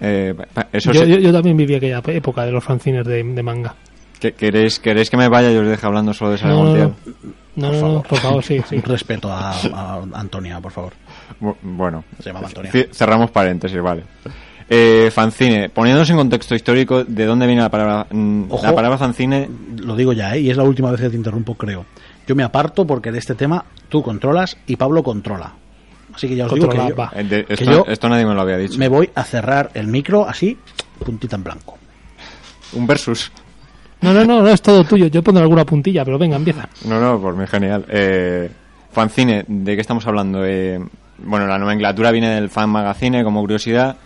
Eh, 0.00 0.34
eso 0.72 0.92
Yo, 0.92 1.02
sí- 1.04 1.08
yo, 1.10 1.16
yo 1.18 1.32
también 1.32 1.56
viví 1.56 1.74
aquella 1.74 2.02
época 2.06 2.44
de 2.44 2.52
los 2.52 2.62
fanzines 2.62 3.04
de, 3.06 3.22
de 3.22 3.42
manga. 3.42 3.74
que- 4.20 4.32
¿queréis, 4.32 4.78
¿Queréis 4.78 5.10
que 5.10 5.16
me 5.16 5.28
vaya 5.28 5.50
y 5.50 5.56
os 5.56 5.66
deje 5.66 5.86
hablando 5.86 6.12
solo 6.14 6.32
de 6.32 6.38
Sara 6.38 6.50
No, 6.52 6.64
no, 6.64 6.70
Montiel? 6.70 6.92
no, 7.56 7.72
no, 7.72 7.92
no, 7.94 8.02
por 8.02 8.18
favor, 8.18 8.42
sí, 8.44 8.60
sí. 8.68 8.76
Un 8.76 8.82
respeto 8.82 9.30
a, 9.32 9.52
a 9.52 10.02
Antonia, 10.14 10.60
por 10.60 10.72
favor. 10.72 10.92
Bu- 11.40 11.56
Bueno, 11.62 12.04
Se 12.18 12.28
llamaba 12.30 12.46
Antonia. 12.48 12.70
cerramos 12.92 13.30
paréntesis, 13.30 13.80
vale. 13.80 14.02
Eh, 14.68 15.10
fanzine, 15.12 15.68
poniéndonos 15.68 16.10
en 16.10 16.16
contexto 16.16 16.54
histórico, 16.54 17.04
¿de 17.04 17.24
dónde 17.24 17.46
viene 17.46 17.62
la 17.62 17.70
palabra, 17.70 18.06
mm, 18.10 18.44
Ojo. 18.50 18.66
la 18.66 18.74
palabra 18.74 18.98
fanzine? 18.98 19.48
Lo 19.78 19.94
digo 19.94 20.12
ya, 20.12 20.34
¿eh? 20.34 20.40
y 20.40 20.50
es 20.50 20.56
la 20.56 20.64
última 20.64 20.90
vez 20.90 21.00
que 21.00 21.08
te 21.10 21.16
interrumpo, 21.16 21.54
creo. 21.54 21.86
Yo 22.26 22.34
me 22.34 22.42
aparto 22.42 22.84
porque 22.86 23.12
de 23.12 23.18
este 23.18 23.34
tema 23.36 23.64
tú 23.88 24.02
controlas 24.02 24.56
y 24.66 24.74
Pablo 24.76 25.02
controla. 25.04 25.52
Así 26.16 26.26
que 26.28 26.34
ya 26.36 26.46
os 26.46 26.54
digo 26.54 26.68
que 26.68 26.76
yo. 26.78 26.94
Eh, 27.14 27.44
que 27.46 27.54
esto, 27.54 27.64
yo 27.70 27.84
esto 27.88 28.08
nadie 28.08 28.26
me 28.26 28.34
lo 28.34 28.40
había 28.40 28.56
dicho. 28.58 28.78
me 28.78 28.88
voy 28.88 29.08
a 29.14 29.22
cerrar 29.22 29.70
el 29.74 29.86
micro 29.86 30.26
así, 30.28 30.58
puntita 31.04 31.36
en 31.36 31.44
blanco. 31.44 31.78
Un 32.72 32.86
versus. 32.86 33.30
No, 34.00 34.12
no, 34.12 34.24
no, 34.24 34.42
no 34.42 34.48
es 34.48 34.60
todo 34.60 34.82
tuyo. 34.84 35.06
Yo 35.06 35.22
pondré 35.22 35.42
alguna 35.42 35.64
puntilla, 35.64 36.04
pero 36.04 36.18
venga, 36.18 36.36
empieza. 36.36 36.68
No, 36.84 37.00
no, 37.00 37.20
por 37.20 37.36
mí 37.36 37.46
genial. 37.46 37.84
Eh, 37.88 38.50
fanzine, 38.92 39.44
¿de 39.46 39.74
qué 39.74 39.80
estamos 39.80 40.06
hablando? 40.06 40.44
Eh, 40.44 40.80
bueno, 41.18 41.46
la 41.46 41.58
nomenclatura 41.58 42.10
viene 42.10 42.30
del 42.34 42.48
fan 42.50 42.68
magazine 42.70 43.22
como 43.24 43.40
curiosidad 43.40 43.96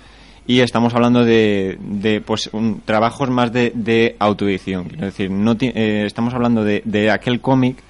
y 0.46 0.60
estamos 0.60 0.94
hablando 0.94 1.24
de, 1.24 1.76
de, 1.80 2.20
pues 2.20 2.50
un- 2.52 2.80
trabajos 2.84 3.30
más 3.30 3.52
de, 3.52 3.72
de 3.74 4.16
autoedición. 4.18 4.84
Quiero 4.84 5.06
decir, 5.06 5.30
no 5.30 5.56
ti- 5.56 5.72
eh, 5.74 6.04
estamos 6.06 6.34
hablando 6.34 6.62
de, 6.64 6.82
de 6.84 7.10
aquel 7.10 7.40
cómic 7.40 7.82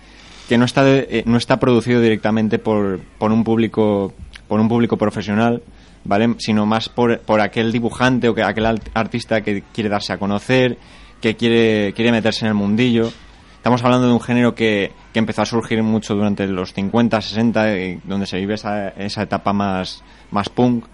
que 0.50 0.58
no 0.58 0.64
está 0.64 0.82
de- 0.82 1.06
eh, 1.10 1.22
no 1.26 1.36
está 1.38 1.60
producido 1.60 2.00
directamente 2.00 2.58
por, 2.58 2.98
por 3.18 3.30
un 3.30 3.44
público 3.44 4.12
por 4.48 4.58
un 4.58 4.68
público 4.68 4.96
profesional, 4.96 5.62
¿vale? 6.02 6.34
Sino 6.38 6.66
más 6.66 6.88
por, 6.88 7.20
por 7.20 7.40
aquel 7.40 7.70
dibujante 7.70 8.28
o 8.28 8.34
que 8.34 8.42
aquel 8.42 8.66
artista 8.94 9.42
que 9.42 9.62
quiere 9.72 9.88
darse 9.88 10.12
a 10.12 10.18
conocer, 10.18 10.76
que 11.20 11.36
quiere 11.36 11.92
quiere 11.94 12.10
meterse 12.10 12.44
en 12.46 12.48
el 12.48 12.54
mundillo. 12.54 13.12
Estamos 13.54 13.84
hablando 13.84 14.08
de 14.08 14.12
un 14.12 14.20
género 14.20 14.56
que, 14.56 14.90
que 15.12 15.20
empezó 15.20 15.42
a 15.42 15.46
surgir 15.46 15.80
mucho 15.84 16.16
durante 16.16 16.44
los 16.48 16.72
50, 16.72 17.20
60, 17.20 17.72
eh, 17.76 18.00
donde 18.02 18.26
se 18.26 18.38
vive 18.38 18.54
esa, 18.54 18.88
esa 18.88 19.22
etapa 19.22 19.52
más, 19.52 20.02
más 20.32 20.48
punk. 20.48 20.84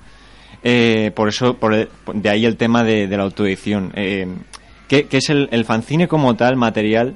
Eh, 0.63 1.13
por 1.15 1.29
eso, 1.29 1.55
por 1.55 1.89
de 2.13 2.29
ahí 2.29 2.45
el 2.45 2.57
tema 2.59 2.83
de, 2.85 3.07
de 3.07 3.17
la 3.17 3.23
autoedición. 3.23 3.91
Eh, 3.95 4.27
¿qué, 4.87 5.07
qué 5.07 5.17
es 5.17 5.31
el, 5.31 5.49
el 5.51 5.65
fanzine 5.65 6.09
como 6.09 6.35
tal, 6.37 6.57
material? 6.57 7.15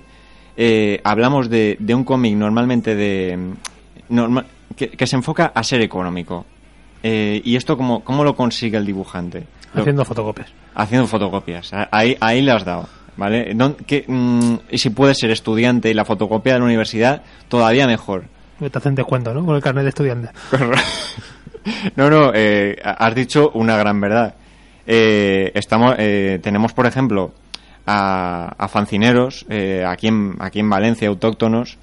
Eh, 0.63 1.01
hablamos 1.05 1.49
de, 1.49 1.79
de 1.81 1.95
un 1.95 2.05
cómic 2.05 2.37
normalmente 2.37 2.95
de 2.95 3.39
que, 4.77 4.91
que 4.91 5.07
se 5.07 5.17
enfoca 5.17 5.53
a 5.55 5.63
ser 5.63 5.81
económico. 5.81 6.45
Eh, 7.03 7.41
¿Y 7.43 7.57
esto 7.57 7.79
cómo, 7.79 8.05
cómo 8.05 8.25
lo 8.25 8.37
consigue 8.37 8.77
el 8.77 8.85
dibujante? 8.85 9.47
Lo- 9.73 9.81
Haciendo 9.81 10.05
fotocopias. 10.05 10.49
haciendo 10.75 11.07
fotocopias. 11.07 11.71
Ahí, 11.91 12.15
ahí 12.21 12.43
le 12.43 12.53
has 12.53 12.65
dado. 12.67 12.87
¿Vale? 13.17 13.57
Que, 13.87 14.05
mm, 14.07 14.55
y 14.71 14.77
si 14.79 14.91
puedes 14.91 15.19
ser 15.19 15.31
estudiante 15.31 15.91
y 15.91 15.95
la 15.95 16.05
fotocopia 16.05 16.53
de 16.55 16.59
la 16.59 16.65
universidad, 16.67 17.23
todavía 17.49 17.87
mejor. 17.87 18.25
Que 18.59 18.69
te 18.69 18.77
hacen 18.79 18.95
descuento, 18.95 19.33
¿no? 19.33 19.45
Con 19.47 19.57
el 19.57 19.63
carnet 19.63 19.85
de 19.85 19.89
estudiante. 19.91 20.29
no, 21.97 22.11
no, 22.11 22.33
eh, 22.35 22.77
has 22.83 23.15
dicho 23.15 23.51
una 23.55 23.77
gran 23.77 24.01
verdad. 24.01 24.35
Eh, 24.87 25.53
estamos, 25.55 25.95
eh, 25.99 26.39
tenemos, 26.43 26.73
por 26.73 26.87
ejemplo, 26.87 27.33
a, 27.91 28.55
a 28.57 28.69
fancineros 28.69 29.45
eh, 29.49 29.85
aquí, 29.87 30.09
en, 30.09 30.37
aquí 30.39 30.61
en 30.61 30.71
Valencia, 30.71 31.09
autóctonos, 31.09 31.79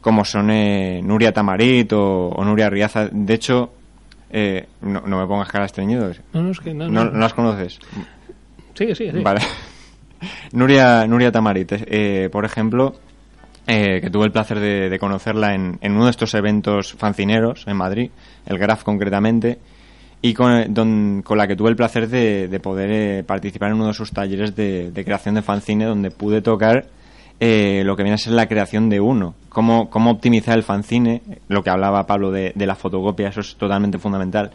como 0.00 0.24
son 0.24 0.50
eh, 0.50 1.00
Nuria 1.02 1.32
Tamarit 1.32 1.92
o, 1.92 2.28
o 2.28 2.44
Nuria 2.44 2.70
Riaza. 2.70 3.08
De 3.10 3.34
hecho, 3.34 3.72
eh, 4.30 4.66
no, 4.82 5.00
no 5.00 5.18
me 5.18 5.26
pongas 5.26 5.48
cara 5.48 5.66
estreñido. 5.66 6.12
No, 6.32 6.42
no, 6.42 6.50
es 6.50 6.60
que 6.60 6.72
no. 6.72 6.88
¿No, 6.88 7.04
no. 7.04 7.10
no 7.10 7.18
las 7.18 7.34
conoces? 7.34 7.78
Sigue, 8.74 8.94
sigue, 8.94 9.10
sigue. 9.10 9.22
Vale. 9.22 9.40
Nuria, 10.52 11.06
Nuria 11.06 11.32
Tamarit, 11.32 11.72
eh, 11.72 12.28
por 12.30 12.44
ejemplo, 12.44 12.94
eh, 13.66 14.00
que 14.00 14.10
tuve 14.10 14.26
el 14.26 14.32
placer 14.32 14.60
de, 14.60 14.88
de 14.88 14.98
conocerla 14.98 15.54
en, 15.54 15.78
en 15.80 15.92
uno 15.92 16.04
de 16.04 16.10
estos 16.10 16.34
eventos 16.34 16.92
fancineros 16.92 17.64
en 17.66 17.76
Madrid, 17.76 18.10
el 18.46 18.58
Graf 18.58 18.82
concretamente, 18.84 19.58
y 20.20 20.34
con, 20.34 20.74
don- 20.74 21.22
con 21.22 21.38
la 21.38 21.46
que 21.46 21.56
tuve 21.56 21.70
el 21.70 21.76
placer 21.76 22.08
de, 22.08 22.48
de 22.48 22.60
poder 22.60 22.90
eh, 22.90 23.24
participar 23.24 23.70
en 23.70 23.76
uno 23.76 23.86
de 23.88 23.94
sus 23.94 24.10
talleres 24.12 24.56
de, 24.56 24.90
de 24.90 25.04
creación 25.04 25.36
de 25.36 25.42
fanzine, 25.42 25.84
donde 25.84 26.10
pude 26.10 26.42
tocar 26.42 26.86
eh, 27.40 27.82
lo 27.84 27.96
que 27.96 28.02
viene 28.02 28.14
a 28.14 28.18
ser 28.18 28.32
la 28.32 28.48
creación 28.48 28.88
de 28.88 29.00
uno, 29.00 29.34
cómo, 29.48 29.88
cómo 29.90 30.10
optimizar 30.10 30.56
el 30.56 30.64
fanzine, 30.64 31.22
lo 31.48 31.62
que 31.62 31.70
hablaba 31.70 32.06
Pablo 32.06 32.30
de, 32.32 32.52
de 32.54 32.66
la 32.66 32.74
fotocopia, 32.74 33.28
eso 33.28 33.40
es 33.40 33.54
totalmente 33.56 33.98
fundamental. 33.98 34.50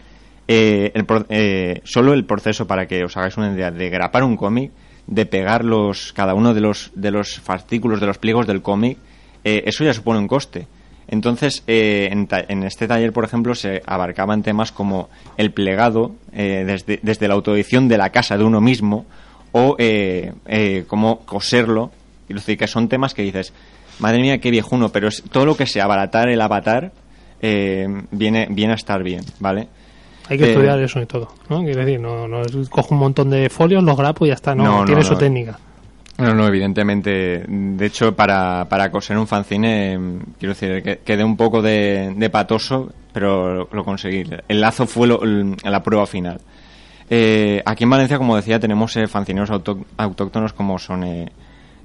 Eh, 0.50 0.92
el 0.94 1.06
eh, 1.30 1.80
solo 1.86 2.14
el 2.14 2.26
proceso 2.26 2.68
para 2.68 2.86
que 2.86 3.06
os 3.06 3.16
hagáis 3.16 3.38
una 3.38 3.54
idea 3.54 3.72
de 3.72 3.90
grapar 3.90 4.24
un 4.26 4.36
cómic, 4.36 4.72
de 5.08 5.26
pegar 5.26 5.64
los, 5.64 6.12
cada 6.12 6.34
uno 6.34 6.54
de 6.54 6.60
los, 6.60 6.92
de 6.96 7.12
los 7.12 7.40
fascículos, 7.40 8.02
de 8.02 8.08
los 8.08 8.18
pliegos 8.18 8.48
del 8.48 8.62
cómic, 8.62 8.98
eh, 9.46 9.64
eso 9.66 9.86
ya 9.86 9.94
supone 9.94 10.20
un 10.20 10.28
coste. 10.28 10.68
Entonces, 11.08 11.64
eh, 11.68 12.10
en, 12.12 12.28
en 12.48 12.64
este 12.64 12.88
taller, 12.88 13.12
por 13.14 13.26
ejemplo, 13.26 13.56
se 13.56 13.82
abarcaban 13.86 14.42
temas 14.44 14.72
como 14.72 15.10
el 15.38 15.52
plegado, 15.52 16.12
eh, 16.32 16.64
desde, 16.66 17.00
desde 17.04 17.28
la 17.28 17.34
autoedición 17.34 17.88
de 17.88 17.98
la 17.98 18.10
casa 18.10 18.38
de 18.38 18.44
uno 18.44 18.62
mismo, 18.62 19.06
o 19.52 19.76
eh, 19.80 20.34
eh, 20.46 20.86
cómo 20.88 21.20
coserlo. 21.26 21.92
Quiero 22.28 22.40
decir, 22.40 22.58
que 22.58 22.68
son 22.68 22.88
temas 22.88 23.14
que 23.14 23.22
dices, 23.22 23.54
madre 24.00 24.20
mía, 24.22 24.38
qué 24.40 24.50
viejuno, 24.50 24.90
pero 24.90 25.08
es, 25.10 25.22
todo 25.32 25.46
lo 25.46 25.56
que 25.58 25.68
sea 25.68 25.84
abaratar 25.84 26.30
el 26.30 26.40
avatar 26.42 26.92
eh, 27.42 27.86
viene, 28.12 28.48
viene 28.50 28.74
a 28.74 28.76
estar 28.78 29.04
bien, 29.04 29.24
¿vale? 29.40 29.68
Hay 30.30 30.38
que 30.38 30.46
Eh, 30.46 30.50
estudiar 30.52 30.80
eso 30.80 31.02
y 31.02 31.06
todo, 31.06 31.34
¿no? 31.50 31.62
Quiero 31.64 31.82
decir, 31.86 32.00
no, 32.00 32.28
no 32.30 32.42
cojo 32.70 32.96
un 32.96 33.00
montón 33.02 33.30
de 33.30 33.50
folios, 33.50 33.84
los 33.84 33.98
grapo 33.98 34.26
y 34.26 34.30
ya 34.30 34.36
está, 34.36 34.56
no, 34.56 34.64
No, 34.64 34.80
no, 34.80 34.86
tiene 34.86 35.02
no. 35.02 35.08
su 35.08 35.16
técnica. 35.18 35.60
No, 36.18 36.34
no, 36.36 36.48
evidentemente. 36.48 37.44
De 37.48 37.86
hecho, 37.86 38.16
para, 38.16 38.68
para 38.70 38.92
coser 38.92 39.18
un 39.18 39.28
fanzine, 39.28 39.98
quiero 40.40 40.54
decir, 40.54 40.84
que 40.84 41.00
quedé 41.00 41.24
un 41.24 41.36
poco 41.36 41.62
de, 41.62 42.14
patoso, 42.32 42.94
pero 43.12 43.68
lo, 43.72 43.84
conseguí. 43.84 44.24
El 44.48 44.62
lazo 44.62 44.86
fue 44.86 45.08
lo- 45.08 45.22
la 45.24 45.82
prueba 45.82 46.06
final. 46.06 46.40
Eh, 47.10 47.62
aquí 47.66 47.84
en 47.84 47.90
Valencia, 47.90 48.18
como 48.20 48.36
decía, 48.36 48.60
tenemos 48.60 48.96
eh, 48.96 49.08
fancineros 49.08 49.50
autóctonos 49.98 50.54
como 50.54 50.78
son, 50.78 51.04
eh, 51.04 51.32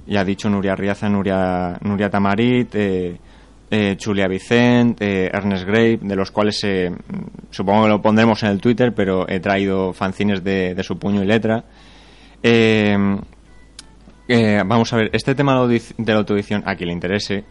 ya 0.07 0.23
dicho, 0.23 0.49
Nuria 0.49 0.75
Riaza, 0.75 1.09
Nuria, 1.09 1.77
Nuria 1.81 2.09
Tamarit, 2.09 2.73
eh, 2.75 3.17
eh, 3.71 3.97
Julia 4.03 4.27
Vicent, 4.27 5.01
eh, 5.01 5.29
Ernest 5.33 5.65
Grave, 5.65 5.99
de 6.01 6.15
los 6.15 6.31
cuales 6.31 6.63
supongo 7.49 7.83
que 7.83 7.89
lo 7.89 8.01
pondremos 8.01 8.41
en 8.43 8.49
el 8.49 8.61
Twitter, 8.61 8.93
pero 8.95 9.27
he 9.27 9.39
traído 9.39 9.91
fanzines 9.91 10.43
de, 10.43 10.73
de 10.75 10.83
su 10.83 10.97
puño 10.99 11.21
y 11.23 11.25
letra. 11.25 11.63
Eh, 14.31 14.61
vamos 14.65 14.93
a 14.93 14.97
ver, 14.97 15.09
este 15.13 15.33
tema 15.33 15.53
de 15.53 15.57
la 15.59 15.65
audi- 15.65 15.93
de 15.97 16.13
la 16.13 16.19
autoedición, 16.19 16.61
a 16.65 16.75
quien 16.75 16.87
le 16.89 16.93
interese, 16.93 17.43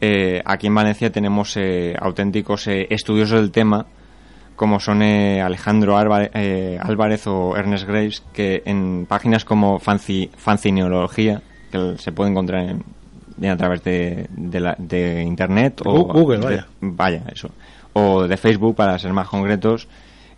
eh, 0.00 0.40
aquí 0.44 0.66
en 0.68 0.74
Valencia 0.74 1.12
tenemos 1.12 1.54
eh, 1.58 1.94
auténticos 2.00 2.66
eh, 2.66 2.86
estudiosos 2.88 3.40
del 3.40 3.50
tema, 3.50 3.84
como 4.56 4.80
son 4.80 5.02
eh, 5.02 5.42
Alejandro 5.42 5.98
Álvarez, 5.98 6.30
eh, 6.34 6.78
Álvarez 6.80 7.26
o 7.26 7.54
Ernest 7.56 7.86
Graves, 7.86 8.22
que 8.32 8.62
en 8.64 9.04
páginas 9.06 9.44
como 9.44 9.78
Fanci, 9.78 10.30
Fancineología, 10.36 11.42
que 11.70 11.96
se 11.98 12.12
puede 12.12 12.30
encontrar 12.30 12.70
en, 12.70 13.46
a 13.50 13.56
través 13.58 13.82
de, 13.84 14.26
de, 14.30 14.60
la- 14.60 14.76
de 14.78 15.22
internet 15.24 15.82
o 15.84 16.04
Google, 16.04 16.38
de- 16.38 16.44
vaya. 16.46 16.66
vaya, 16.80 17.22
eso, 17.30 17.50
o 17.92 18.26
de 18.26 18.36
Facebook 18.38 18.76
para 18.76 18.98
ser 18.98 19.12
más 19.12 19.28
concretos, 19.28 19.88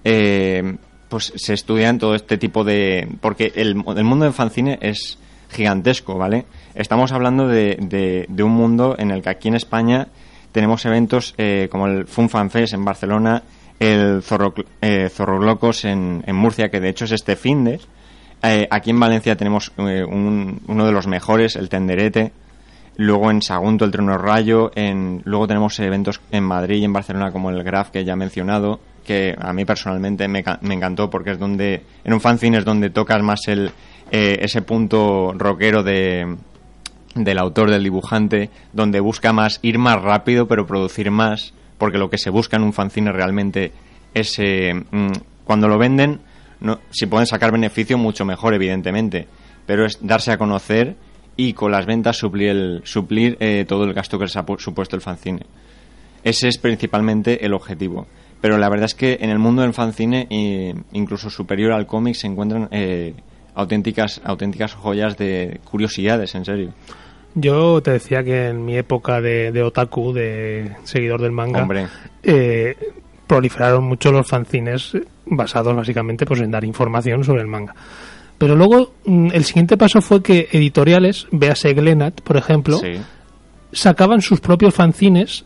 eh, 0.02 0.76
pues 1.08 1.32
se 1.36 1.54
estudian 1.54 1.98
todo 1.98 2.16
este 2.16 2.36
tipo 2.38 2.64
de... 2.64 3.06
porque 3.20 3.52
el, 3.54 3.76
el 3.96 4.04
mundo 4.04 4.24
del 4.24 4.34
fanzine 4.34 4.78
es 4.82 5.18
gigantesco, 5.50 6.16
¿vale? 6.18 6.46
Estamos 6.74 7.12
hablando 7.12 7.48
de, 7.48 7.76
de- 7.80 8.26
de 8.28 8.42
un 8.42 8.52
mundo 8.52 8.96
en 8.98 9.10
el 9.10 9.22
que 9.22 9.30
aquí 9.30 9.48
en 9.48 9.54
España 9.56 10.08
tenemos 10.52 10.84
eventos 10.86 11.34
eh, 11.38 11.68
como 11.70 11.86
el 11.86 12.06
Fun 12.06 12.28
Fan 12.28 12.50
Fest 12.50 12.74
en 12.74 12.84
Barcelona, 12.84 13.42
el 13.78 14.22
Zorro, 14.22 14.54
eh, 14.80 15.08
Zorrolocos 15.10 15.84
en, 15.84 16.22
en 16.26 16.36
Murcia, 16.36 16.68
que 16.70 16.80
de 16.80 16.88
hecho 16.88 17.04
es 17.04 17.12
este 17.12 17.36
fin 17.36 17.64
de... 17.64 17.80
Eh, 18.42 18.66
aquí 18.70 18.90
en 18.90 19.00
Valencia 19.00 19.36
tenemos 19.36 19.72
eh, 19.78 20.04
un- 20.04 20.60
uno 20.66 20.86
de 20.86 20.92
los 20.92 21.06
mejores, 21.06 21.56
el 21.56 21.68
Tenderete. 21.68 22.32
Luego 22.98 23.30
en 23.30 23.42
Sagunto 23.42 23.84
el 23.84 23.90
Trono 23.90 24.16
Rayo. 24.16 24.70
En, 24.74 25.20
luego 25.24 25.46
tenemos 25.46 25.78
eventos 25.80 26.20
en 26.30 26.44
Madrid 26.44 26.76
y 26.76 26.84
en 26.84 26.92
Barcelona 26.92 27.30
como 27.32 27.50
el 27.50 27.62
Graf 27.62 27.90
que 27.90 28.04
ya 28.04 28.12
he 28.12 28.16
mencionado. 28.16 28.80
Que 29.04 29.34
a 29.38 29.52
mí 29.52 29.64
personalmente 29.64 30.28
me, 30.28 30.42
me 30.62 30.74
encantó 30.74 31.08
porque 31.10 31.32
es 31.32 31.38
donde, 31.38 31.82
en 32.04 32.12
un 32.12 32.20
fanzine 32.20 32.58
es 32.58 32.64
donde 32.64 32.90
tocas 32.90 33.22
más 33.22 33.40
el, 33.48 33.70
eh, 34.10 34.38
ese 34.40 34.62
punto 34.62 35.32
rockero 35.36 35.82
de, 35.82 36.36
del 37.14 37.38
autor, 37.38 37.70
del 37.70 37.82
dibujante, 37.82 38.50
donde 38.72 39.00
busca 39.00 39.32
más 39.32 39.58
ir 39.62 39.78
más 39.78 40.00
rápido 40.02 40.46
pero 40.46 40.66
producir 40.66 41.10
más, 41.10 41.52
porque 41.78 41.98
lo 41.98 42.10
que 42.10 42.18
se 42.18 42.30
busca 42.30 42.56
en 42.56 42.62
un 42.62 42.72
fanzine 42.72 43.12
realmente 43.12 43.72
es 44.14 44.34
eh, 44.38 44.72
mm, 44.74 45.12
cuando 45.44 45.68
lo 45.68 45.78
venden, 45.78 46.20
no, 46.60 46.78
si 46.90 47.06
pueden 47.06 47.26
sacar 47.26 47.52
beneficio 47.52 47.98
mucho 47.98 48.24
mejor 48.24 48.54
evidentemente, 48.54 49.26
pero 49.66 49.84
es 49.84 49.98
darse 50.00 50.32
a 50.32 50.38
conocer 50.38 50.96
y 51.36 51.52
con 51.52 51.70
las 51.70 51.84
ventas 51.84 52.16
suplir, 52.16 52.48
el, 52.48 52.80
suplir 52.84 53.36
eh, 53.40 53.64
todo 53.68 53.84
el 53.84 53.92
gasto 53.92 54.18
que 54.18 54.24
les 54.24 54.36
ha 54.36 54.46
pu- 54.46 54.58
supuesto 54.58 54.96
el 54.96 55.02
fanzine. 55.02 55.40
Ese 56.24 56.48
es 56.48 56.56
principalmente 56.58 57.44
el 57.44 57.52
objetivo. 57.52 58.06
Pero 58.40 58.58
la 58.58 58.68
verdad 58.68 58.86
es 58.86 58.94
que 58.94 59.18
en 59.20 59.30
el 59.30 59.38
mundo 59.38 59.62
del 59.62 59.74
fanzine, 59.74 60.26
incluso 60.92 61.30
superior 61.30 61.72
al 61.72 61.86
cómic, 61.86 62.14
se 62.14 62.26
encuentran 62.26 62.68
eh, 62.70 63.14
auténticas, 63.56 64.20
auténticas 64.24 64.74
joyas 64.74 65.16
de 65.16 65.60
curiosidades, 65.64 66.34
en 66.36 66.44
serio. 66.44 66.72
Yo 67.34 67.82
te 67.82 67.90
decía 67.90 68.22
que 68.22 68.48
en 68.48 68.64
mi 68.64 68.76
época 68.76 69.20
de, 69.20 69.50
de 69.52 69.62
otaku, 69.62 70.12
de 70.12 70.70
seguidor 70.84 71.20
del 71.20 71.32
manga, 71.32 71.62
Hombre. 71.62 71.86
eh, 72.22 72.76
proliferaron 73.26 73.84
mucho 73.84 74.12
los 74.12 74.26
fanzines 74.26 74.96
basados 75.26 75.74
básicamente 75.74 76.24
pues 76.24 76.40
en 76.40 76.50
dar 76.52 76.64
información 76.64 77.24
sobre 77.24 77.40
el 77.42 77.48
manga. 77.48 77.74
Pero 78.38 78.54
luego 78.54 78.92
mm, 79.04 79.30
el 79.32 79.44
siguiente 79.44 79.76
paso 79.76 80.00
fue 80.00 80.22
que 80.22 80.48
editoriales, 80.52 81.26
véase 81.32 81.74
Glenat, 81.74 82.20
por 82.20 82.36
ejemplo, 82.36 82.78
Sí. 82.78 82.94
sacaban 83.72 84.22
sus 84.22 84.40
propios 84.40 84.74
fanzines, 84.74 85.44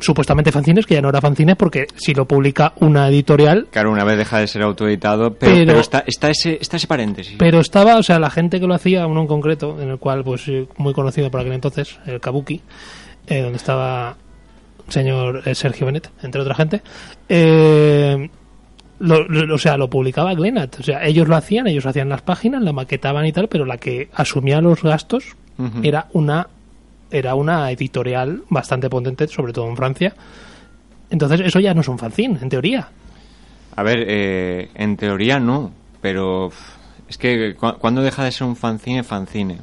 supuestamente 0.00 0.52
fanzines, 0.52 0.86
que 0.86 0.94
ya 0.94 1.02
no 1.02 1.08
eran 1.08 1.22
fanzines 1.22 1.56
porque 1.56 1.86
si 1.96 2.14
lo 2.14 2.26
publica 2.26 2.72
una 2.80 3.08
editorial, 3.08 3.66
Claro, 3.70 3.90
una 3.90 4.04
vez 4.04 4.18
deja 4.18 4.38
de 4.38 4.46
ser 4.46 4.62
autoeditado, 4.62 5.34
pero, 5.34 5.52
Pero- 5.52 5.66
pero 5.66 5.80
está, 5.80 6.04
está, 6.06 6.30
ese, 6.30 6.58
está 6.60 6.76
ese 6.76 6.86
paréntesis. 6.86 7.36
pero 7.38 7.60
estaba, 7.60 7.96
o 7.96 8.02
sea, 8.02 8.18
la 8.18 8.30
gente 8.30 8.60
que 8.60 8.66
lo 8.66 8.74
hacía, 8.74 9.06
uno 9.06 9.22
en 9.22 9.26
concreto, 9.26 9.80
en 9.80 9.88
el 9.90 9.98
cual, 9.98 10.24
pues, 10.24 10.46
eh, 10.48 10.66
muy 10.76 10.92
conocido 10.92 11.30
por 11.30 11.40
aquel 11.40 11.52
entonces, 11.54 11.98
el 12.06 12.20
Kabuki, 12.20 12.60
eh, 13.26 13.40
donde 13.42 13.56
estaba 13.56 14.16
el 14.86 14.92
señor 14.92 15.42
eh, 15.46 15.54
Sergio 15.54 15.86
Benet, 15.86 16.10
entre 16.22 16.40
otra 16.40 16.54
gente, 16.54 16.82
eh, 17.28 18.30
lo, 19.00 19.24
lo- 19.28 19.54
o 19.54 19.58
sea, 19.58 19.76
lo 19.76 19.88
publicaba 19.88 20.34
Glenat, 20.34 20.80
o 20.80 20.82
sea, 20.82 21.04
ellos 21.04 21.28
lo 21.28 21.36
hacían, 21.36 21.66
ellos 21.66 21.86
hacían 21.86 22.08
las 22.08 22.22
páginas, 22.22 22.62
la 22.62 22.72
maquetaban 22.72 23.24
y 23.26 23.32
tal, 23.32 23.48
pero 23.48 23.64
la 23.64 23.76
que 23.78 24.08
asumía 24.14 24.60
los 24.60 24.82
gastos 24.82 25.36
era 25.82 26.06
una 26.12 26.48
era 27.10 27.34
una 27.34 27.70
editorial 27.70 28.42
bastante 28.50 28.88
potente, 28.90 29.26
sobre 29.28 29.52
todo 29.52 29.68
en 29.68 29.76
Francia. 29.76 30.14
Entonces, 31.10 31.40
eso 31.40 31.60
ya 31.60 31.72
no 31.74 31.80
es 31.80 31.88
un 31.88 31.98
fanzine, 31.98 32.38
en 32.42 32.48
teoría. 32.48 32.88
A 33.76 33.82
ver, 33.82 34.04
eh, 34.08 34.70
en 34.74 34.96
teoría 34.96 35.38
no, 35.40 35.72
pero 36.02 36.50
es 37.08 37.16
que 37.16 37.54
cu- 37.54 37.74
cuando 37.78 38.02
deja 38.02 38.24
de 38.24 38.32
ser 38.32 38.46
un 38.46 38.56
fanzine, 38.56 39.02
fanzine. 39.04 39.58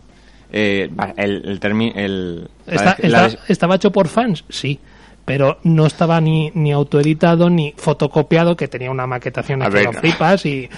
Eh, 0.52 0.90
el, 1.18 1.46
el 1.46 1.60
el 1.96 2.50
Está- 2.66 2.98
la 3.04 3.26
está- 3.28 3.44
¿Estaba 3.48 3.76
hecho 3.76 3.92
por 3.92 4.08
fans? 4.08 4.44
Sí. 4.50 4.80
Pero 5.26 5.58
no 5.64 5.88
estaba 5.88 6.22
ni, 6.22 6.52
ni 6.54 6.72
autoeditado 6.72 7.50
ni 7.50 7.74
fotocopiado, 7.78 8.56
que 8.56 8.68
tenía 8.68 8.92
una 8.92 9.08
maquetación 9.08 9.64
A 9.64 9.70
ver, 9.70 9.86
no. 9.86 9.94
flipas 9.94 10.46
y... 10.46 10.70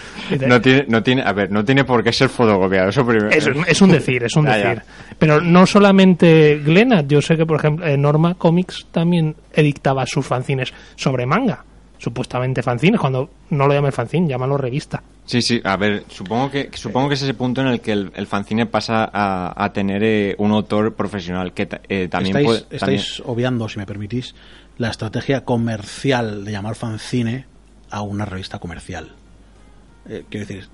no 0.48 0.62
tiene, 0.62 0.86
no 0.88 1.04
tiene, 1.04 1.22
a 1.24 1.34
ver, 1.34 1.52
no 1.52 1.66
tiene 1.66 1.84
por 1.84 2.02
qué 2.02 2.14
ser 2.14 2.30
fotocopiado, 2.30 2.88
eso 2.90 3.06
primero. 3.06 3.30
es, 3.30 3.46
es 3.68 3.82
un 3.82 3.92
decir, 3.92 4.24
es 4.24 4.36
un 4.38 4.46
Ya, 4.46 4.58
ya. 4.58 4.70
decir. 4.70 4.84
Pero 5.20 5.42
no 5.42 5.66
solamente 5.66 6.60
Glenat, 6.64 7.08
yo 7.08 7.22
sé 7.22 7.36
que, 7.36 7.46
por 7.46 7.58
ejemplo, 7.60 7.86
eh, 7.86 7.98
Norma 7.98 8.36
Comics 8.36 8.88
también 8.92 9.36
edictaba 9.54 10.06
sus 10.06 10.26
fanzines 10.26 10.74
sobre 10.96 11.26
manga. 11.26 11.66
Supuestamente 11.98 12.62
fanzines, 12.62 13.00
cuando 13.00 13.30
no 13.50 13.68
lo 13.68 13.74
llamen 13.74 13.92
fanzine, 13.92 14.28
llámalo 14.28 14.58
revista. 14.58 15.02
Sí, 15.26 15.42
sí, 15.42 15.60
a 15.64 15.76
ver, 15.78 16.06
supongo 16.08 16.50
que 16.52 16.70
supongo 16.74 17.10
que 17.10 17.16
es 17.16 17.22
ese 17.22 17.34
punto 17.34 17.62
en 17.62 17.68
el 17.68 17.82
que 17.82 17.92
el, 17.92 18.12
el 18.16 18.28
fanzine 18.28 18.66
pasa 18.66 19.10
a, 19.12 19.54
a 19.62 19.74
tener 19.74 20.04
eh, 20.04 20.36
un 20.38 20.52
autor 20.52 20.94
profesional 20.96 21.54
que 21.54 21.68
eh, 21.90 22.08
también 22.08 22.38
estáis, 22.38 22.46
puede... 22.46 22.80
también- 22.80 23.00
estáis 23.02 23.24
obviando, 23.26 23.68
si 23.68 23.78
me 23.80 23.86
permitís, 23.86 24.36
la 24.78 24.90
estrategia 24.90 25.44
comercial 25.44 26.46
de 26.46 26.52
llamar 26.52 26.76
fanzine 26.76 27.46
a 27.90 28.02
una 28.04 28.26
revista 28.26 28.60
comercial. 28.60 29.10
Eh, 30.08 30.24
quiero 30.30 30.46
decir, 30.46 30.70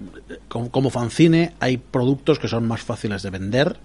como, 0.48 0.70
como 0.70 0.90
fanzine 0.92 1.54
hay 1.60 1.78
productos 1.78 2.38
que 2.38 2.48
son 2.48 2.68
más 2.68 2.82
fáciles 2.82 3.24
de 3.24 3.30
vender 3.32 3.78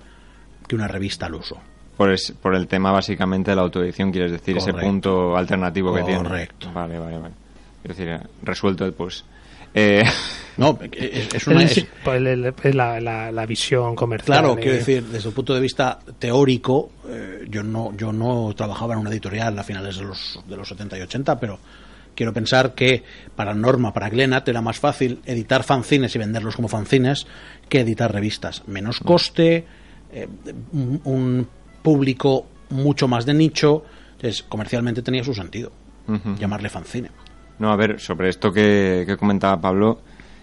que 0.66 0.74
una 0.76 0.88
revista 0.88 1.26
al 1.26 1.34
uso. 1.36 1.56
Por, 1.98 2.10
es- 2.12 2.32
por 2.40 2.54
el 2.54 2.66
tema 2.66 2.90
básicamente 2.92 3.50
de 3.50 3.56
la 3.56 3.62
autoedición, 3.62 4.10
quieres 4.12 4.32
decir, 4.32 4.56
ese 4.56 4.72
punto 4.72 5.36
alternativo 5.36 5.92
que 5.94 6.02
tiene. 6.04 6.22
Correcto. 6.22 6.70
Vale, 6.72 6.98
vale, 6.98 7.18
vale. 7.18 7.34
Es 7.84 7.88
decir, 7.96 8.08
eh, 8.08 8.20
resuelto 8.42 8.90
pues. 8.92 9.24
Eh, 9.74 10.02
No, 10.56 10.78
es, 10.92 11.34
es 11.34 11.46
una, 11.46 11.62
Es, 11.62 11.76
es- 11.78 11.86
pues, 12.02 12.74
la, 12.74 13.00
la- 13.00 13.30
la 13.30 13.46
visión 13.46 13.94
comercial. 13.94 14.38
Claro, 14.40 14.56
quiero 14.56 14.72
decir, 14.78 15.04
desde 15.04 15.28
el 15.28 15.34
punto 15.34 15.54
de 15.54 15.60
vista 15.60 15.98
teórico, 16.18 16.90
eh, 17.08 17.44
yo 17.48 17.62
no 17.62 17.92
yo 17.96 18.12
no 18.12 18.52
trabajaba 18.56 18.94
en 18.94 19.00
una 19.00 19.10
editorial 19.10 19.58
a 19.58 19.62
finales 19.64 19.98
de 19.98 20.04
los, 20.04 20.40
de 20.48 20.56
los 20.56 20.68
70 20.68 20.98
y 20.98 21.02
80, 21.02 21.38
pero 21.38 21.58
quiero 22.14 22.32
pensar 22.32 22.74
que 22.74 23.04
para 23.36 23.54
Norma, 23.54 23.92
para 23.92 24.08
Glenat, 24.08 24.48
era 24.48 24.60
más 24.60 24.78
fácil 24.80 25.20
editar 25.26 25.62
fanzines 25.64 26.14
y 26.14 26.18
venderlos 26.18 26.56
como 26.56 26.68
fanzines 26.68 27.26
que 27.68 27.80
editar 27.80 28.12
revistas. 28.12 28.62
Menos 28.66 28.98
coste, 29.00 29.64
eh, 30.12 30.26
un, 30.72 31.00
un 31.04 31.48
público 31.88 32.44
mucho 32.70 33.08
más 33.08 33.24
de 33.24 33.32
nicho, 33.32 33.82
entonces 34.16 34.42
comercialmente 34.42 35.00
tenía 35.00 35.24
su 35.24 35.32
sentido 35.32 35.72
Ujú. 36.06 36.34
llamarle 36.38 36.68
fanzine. 36.68 37.10
No, 37.58 37.72
a 37.72 37.76
ver, 37.76 37.98
sobre 37.98 38.28
esto 38.28 38.52
que, 38.52 39.04
que 39.06 39.16
comentaba 39.16 39.58
Pablo, 39.60 40.00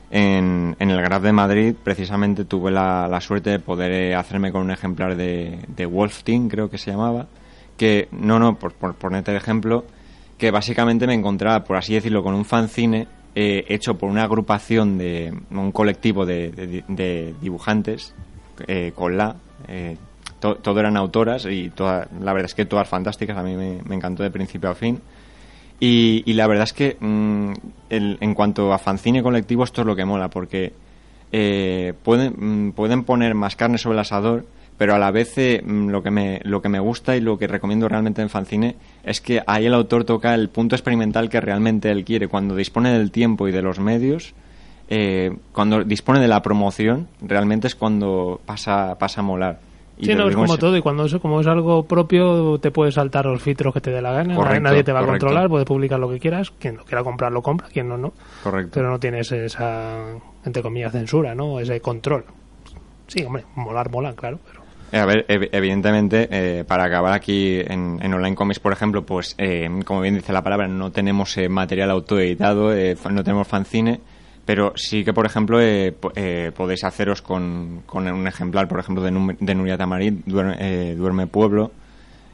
en, 0.09 0.75
en 0.79 0.89
el 0.89 1.01
Graf 1.01 1.21
de 1.23 1.31
Madrid 1.31 1.75
precisamente 1.83 2.45
tuve 2.45 2.71
la, 2.71 3.07
la 3.07 3.21
suerte 3.21 3.51
de 3.51 3.59
poder 3.59 3.91
eh, 3.91 4.15
hacerme 4.15 4.51
con 4.51 4.61
un 4.63 4.71
ejemplar 4.71 5.15
de, 5.15 5.59
de 5.67 5.85
Wolf 5.85 6.23
Team, 6.23 6.47
creo 6.49 6.67
que 6.69 6.77
se 6.79 6.91
llamaba, 6.91 7.27
que, 7.77 8.07
no, 8.11 8.39
no, 8.39 8.57
por, 8.57 8.73
por 8.73 8.95
ponerte 8.95 9.29
el 9.31 9.37
ejemplo, 9.37 9.85
que 10.37 10.49
básicamente 10.51 11.05
me 11.07 11.13
encontraba, 11.13 11.63
por 11.63 11.77
así 11.77 11.93
decirlo, 11.93 12.23
con 12.23 12.33
un 12.33 12.45
fanzine 12.45 13.07
eh, 13.35 13.65
hecho 13.67 13.97
por 13.97 14.09
una 14.09 14.23
agrupación 14.23 14.97
de 14.97 15.31
un 15.51 15.71
colectivo 15.71 16.25
de, 16.25 16.49
de- 16.51 16.83
de 16.87 17.35
dibujantes, 17.41 18.15
eh, 18.67 18.91
con 18.95 19.15
la... 19.15 19.35
eh, 19.67 19.95
to- 20.39 20.55
todo 20.55 20.79
eran 20.79 20.97
autoras 20.97 21.45
y 21.45 21.69
toda, 21.69 22.07
la 22.21 22.33
verdad 22.33 22.45
es 22.49 22.55
que 22.55 22.65
todas 22.65 22.87
fantásticas, 22.87 23.37
a 23.37 23.43
mí 23.43 23.55
me- 23.55 23.95
encantó 23.95 24.23
de 24.23 24.31
principio 24.31 24.69
a 24.69 24.75
fin. 24.75 25.01
Y, 25.79 26.23
y 26.25 26.33
la 26.33 26.47
verdad 26.47 26.63
es 26.63 26.73
que 26.73 26.97
mm, 26.99 27.51
el- 27.89 28.17
en 28.21 28.33
cuanto 28.33 28.71
a 28.73 28.77
fanzine 28.77 29.21
colectivo 29.21 29.63
esto 29.63 29.81
es 29.81 29.87
lo 29.87 29.95
que 29.95 30.05
mola 30.05 30.29
porque 30.29 30.73
eh, 31.31 31.93
pueden, 32.03 32.67
mm, 32.67 32.71
pueden 32.73 33.03
poner 33.03 33.35
más 33.35 33.55
carne 33.55 33.77
sobre 33.77 33.95
el 33.95 33.99
asador 33.99 34.45
pero 34.77 34.93
a 34.93 34.99
la 34.99 35.11
vez 35.11 35.37
eh, 35.37 35.61
mm, 35.65 35.89
lo 35.89 36.01
que 36.03 36.11
me 36.11 36.39
lo 36.43 36.61
que 36.61 36.69
me 36.69 36.79
gusta 36.79 37.15
y 37.17 37.21
lo 37.21 37.37
que 37.37 37.47
recomiendo 37.47 37.89
realmente 37.89 38.21
en 38.21 38.29
fanzine 38.29 38.75
es 39.03 39.19
que 39.19 39.41
ahí 39.47 39.65
el 39.65 39.73
autor 39.73 40.05
toca 40.05 40.33
el 40.33 40.47
punto 40.49 40.75
experimental 40.75 41.29
que 41.29 41.41
realmente 41.41 41.91
él 41.91 42.05
quiere 42.05 42.27
cuando 42.29 42.55
dispone 42.55 42.91
del 42.91 43.11
tiempo 43.11 43.47
y 43.47 43.51
de 43.51 43.61
los 43.61 43.79
medios 43.79 44.33
eh, 44.87 45.35
cuando 45.51 45.83
dispone 45.83 46.19
de 46.21 46.27
la 46.29 46.41
promoción 46.41 47.07
realmente 47.21 47.67
es 47.67 47.75
cuando 47.75 48.39
pasa 48.45 48.95
pasa 48.97 49.19
a 49.21 49.23
molar 49.23 49.59
Y 49.97 50.05
Sí, 50.07 50.13
no, 50.15 50.27
es 50.27 50.35
como 50.35 50.57
todo, 50.57 50.75
y 50.75 50.81
cuando 50.81 51.05
eso, 51.05 51.21
como 51.21 51.39
es 51.39 51.47
algo 51.47 51.83
propio, 51.87 52.57
te 52.59 52.69
puedes 52.71 52.95
saltar 52.95 53.25
los 53.27 53.41
filtros 53.41 53.73
que 53.73 53.79
te 53.79 53.91
dé 53.91 54.01
la 54.01 54.11
gana, 54.11 54.35
Correcto, 54.35 54.59
nadie 54.61 54.83
te 54.83 54.91
va 54.91 54.99
a 54.99 55.05
controlar, 55.05 55.47
puedes 55.47 55.65
publicar 55.65 55.99
lo 55.99 56.09
que 56.09 56.19
quieras, 56.19 56.51
quien 56.59 56.75
lo 56.75 56.83
quiera 56.83 57.01
comprar 57.03 57.31
lo 57.31 57.41
compra, 57.41 57.67
quien 57.69 57.87
no, 57.87 57.97
no. 57.97 58.11
correcto 58.43 58.71
Pero 58.73 58.89
no 58.89 58.99
tienes 58.99 59.31
esa, 59.31 60.03
entre 60.43 60.61
comillas, 60.61 60.91
censura, 60.91 61.33
¿no? 61.33 61.59
Ese 61.61 61.79
control. 61.79 62.25
Sí, 63.07 63.23
hombre, 63.23 63.45
molar, 63.55 63.89
mola, 63.89 64.13
claro, 64.13 64.39
pero... 64.45 64.61
Eh, 64.91 64.99
A 64.99 65.05
ver, 65.05 65.25
ev- 65.27 65.49
evidentemente, 65.51 66.27
eh, 66.29 66.63
para 66.65 66.83
acabar 66.85 67.13
aquí 67.13 67.59
en, 67.59 67.99
en 68.01 68.13
Online 68.13 68.35
Comics, 68.35 68.59
por 68.59 68.73
ejemplo, 68.73 69.03
pues, 69.05 69.33
eh, 69.37 69.69
como 69.85 70.01
bien 70.01 70.15
dice 70.15 70.33
la 70.33 70.43
palabra, 70.43 70.67
no 70.67 70.91
tenemos 70.91 71.37
eh, 71.37 71.47
material 71.49 71.89
autoeditado, 71.91 72.73
eh, 72.73 72.95
no 73.11 73.23
tenemos 73.23 73.47
fanzine, 73.47 74.01
pero 74.45 74.73
sí 74.75 75.03
que, 75.03 75.11
por 75.13 75.25
ejemplo, 75.25 75.59
eh, 75.61 75.95
eh, 76.15 76.51
podéis 76.55 76.83
haceros 76.83 77.21
con, 77.21 77.81
con 77.85 78.07
un 78.07 78.27
ejemplar, 78.27 78.67
por 78.67 78.79
ejemplo, 78.79 79.03
de, 79.03 79.11
Num- 79.11 79.37
de 79.39 79.55
Nuria 79.55 79.77
Tamarit, 79.77 80.23
Duerme, 80.25 80.55
eh, 80.59 80.95
Duerme 80.95 81.27
Pueblo, 81.27 81.71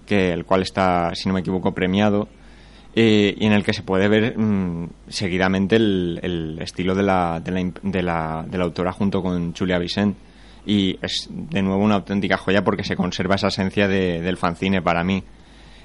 que 0.06 0.34
el 0.34 0.44
cual 0.46 0.62
está, 0.64 1.12
si 1.16 1.28
no 1.30 1.34
me 1.34 1.40
equivoco, 1.40 1.74
premiado, 1.74 2.28
eh, 2.94 3.34
y 3.40 3.46
en 3.46 3.54
el 3.54 3.64
que 3.64 3.72
se 3.72 3.84
puede 3.84 4.10
ver 4.10 4.38
mm, 4.38 4.90
seguidamente 5.08 5.78
el, 5.78 6.58
estilo 6.62 6.94
de 6.96 7.04
la, 7.04 7.40
de, 7.40 7.52
la, 7.52 7.62
imp- 7.62 7.80
de, 7.82 8.02
la, 8.04 8.46
de 8.46 8.58
la 8.58 8.64
autora 8.66 8.92
junto 8.92 9.22
con 9.24 9.54
Julia 9.56 9.80
Vicent. 9.80 10.18
Y 10.66 11.00
es 11.02 11.28
de 11.32 11.62
nuevo 11.62 11.82
una 11.84 11.96
auténtica 11.96 12.38
joya 12.38 12.64
porque 12.64 12.84
se 12.84 12.96
conserva 12.98 13.36
esa 13.36 13.48
esencia 13.48 13.88
de- 13.88 14.22
del 14.22 14.36
fanzine 14.38 14.82
para 14.82 15.04
mí. 15.04 15.24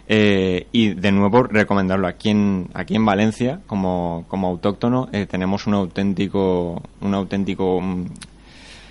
Eh, 0.09 0.69
y 0.71 0.95
de 0.95 1.11
nuevo 1.11 1.43
recomendarlo. 1.43 2.07
Aquí 2.07 2.31
en, 2.31 2.69
aquí 2.75 2.95
en 2.95 3.05
Valencia 3.05 3.61
como, 3.67 4.25
como 4.29 4.47
autóctono 4.49 5.09
eh, 5.13 5.27
tenemos 5.27 5.67
un 5.67 5.75
auténtico 5.75 6.81
un 7.01 7.13
auténtico 7.15 7.81
mm, 7.81 8.05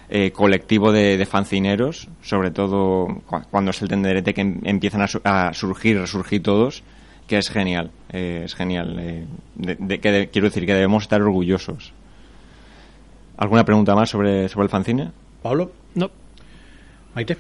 eh, 0.10 0.32
colectivo 0.32 0.92
de, 0.92 1.18
de 1.18 1.26
fancineros 1.26 2.10
sobre 2.22 2.52
todo 2.52 3.08
cu- 3.26 3.42
cuando 3.50 3.72
es 3.72 3.82
el 3.82 3.88
tenderete 3.88 4.34
que 4.34 4.42
em- 4.42 4.60
empiezan 4.66 5.02
a, 5.04 5.08
su- 5.08 5.22
a 5.24 5.54
surgir 5.54 5.98
resurgir 6.00 6.44
todos 6.44 6.84
que 7.28 7.38
es 7.38 7.50
genial. 7.50 7.92
Eh, 8.12 8.42
es 8.44 8.54
genial 8.54 8.98
eh, 9.00 9.26
de- 9.56 9.76
de- 9.80 10.00
que 10.02 10.12
de- 10.12 10.28
quiero 10.30 10.50
decir 10.50 10.66
que 10.66 10.74
debemos 10.74 11.04
estar 11.04 11.22
orgullosos. 11.22 11.94
Alguna 13.38 13.64
pregunta 13.64 13.96
más 13.96 14.10
sobre 14.10 14.50
sobre 14.50 14.66
el 14.66 14.70
fanzine 14.70 15.12
Pablo, 15.42 15.72
No. 15.96 16.12
Maite. 17.16 17.38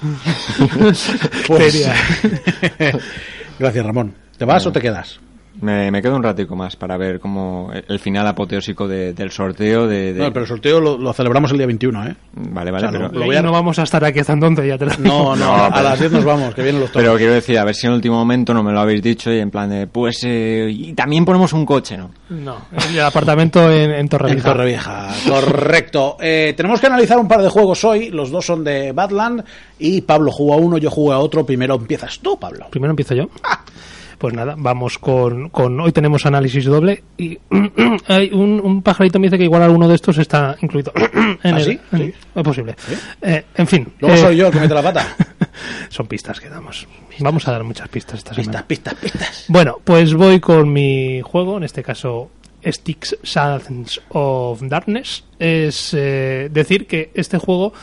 Pues-. 1.46 1.88
Gracias, 3.58 3.86
Ramón. 3.86 4.14
¿Te 4.36 4.44
vas 4.44 4.66
o 4.66 4.72
te 4.72 4.80
quedas? 4.80 5.20
Me, 5.60 5.90
me 5.90 6.02
quedo 6.02 6.16
un 6.16 6.22
ratico 6.22 6.54
más 6.56 6.76
para 6.76 6.96
ver 6.96 7.18
cómo 7.20 7.70
el- 7.88 7.98
final 7.98 8.26
apoteósico 8.26 8.86
de- 8.86 9.12
del 9.14 9.30
sorteo 9.30 9.86
de, 9.86 10.12
de- 10.12 10.20
No, 10.20 10.32
pero 10.32 10.42
el 10.42 10.48
sorteo 10.48 10.80
lo, 10.80 10.98
lo 10.98 11.12
celebramos 11.12 11.50
el 11.52 11.56
día 11.58 11.66
21, 11.66 12.06
¿eh? 12.08 12.16
vale 12.34 12.70
vale 12.70 12.86
o 12.86 12.90
sea, 12.90 12.98
pero 12.98 13.12
Lo 13.12 13.22
Y 13.24 13.26
voy 13.26 13.36
a- 13.36 13.42
no 13.42 13.52
vamos 13.52 13.78
a 13.78 13.82
estar 13.84 14.04
aquí 14.04 14.18
hasta 14.20 14.32
entonces, 14.34 14.66
ya 14.66 14.76
te 14.78 14.86
lo 14.86 14.90
digo. 14.92 15.02
No, 15.08 15.36
no, 15.36 15.56
No, 15.68 15.74
a 15.74 15.82
las 15.82 15.98
10 15.98 16.12
nos 16.12 16.24
vamos, 16.24 16.54
que 16.54 16.62
vienen 16.62 16.80
los 16.80 16.90
toros. 16.92 17.04
Pero 17.06 17.16
quiero 17.18 17.32
decir, 17.32 17.58
a 17.58 17.64
ver 17.64 17.74
si 17.74 17.86
en 17.86 17.92
el 17.92 17.96
último 17.96 18.16
momento 18.16 18.52
no 18.54 18.62
me 18.62 18.72
lo 18.72 18.80
habéis 18.80 19.02
dicho 19.02 19.32
y 19.32 19.38
en 19.38 19.50
plan 19.50 19.70
de, 19.70 19.86
pues, 19.86 20.20
eh, 20.24 20.68
y 20.70 20.92
también 20.94 21.24
ponemos 21.24 21.52
un 21.52 21.64
coche, 21.66 21.96
¿no? 21.96 22.10
No, 22.30 22.56
el 22.90 23.00
apartamento 23.00 23.70
en, 23.70 23.90
en 23.90 24.00
En 24.00 24.08
Torrevieja. 24.08 24.48
Torrevieja, 24.52 25.08
correcto. 25.28 26.16
Eh, 26.20 26.54
tenemos 26.56 26.80
que 26.80 26.86
analizar 26.86 27.18
un 27.18 27.28
par 27.28 27.42
de 27.42 27.48
juegos 27.48 27.82
hoy. 27.84 28.10
Los 28.10 28.30
dos 28.30 28.44
son 28.46 28.62
de 28.64 28.92
Badland. 28.92 29.44
Y 29.78 30.00
Pablo 30.02 30.30
juega 30.30 30.54
a 30.54 30.58
uno, 30.58 30.78
yo 30.78 30.90
juego 30.90 31.12
a 31.12 31.18
otro. 31.18 31.44
Primero 31.46 31.74
empiezas 31.74 32.18
tú, 32.20 32.38
Pablo. 32.38 32.66
Primero 32.70 32.90
empiezo 32.92 33.14
yo. 33.14 33.28
Pues 34.18 34.32
nada, 34.32 34.54
vamos 34.56 34.98
con, 34.98 35.50
con 35.50 35.78
hoy 35.78 35.92
tenemos 35.92 36.24
análisis 36.24 36.64
doble 36.64 37.02
y 37.18 37.38
hay 38.08 38.30
un, 38.32 38.60
un 38.64 38.80
pajarito 38.82 39.18
me 39.18 39.26
dice 39.26 39.36
que 39.36 39.44
igual 39.44 39.62
alguno 39.62 39.86
de 39.88 39.94
estos 39.94 40.16
está 40.16 40.56
incluido 40.62 40.90
en 41.42 41.54
¿Ah, 41.54 41.58
el, 41.58 41.64
sí? 41.64 41.80
en- 41.92 41.98
Sí. 41.98 42.14
es 42.34 42.42
posible. 42.42 42.74
Eh, 43.20 43.44
en 43.54 43.66
fin, 43.66 43.88
Luego 43.98 44.16
eh, 44.16 44.18
soy 44.18 44.36
yo 44.38 44.46
el 44.46 44.52
que 44.54 44.60
mete 44.60 44.72
la 44.74 44.82
pata. 44.82 45.06
son 45.90 46.06
pistas 46.06 46.40
que 46.40 46.48
damos. 46.48 46.86
Vamos 47.18 47.46
a 47.46 47.52
dar 47.52 47.62
muchas 47.64 47.88
pistas 47.88 48.18
esta 48.18 48.30
Pistas, 48.30 48.44
semana. 48.46 48.66
pistas, 48.66 48.94
pistas. 48.94 49.44
Bueno, 49.48 49.78
pues 49.84 50.14
voy 50.14 50.40
con 50.40 50.72
mi 50.72 51.20
juego, 51.22 51.58
en 51.58 51.64
este 51.64 51.82
caso 51.82 52.30
Sticks 52.66 53.18
Sands 53.22 54.00
of 54.08 54.62
Darkness. 54.62 55.24
Es 55.38 55.92
eh, 55.94 56.48
decir 56.50 56.86
que 56.86 57.10
este 57.14 57.36
juego, 57.38 57.74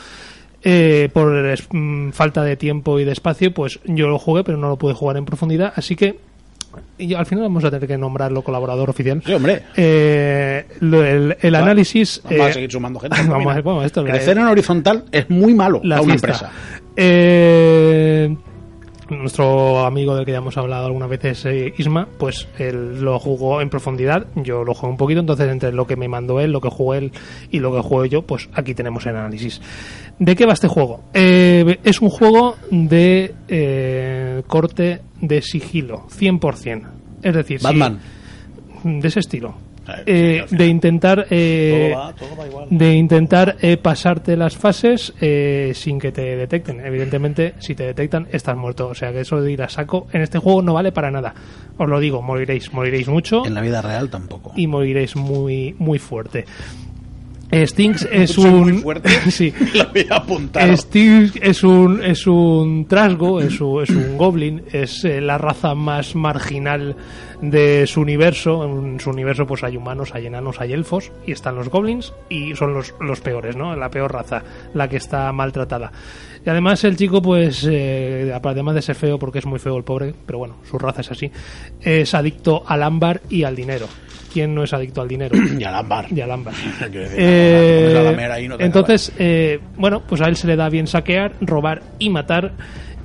eh, 0.64 1.08
por 1.12 1.30
mm, 1.72 2.10
falta 2.12 2.42
de 2.42 2.56
tiempo 2.56 2.98
y 2.98 3.04
de 3.04 3.12
espacio, 3.12 3.52
pues 3.52 3.78
yo 3.84 4.08
lo 4.08 4.18
jugué, 4.18 4.42
pero 4.44 4.58
no 4.58 4.68
lo 4.68 4.76
pude 4.76 4.94
jugar 4.94 5.16
en 5.18 5.24
profundidad, 5.24 5.72
así 5.76 5.94
que 5.96 6.18
y 6.98 7.14
al 7.14 7.24
final 7.26 7.44
vamos 7.44 7.64
a 7.64 7.70
tener 7.70 7.86
que 7.86 7.96
nombrarlo 7.96 8.42
colaborador 8.42 8.90
oficial. 8.90 9.22
Sí, 9.24 9.32
hombre. 9.32 9.62
Eh, 9.76 10.64
lo- 10.80 11.04
el, 11.04 11.36
el 11.40 11.54
análisis... 11.54 12.20
Vamos 12.24 12.40
a 12.40 12.48
eh, 12.50 12.52
seguir 12.52 12.72
sumando 12.72 12.98
gente. 12.98 13.16
vamos 13.28 13.46
a- 13.46 13.50
Mira, 13.50 13.62
bueno, 13.62 13.84
esto 13.84 14.00
es 14.00 14.06
la- 14.06 14.12
Crecer 14.14 14.38
en 14.38 14.44
horizontal 14.46 15.04
es 15.12 15.30
muy 15.30 15.54
malo 15.54 15.80
la 15.84 15.96
para 15.96 16.02
una 16.04 16.12
fiesta. 16.18 16.26
empresa. 16.48 16.50
Eh, 16.96 18.36
nuestro 19.10 19.84
amigo 19.84 20.14
del 20.16 20.24
que 20.24 20.32
ya 20.32 20.38
hemos 20.38 20.56
hablado 20.56 20.86
algunas 20.86 21.08
veces, 21.08 21.44
eh, 21.46 21.74
Isma, 21.78 22.08
pues 22.18 22.48
él 22.58 23.00
lo 23.02 23.18
jugó 23.18 23.60
en 23.60 23.68
profundidad, 23.70 24.26
yo 24.36 24.64
lo 24.64 24.74
jugué 24.74 24.90
un 24.92 24.96
poquito, 24.96 25.20
entonces 25.20 25.48
entre 25.50 25.72
lo 25.72 25.86
que 25.86 25.96
me 25.96 26.08
mandó 26.08 26.40
él, 26.40 26.52
lo 26.52 26.60
que 26.60 26.68
jugó 26.70 26.94
él 26.94 27.12
y 27.50 27.60
lo 27.60 27.72
que 27.74 27.80
jugué 27.80 28.08
yo, 28.08 28.22
pues 28.22 28.48
aquí 28.54 28.74
tenemos 28.74 29.04
el 29.06 29.16
análisis. 29.16 29.60
¿De 30.18 30.34
qué 30.36 30.46
va 30.46 30.52
este 30.54 30.68
juego? 30.68 31.00
Eh, 31.12 31.78
es 31.84 32.00
un 32.00 32.10
juego 32.10 32.56
de 32.70 33.34
eh, 33.48 34.42
corte 34.46 35.00
de 35.20 35.42
sigilo, 35.42 36.06
100%. 36.08 36.82
Es 37.22 37.34
decir, 37.34 37.58
si- 37.58 37.64
Batman. 37.64 37.98
de 38.84 39.08
ese 39.08 39.20
estilo. 39.20 39.54
Eh, 40.06 40.44
de 40.50 40.66
intentar 40.66 41.26
eh, 41.30 41.90
Todo 41.92 42.00
va, 42.00 42.12
todo 42.14 42.36
va 42.36 42.46
igual. 42.46 42.66
de 42.70 42.94
intentar 42.94 43.56
eh, 43.60 43.76
pasarte 43.76 44.36
las 44.36 44.56
fases 44.56 45.12
eh, 45.20 45.72
sin 45.74 45.98
que 45.98 46.10
te 46.12 46.36
detecten. 46.36 46.80
Evidentemente, 46.84 47.54
si 47.58 47.74
te 47.74 47.84
detectan, 47.84 48.26
estás 48.32 48.56
muerto. 48.56 48.88
O 48.88 48.94
sea 48.94 49.12
que 49.12 49.20
eso 49.20 49.40
de 49.40 49.52
ir 49.52 49.62
a 49.62 49.68
saco 49.68 50.06
en 50.12 50.22
este 50.22 50.38
juego 50.38 50.62
no 50.62 50.74
vale 50.74 50.92
para 50.92 51.10
nada. 51.10 51.34
Os 51.76 51.88
lo 51.88 52.00
digo, 52.00 52.22
moriréis, 52.22 52.72
moriréis 52.72 53.08
mucho 53.08 53.44
En 53.44 53.54
la 53.54 53.60
vida 53.60 53.82
real 53.82 54.08
tampoco. 54.10 54.52
y 54.56 54.66
moriréis 54.66 55.16
muy, 55.16 55.74
muy 55.78 55.98
fuerte. 55.98 56.44
Stinks 57.66 58.08
es 58.12 58.32
Soy 58.32 58.44
un. 58.44 58.60
muy 58.60 58.72
fuerte. 58.78 59.08
sí. 59.30 59.52
Lo. 59.74 60.76
Stinks 60.76 61.38
es 61.40 61.62
un 61.62 62.02
es 62.02 62.26
un 62.26 62.86
trasgo, 62.86 63.40
es 63.40 63.60
un, 63.60 63.82
es 63.82 63.90
un 63.90 64.16
goblin, 64.16 64.62
es 64.72 65.04
eh, 65.04 65.20
la 65.20 65.38
raza 65.38 65.74
más 65.74 66.14
marginal 66.14 66.96
de 67.40 67.86
su 67.86 68.00
universo. 68.00 68.64
En 68.64 69.00
su 69.00 69.10
universo 69.10 69.46
pues 69.46 69.62
hay 69.64 69.76
humanos, 69.76 70.14
hay 70.14 70.26
enanos, 70.26 70.60
hay 70.60 70.72
elfos 70.72 71.12
y 71.26 71.32
están 71.32 71.56
los 71.56 71.68
goblins 71.68 72.12
y 72.28 72.54
son 72.54 72.74
los, 72.74 72.94
los 73.00 73.20
peores, 73.20 73.56
¿no? 73.56 73.74
La 73.76 73.90
peor 73.90 74.12
raza, 74.12 74.42
la 74.74 74.88
que 74.88 74.96
está 74.96 75.32
maltratada. 75.32 75.92
Y 76.44 76.50
además 76.50 76.84
el 76.84 76.96
chico 76.96 77.22
pues 77.22 77.66
eh, 77.70 78.32
además 78.42 78.74
de 78.74 78.82
ser 78.82 78.96
feo 78.96 79.18
porque 79.18 79.38
es 79.38 79.46
muy 79.46 79.58
feo 79.58 79.76
el 79.76 79.84
pobre, 79.84 80.14
pero 80.26 80.38
bueno, 80.38 80.56
su 80.68 80.78
raza 80.78 81.00
es 81.00 81.10
así, 81.10 81.30
es 81.80 82.12
adicto 82.14 82.62
al 82.66 82.82
ámbar 82.82 83.22
y 83.30 83.44
al 83.44 83.56
dinero. 83.56 83.86
¿Quién 84.32 84.52
no 84.52 84.64
es 84.64 84.72
adicto 84.72 85.00
al 85.00 85.08
dinero? 85.08 85.36
Y 85.58 85.62
al 85.62 85.76
ámbar. 85.76 86.06
y 86.12 86.20
al 86.20 86.30
ámbar. 86.30 86.54
Eh, 87.16 88.46
no 88.48 88.56
entonces, 88.58 89.12
eh, 89.18 89.60
bueno, 89.76 90.02
pues 90.06 90.20
a 90.20 90.26
él 90.26 90.36
se 90.36 90.46
le 90.48 90.56
da 90.56 90.68
bien 90.68 90.86
saquear, 90.86 91.34
robar 91.40 91.82
y 91.98 92.10
matar. 92.10 92.52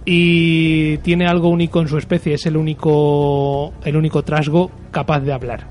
Y 0.05 0.97
tiene 0.99 1.27
algo 1.27 1.49
único 1.49 1.81
en 1.81 1.87
su 1.87 1.97
especie, 1.97 2.33
es 2.33 2.45
el 2.47 2.57
único, 2.57 3.73
el 3.83 3.95
único 3.95 4.23
trasgo 4.23 4.71
capaz 4.89 5.19
de 5.19 5.31
hablar. 5.31 5.67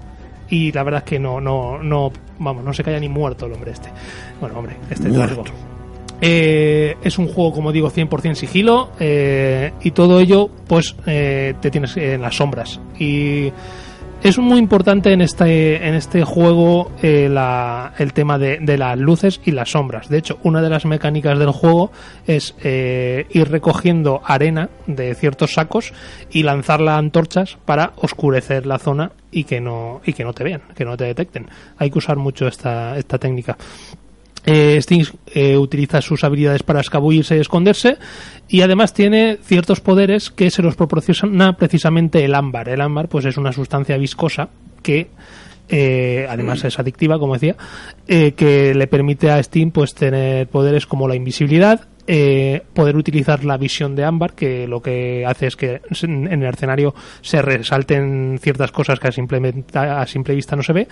Y 0.48 0.70
la 0.70 0.84
verdad 0.84 1.02
es 1.04 1.10
que 1.10 1.18
no, 1.18 1.40
no, 1.40 1.82
no, 1.82 2.12
vamos, 2.38 2.62
no 2.64 2.72
se 2.72 2.84
calla 2.84 3.00
ni 3.00 3.08
muerto 3.08 3.46
el 3.46 3.52
hombre 3.52 3.72
este. 3.72 3.88
Bueno, 4.40 4.58
hombre, 4.58 4.76
este 4.90 5.08
Muerto. 5.08 5.42
trasgo. 5.42 5.67
Eh, 6.20 6.96
es 7.02 7.18
un 7.18 7.28
juego, 7.28 7.52
como 7.52 7.70
digo, 7.72 7.90
100% 7.90 8.34
sigilo 8.34 8.90
eh, 8.98 9.72
y 9.82 9.92
todo 9.92 10.18
ello, 10.20 10.50
pues, 10.66 10.96
eh, 11.06 11.54
te 11.60 11.70
tienes 11.70 11.96
en 11.96 12.22
las 12.22 12.36
sombras. 12.36 12.80
Y 12.98 13.52
es 14.20 14.36
muy 14.36 14.58
importante 14.58 15.12
en 15.12 15.20
este, 15.20 15.86
en 15.86 15.94
este 15.94 16.24
juego 16.24 16.90
eh, 17.02 17.28
la- 17.30 17.92
el 17.98 18.12
tema 18.12 18.36
de, 18.36 18.58
las 18.76 18.98
luces 18.98 19.40
y 19.44 19.52
las 19.52 19.70
sombras. 19.70 20.08
De 20.08 20.18
hecho, 20.18 20.40
una 20.42 20.60
de 20.60 20.68
las 20.70 20.86
mecánicas 20.86 21.38
del 21.38 21.52
juego 21.52 21.92
es 22.26 22.56
eh, 22.64 23.26
ir 23.30 23.48
recogiendo 23.48 24.20
arena 24.24 24.70
de 24.88 25.14
ciertos 25.14 25.52
sacos 25.54 25.92
y 26.32 26.42
lanzarla 26.42 26.96
a 26.96 26.98
antorchas 26.98 27.58
para 27.64 27.92
oscurecer 27.94 28.66
la 28.66 28.80
zona 28.80 29.12
y 29.30 29.44
que 29.44 29.60
no, 29.60 30.00
y 30.04 30.14
que 30.14 30.24
no 30.24 30.32
te 30.32 30.42
vean, 30.42 30.62
que 30.74 30.84
no 30.84 30.96
te 30.96 31.04
detecten. 31.04 31.46
Hay 31.76 31.88
que 31.92 31.98
usar 31.98 32.16
mucho 32.16 32.48
esta, 32.48 32.98
esta 32.98 33.18
técnica. 33.18 33.56
Eh, 34.46 34.80
Stinks 34.80 35.12
eh, 35.34 35.56
utiliza 35.56 36.00
sus 36.00 36.24
habilidades 36.24 36.62
para 36.62 36.80
escabullirse 36.80 37.36
y 37.36 37.40
esconderse 37.40 37.98
y 38.48 38.62
además 38.62 38.94
tiene 38.94 39.38
ciertos 39.42 39.80
poderes 39.80 40.30
que 40.30 40.50
se 40.50 40.62
los 40.62 40.76
proporciona 40.76 41.56
precisamente 41.56 42.24
el 42.24 42.34
ámbar. 42.34 42.68
El 42.68 42.80
ámbar 42.80 43.08
pues 43.08 43.24
es 43.24 43.36
una 43.36 43.52
sustancia 43.52 43.96
viscosa 43.98 44.48
que 44.82 45.08
eh, 45.68 46.26
además 46.28 46.64
es 46.64 46.78
adictiva, 46.78 47.18
como 47.18 47.34
decía, 47.34 47.56
eh, 48.06 48.32
que 48.32 48.74
le 48.74 48.86
permite 48.86 49.30
a 49.30 49.42
Steam 49.42 49.70
pues 49.70 49.94
tener 49.94 50.48
poderes 50.48 50.86
como 50.86 51.08
la 51.08 51.14
invisibilidad, 51.14 51.86
eh, 52.10 52.62
poder 52.72 52.96
utilizar 52.96 53.44
la 53.44 53.58
visión 53.58 53.94
de 53.94 54.02
ámbar, 54.02 54.32
que 54.32 54.66
lo 54.66 54.80
que 54.80 55.26
hace 55.26 55.48
es 55.48 55.56
que 55.56 55.82
en 56.02 56.42
el 56.42 56.48
escenario 56.48 56.94
se 57.20 57.42
resalten 57.42 58.38
ciertas 58.40 58.72
cosas 58.72 58.98
que 58.98 59.08
a 59.08 59.12
simple, 59.12 60.34
vista 60.34 60.56
no 60.56 60.62
se 60.62 60.72
ve, 60.72 60.88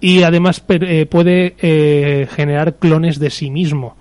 y 0.00 0.22
además 0.22 0.64
eh, 0.68 1.06
puede 1.06 1.56
eh, 1.60 2.28
generar 2.30 2.76
clones 2.76 3.18
de 3.18 3.30
sí 3.30 3.50
mismo 3.50 3.96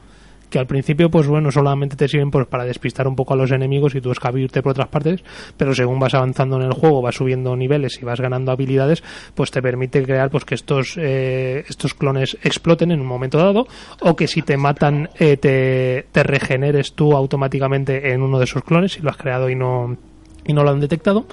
que 0.50 0.60
al 0.60 0.68
principio, 0.68 1.10
pues 1.10 1.28
bueno, 1.28 1.52
solamente 1.52 1.96
te 1.96 2.08
sirven 2.08 2.32
pues 2.32 2.48
para 2.48 2.66
despistar 2.66 3.08
un 3.08 3.16
poco 3.16 3.34
a 3.34 3.38
los 3.38 3.52
enemigos 3.52 3.96
y 3.96 4.02
tú 4.02 4.12
escabirte 4.12 4.62
por 4.62 4.72
otras 4.72 4.88
partes, 4.88 5.24
pero 5.58 5.74
según 5.74 6.00
vas 6.00 6.14
avanzando 6.14 6.58
en 6.58 6.64
el 6.64 6.74
juego, 6.74 7.02
vas 7.02 7.16
subiendo 7.16 7.56
niveles 7.56 8.00
y 8.02 8.06
vas 8.06 8.20
ganando 8.20 8.52
habilidades, 8.52 9.04
pues 9.36 9.52
te 9.52 9.62
permite 9.62 10.04
crear 10.04 10.30
pues 10.30 10.46
que 10.46 10.56
estos 10.56 10.98
eh, 10.98 11.64
estos 11.68 11.94
clones 11.94 12.38
exploten 12.44 12.92
en 12.92 13.00
un 13.00 13.08
momento 13.08 13.38
dado 13.38 13.68
o 14.02 14.16
que 14.16 14.28
si 14.28 14.42
te 14.42 14.58
matan 14.58 15.10
eh, 15.20 15.38
te, 15.38 16.08
te 16.12 16.24
regeneres 16.24 16.94
tú 16.94 17.16
automáticamente 17.16 18.12
en 18.12 18.22
uno 18.22 18.40
de 18.40 18.46
esos 18.46 18.64
clones 18.64 18.94
si 18.94 19.02
lo 19.02 19.10
has 19.10 19.18
creado 19.18 19.50
y 19.50 19.56
no 19.56 19.98
y 20.46 20.54
no 20.54 20.64
lo 20.64 20.72
han 20.72 20.80
detectado. 20.80 21.26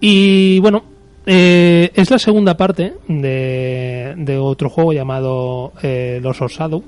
Y 0.00 0.58
bueno 0.60 0.98
eh, 1.30 1.90
es 1.94 2.10
la 2.10 2.18
segunda 2.18 2.56
parte 2.56 2.94
de, 3.06 4.14
de 4.16 4.38
otro 4.38 4.70
juego 4.70 4.94
llamado 4.94 5.74
eh, 5.82 6.20
Los 6.22 6.40
Osado 6.40 6.82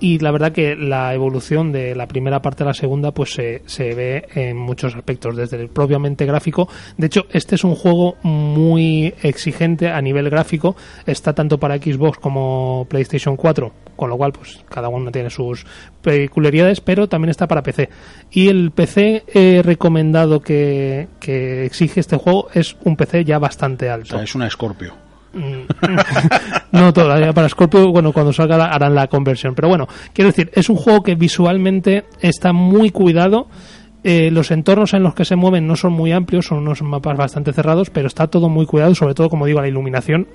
y 0.00 0.18
la 0.18 0.30
verdad 0.30 0.52
que 0.52 0.74
la 0.76 1.14
evolución 1.14 1.72
de 1.72 1.94
la 1.94 2.06
primera 2.06 2.40
parte 2.42 2.62
a 2.62 2.66
la 2.66 2.74
segunda 2.74 3.12
pues 3.12 3.32
se, 3.34 3.62
se 3.66 3.94
ve 3.94 4.26
en 4.34 4.56
muchos 4.56 4.96
aspectos 4.96 5.36
desde 5.36 5.60
el 5.60 5.68
propiamente 5.68 6.26
gráfico. 6.26 6.68
De 6.96 7.06
hecho 7.06 7.26
este 7.30 7.54
es 7.54 7.64
un 7.64 7.74
juego 7.74 8.16
muy 8.22 9.14
exigente 9.22 9.88
a 9.90 10.00
nivel 10.00 10.30
gráfico. 10.30 10.76
Está 11.06 11.34
tanto 11.34 11.58
para 11.58 11.76
Xbox 11.76 12.18
como 12.18 12.86
PlayStation 12.88 13.36
4 13.36 13.72
con 13.96 14.08
lo 14.08 14.16
cual 14.16 14.32
pues 14.32 14.64
cada 14.70 14.88
uno 14.88 15.10
tiene 15.12 15.28
sus 15.28 15.66
peculiaridades 16.00 16.80
pero 16.80 17.08
también 17.08 17.30
está 17.30 17.46
para 17.46 17.62
PC 17.62 17.90
y 18.30 18.48
el 18.48 18.70
PC 18.70 19.24
eh, 19.34 19.60
recomendado 19.62 20.40
que, 20.40 21.08
que 21.20 21.66
exige 21.66 22.00
este 22.00 22.16
juego 22.16 22.48
es 22.54 22.76
un 22.84 22.96
PC 22.96 23.24
ya 23.24 23.38
bastante 23.38 23.90
O 23.90 23.94
alto. 23.94 24.08
sea, 24.16 24.22
es 24.22 24.34
una 24.34 24.48
Scorpio. 24.48 24.94
no 26.72 26.92
todavía 26.92 27.32
para 27.32 27.48
Scorpio, 27.48 27.90
bueno, 27.90 28.12
cuando 28.12 28.32
salga 28.32 28.66
harán 28.66 28.94
la 28.94 29.06
conversión. 29.06 29.54
Pero 29.54 29.68
bueno, 29.68 29.86
quiero 30.12 30.30
decir, 30.30 30.50
es 30.54 30.68
un 30.68 30.76
juego 30.76 31.02
que 31.02 31.14
visualmente 31.14 32.04
está 32.20 32.52
muy 32.52 32.90
cuidado. 32.90 33.48
Eh, 34.02 34.30
los 34.30 34.50
entornos 34.50 34.94
en 34.94 35.02
los 35.02 35.14
que 35.14 35.26
se 35.26 35.36
mueven 35.36 35.66
no 35.66 35.76
son 35.76 35.92
muy 35.92 36.12
amplios, 36.12 36.46
son 36.46 36.58
unos 36.58 36.82
mapas 36.82 37.18
bastante 37.18 37.52
cerrados, 37.52 37.90
pero 37.90 38.06
está 38.06 38.28
todo 38.28 38.48
muy 38.48 38.64
cuidado, 38.64 38.94
sobre 38.94 39.14
todo, 39.14 39.28
como 39.28 39.44
digo, 39.44 39.60
la 39.60 39.68
iluminación 39.68 40.26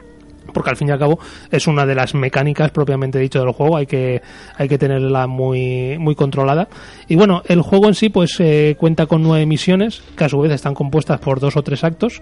porque 0.55 0.71
al 0.71 0.77
fin 0.77 0.87
y 0.87 0.91
al 0.91 0.97
cabo 0.97 1.19
es 1.51 1.67
una 1.67 1.85
de 1.85 1.93
las 1.93 2.15
mecánicas 2.15 2.71
propiamente 2.71 3.19
dicho 3.19 3.39
del 3.39 3.51
juego 3.51 3.77
hay 3.77 3.85
que 3.85 4.23
hay 4.57 4.67
que 4.67 4.79
tenerla 4.79 5.27
muy 5.27 5.97
muy 5.99 6.15
controlada. 6.15 6.67
Y 7.07 7.15
bueno 7.15 7.43
el 7.45 7.61
juego 7.61 7.87
en 7.89 7.93
sí 7.93 8.09
pues 8.09 8.39
eh, 8.39 8.75
cuenta 8.79 9.05
con 9.05 9.21
nueve 9.21 9.45
misiones 9.45 10.01
que 10.17 10.23
a 10.23 10.29
su 10.29 10.39
vez 10.39 10.51
están 10.53 10.73
compuestas 10.73 11.19
por 11.19 11.39
dos 11.39 11.57
o 11.57 11.61
tres 11.61 11.83
actos. 11.83 12.21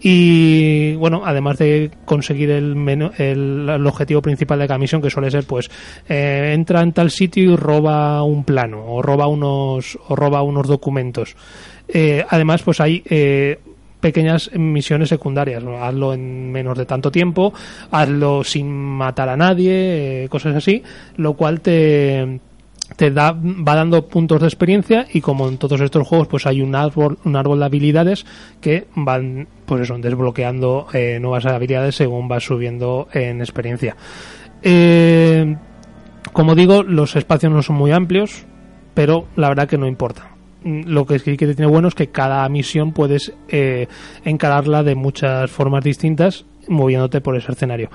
Y 0.00 0.94
bueno 0.94 1.22
además 1.24 1.58
de 1.58 1.90
conseguir 2.04 2.50
el, 2.50 2.74
menú- 2.74 3.12
el, 3.18 3.86
objetivo 3.86 4.22
principal 4.22 4.58
de 4.58 4.66
cada 4.66 4.78
misión 4.78 5.02
que 5.02 5.10
suele 5.10 5.30
ser 5.30 5.44
pues 5.44 5.70
eh, 6.08 6.52
entra 6.54 6.80
en 6.82 6.92
tal 6.92 7.10
sitio 7.10 7.52
y 7.52 7.56
roba 7.56 8.22
un 8.22 8.44
plano 8.44 8.84
o 8.86 9.02
roba 9.02 9.26
unos 9.26 9.98
roba 10.08 10.42
unos 10.42 10.66
documentos. 10.66 11.36
Eh, 11.86 12.24
además 12.30 12.62
pues 12.62 12.80
hay 12.80 13.02
eh, 13.04 13.58
pequeñas 14.04 14.50
misiones 14.52 15.08
secundarias. 15.08 15.64
Hazlo 15.64 16.12
en 16.12 16.52
menos 16.52 16.76
de 16.76 16.84
tanto 16.84 17.10
tiempo, 17.10 17.54
hazlo 17.90 18.44
sin 18.44 18.70
matar 18.70 19.30
a 19.30 19.36
nadie, 19.38 20.24
eh, 20.24 20.28
cosas 20.28 20.54
así, 20.54 20.82
lo 21.16 21.32
cual 21.32 21.62
te 21.62 22.38
te 22.96 23.10
da, 23.10 23.32
va 23.32 23.74
dando 23.74 24.06
puntos 24.06 24.42
de 24.42 24.46
experiencia 24.46 25.06
y 25.10 25.22
como 25.22 25.48
en 25.48 25.56
todos 25.56 25.80
estos 25.80 26.06
juegos 26.06 26.28
pues 26.28 26.46
hay 26.46 26.60
un 26.60 26.74
árbol, 26.74 27.16
un 27.24 27.34
árbol 27.34 27.60
de 27.60 27.64
habilidades 27.64 28.26
que 28.60 28.88
van 28.94 29.48
pues 29.64 29.80
eso, 29.80 29.96
desbloqueando 29.96 30.86
eh, 30.92 31.18
nuevas 31.18 31.46
habilidades 31.46 31.94
según 31.94 32.28
vas 32.28 32.44
subiendo 32.44 33.08
en 33.14 33.40
experiencia. 33.40 33.96
Eh, 34.62 35.56
como 36.34 36.54
digo, 36.54 36.82
los 36.82 37.16
espacios 37.16 37.50
no 37.50 37.62
son 37.62 37.76
muy 37.76 37.90
amplios, 37.90 38.44
pero 38.92 39.28
la 39.34 39.48
verdad 39.48 39.66
que 39.66 39.78
no 39.78 39.86
importa. 39.86 40.33
Mm, 40.64 40.82
Lo 40.86 41.04
que 41.06 41.18
que 41.20 41.36
tiene 41.36 41.66
bueno 41.66 41.88
es 41.88 41.94
que 41.94 42.08
cada 42.08 42.48
misión 42.48 42.92
puedes 42.92 43.32
eh, 43.48 43.86
encararla 44.24 44.82
de 44.82 44.94
muchas 44.94 45.50
formas 45.50 45.84
distintas 45.84 46.44
moviéndote 46.68 47.20
por 47.20 47.36
ese 47.36 47.52
escenario. 47.52 47.90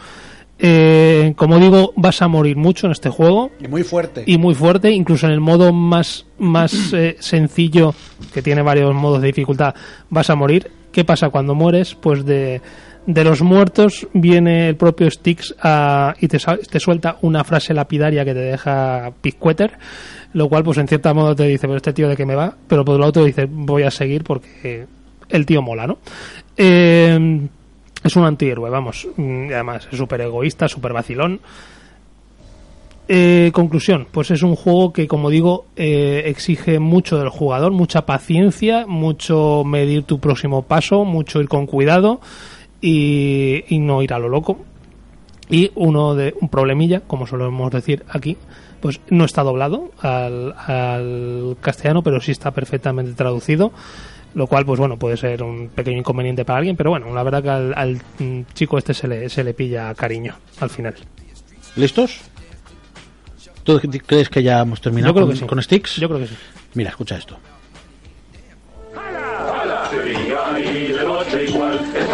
Eh, 0.61 1.33
como 1.37 1.57
digo, 1.57 1.93
vas 1.95 2.21
a 2.21 2.27
morir 2.27 2.57
mucho 2.57 2.85
en 2.87 2.91
este 2.91 3.09
juego 3.09 3.49
Y 3.61 3.67
muy 3.69 3.83
fuerte. 3.83 4.23
y 4.25 4.37
muy 4.37 4.53
fuerte, 4.55 4.91
incluso 4.91 5.25
en 5.25 5.31
el 5.31 5.39
modo 5.39 5.71
más, 5.71 6.25
más 6.37 6.73
eh, 6.93 7.15
sencillo, 7.19 7.93
que 8.33 8.41
tiene 8.41 8.61
varios 8.61 8.93
modos 8.93 9.21
de 9.21 9.27
dificultad, 9.27 9.73
vas 10.09 10.29
a 10.29 10.35
morir. 10.35 10.69
¿Qué 10.91 11.05
pasa 11.05 11.29
cuando 11.29 11.55
mueres? 11.55 11.95
Pues 11.95 12.25
de, 12.25 12.61
de 13.05 13.23
los 13.23 13.41
muertos 13.41 14.07
viene 14.13 14.67
el 14.67 14.75
propio 14.75 15.09
Styx 15.09 15.55
a- 15.61 16.15
y 16.19 16.27
te, 16.27 16.39
te 16.39 16.79
suelta 16.81 17.17
una 17.21 17.43
frase 17.45 17.73
lapidaria 17.73 18.25
que 18.25 18.33
te 18.33 18.39
deja 18.41 19.13
picueter, 19.21 19.77
lo 20.33 20.49
cual 20.49 20.63
pues 20.63 20.77
en 20.77 20.87
cierta 20.87 21.13
modo 21.13 21.35
te 21.35 21.45
dice, 21.45 21.67
pero 21.67 21.77
este 21.77 21.93
tío 21.93 22.07
de 22.07 22.15
qué 22.15 22.25
me 22.25 22.35
va, 22.35 22.55
pero 22.67 22.85
por 22.85 22.93
otro 22.93 23.01
lado 23.01 23.11
te 23.13 23.25
dice, 23.25 23.47
voy 23.49 23.83
a 23.83 23.91
seguir 23.91 24.23
porque 24.23 24.85
el 25.29 25.45
tío 25.45 25.61
mola, 25.61 25.87
¿no? 25.87 25.97
Eh, 26.57 27.47
es 28.03 28.15
un 28.15 28.25
antihéroe, 28.25 28.69
vamos. 28.69 29.07
Mm, 29.17 29.47
Además, 29.51 29.87
es 29.91 29.97
súper 29.97 30.21
egoísta, 30.21 30.67
súper 30.67 30.93
vacilón. 30.93 31.39
Eh, 33.11 33.49
conclusión, 33.53 34.07
pues 34.11 34.29
es 34.29 34.43
un 34.43 34.55
juego 34.55 34.93
que, 34.93 35.07
como 35.07 35.31
digo, 35.31 35.65
eh, 35.75 36.23
exige 36.27 36.77
mucho 36.77 37.17
del 37.17 37.29
jugador, 37.29 37.71
mucha 37.71 38.05
paciencia, 38.05 38.85
mucho 38.85 39.63
medir 39.65 40.03
tu 40.03 40.19
próximo 40.19 40.61
paso, 40.61 41.05
mucho 41.05 41.41
ir 41.41 41.47
con 41.47 41.65
cuidado 41.65 42.21
y, 42.81 43.63
y 43.67 43.79
no 43.79 44.03
ir 44.03 44.13
a 44.13 44.19
lo 44.19 44.29
loco. 44.29 44.59
Y 45.49 45.71
uno 45.73 46.13
de 46.13 46.35
un 46.39 46.49
problemilla, 46.49 47.01
como 47.01 47.25
solemos 47.25 47.71
decir 47.71 48.03
aquí, 48.09 48.37
pues 48.81 48.99
no 49.09 49.25
está 49.25 49.43
doblado 49.43 49.91
al, 50.01 50.53
al 50.57 51.57
castellano, 51.61 52.01
pero 52.03 52.19
sí 52.21 52.31
está 52.31 52.51
perfectamente 52.51 53.13
traducido 53.13 53.71
lo 54.35 54.45
cual 54.47 54.63
pues 54.65 54.79
bueno 54.79 54.97
puede 54.97 55.17
ser 55.17 55.41
un 55.41 55.69
pequeño 55.69 55.97
inconveniente 55.97 56.45
para 56.45 56.59
alguien 56.59 56.75
pero 56.75 56.91
bueno 56.91 57.11
la 57.15 57.23
verdad 57.23 57.41
que 57.41 57.49
al, 57.49 57.73
al, 57.75 57.99
mm, 58.19 58.41
chico 58.53 58.77
este 58.77 58.93
se 58.93 59.07
le, 59.07 59.27
se 59.27 59.43
le 59.43 59.55
pilla 59.55 59.93
cariño 59.95 60.35
al 60.59 60.69
final 60.69 60.93
¿Listos? 61.75 62.21
¿Tú 63.63 63.79
crees 64.05 64.29
que 64.29 64.43
ya 64.43 64.59
hemos 64.59 64.81
terminado 64.81 65.11
yo 65.11 65.15
creo 65.15 65.25
con, 65.25 65.33
que 65.33 65.39
sí 65.39 65.45
con 65.47 65.61
Sticks? 65.63 65.95
yo 65.95 66.07
creo 66.07 66.19
que 66.19 66.27
sí 66.27 66.35
Mira, 66.75 66.91
escucha 66.91 67.17
esto. 67.17 67.37
y 70.57 70.91
de 70.93 71.03
noche 71.03 71.45
igual 71.45 71.79
pues 71.91 72.07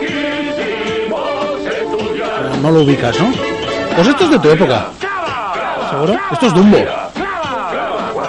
quisimos 0.00 1.66
estudiar. 1.66 2.58
No 2.58 2.70
lo 2.70 2.82
ubicas, 2.82 3.18
¿no? 3.20 3.53
Pues 3.96 4.08
esto 4.08 4.24
es 4.24 4.30
de 4.30 4.38
tu 4.38 4.50
época. 4.50 4.86
seguro 5.90 6.18
Esto 6.32 6.46
es 6.46 6.54
Dumbo. 6.54 6.78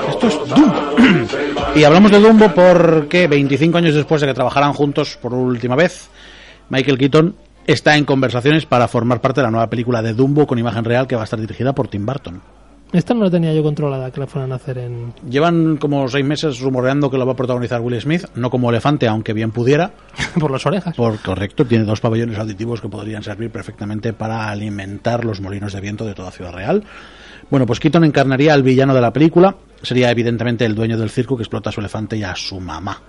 Esto 0.10 0.28
es 0.28 0.50
Dumbo. 0.50 0.76
y 1.76 1.84
hablamos 1.84 2.12
de 2.12 2.20
Dumbo 2.20 2.50
porque 2.50 3.28
25 3.28 3.78
años 3.78 3.96
después 3.96 4.22
de 4.22 4.28
que 4.28 4.34
trabajaran 4.34 4.74
juntos 4.74 5.18
por 5.22 5.34
última 5.34 5.76
vez, 5.76 6.10
Michael 6.70 6.98
Keaton 6.98 7.36
está 7.66 7.98
en 7.98 8.06
conversaciones 8.06 8.66
para 8.66 8.88
formar 8.88 9.22
parte 9.22 9.42
de 9.42 9.48
la 9.48 9.52
nueva 9.52 9.70
película 9.70 10.02
de 10.02 10.14
Dumbo 10.14 10.46
con 10.46 10.60
imagen 10.60 10.86
real 10.86 11.08
que 11.08 11.16
va 11.16 11.22
a 11.22 11.26
estar 11.26 11.40
dirigida 11.40 11.74
por 11.74 11.88
Tim 11.88 12.06
Burton. 12.06 12.42
Esta 12.94 13.14
no 13.14 13.24
la 13.24 13.32
tenía 13.32 13.54
yo 13.54 13.64
controlada 13.64 14.12
que 14.12 14.20
la 14.20 14.28
fueran 14.28 14.52
a 14.52 14.56
hacer 14.56 14.78
en 14.78 15.14
Llevan 15.30 15.78
como 15.78 16.08
seis 16.08 16.26
meses 16.26 16.60
rumoreando 16.60 17.10
que 17.10 17.18
lo 17.18 17.26
va 17.26 17.34
a 17.34 17.36
protagonizar 17.36 17.82
Will 17.82 18.00
Smith, 18.00 18.26
no 18.36 18.50
como 18.50 18.70
elefante, 18.70 19.08
aunque 19.08 19.34
bien 19.34 19.52
pudiera. 19.52 19.92
por 20.40 20.52
las 20.52 20.66
orejas 20.66 20.96
Por 20.96 21.20
correcto, 21.20 21.66
tiene 21.66 21.84
dos 21.84 22.00
pabellones 22.00 22.38
auditivos 22.38 22.82
que 22.82 22.88
podrían 22.88 23.24
servir 23.24 23.52
perfectamente 23.52 24.14
para 24.14 24.50
alimentar 24.50 25.26
los 25.26 25.42
molinos 25.42 25.74
de 25.74 25.82
viento 25.82 26.06
de 26.06 26.14
toda 26.14 26.32
Ciudad 26.32 26.54
Real. 26.54 26.84
Bueno, 27.50 27.66
pues 27.66 27.80
Keaton 27.80 28.04
encarnaría 28.04 28.54
al 28.54 28.64
villano 28.64 28.94
de 28.94 29.02
la 29.02 29.12
película. 29.12 29.56
Sería 29.82 30.10
evidentemente 30.10 30.66
el 30.66 30.74
dueño 30.74 30.98
del 30.98 31.10
circo 31.10 31.36
que 31.36 31.44
explota 31.44 31.70
a 31.70 31.74
su 31.74 31.80
elefante 31.80 32.18
y 32.18 32.24
a 32.24 32.36
su 32.36 32.60
mamá, 32.60 33.02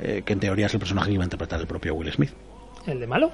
eh, 0.00 0.22
que 0.24 0.32
en 0.32 0.40
teoría 0.40 0.66
es 0.66 0.74
el 0.74 0.80
personaje 0.80 1.08
que 1.08 1.14
iba 1.14 1.24
a 1.24 1.26
interpretar 1.26 1.60
el 1.60 1.66
propio 1.66 1.94
Will 1.94 2.12
Smith. 2.12 2.32
el 2.86 3.00
de 3.00 3.06
malo 3.06 3.30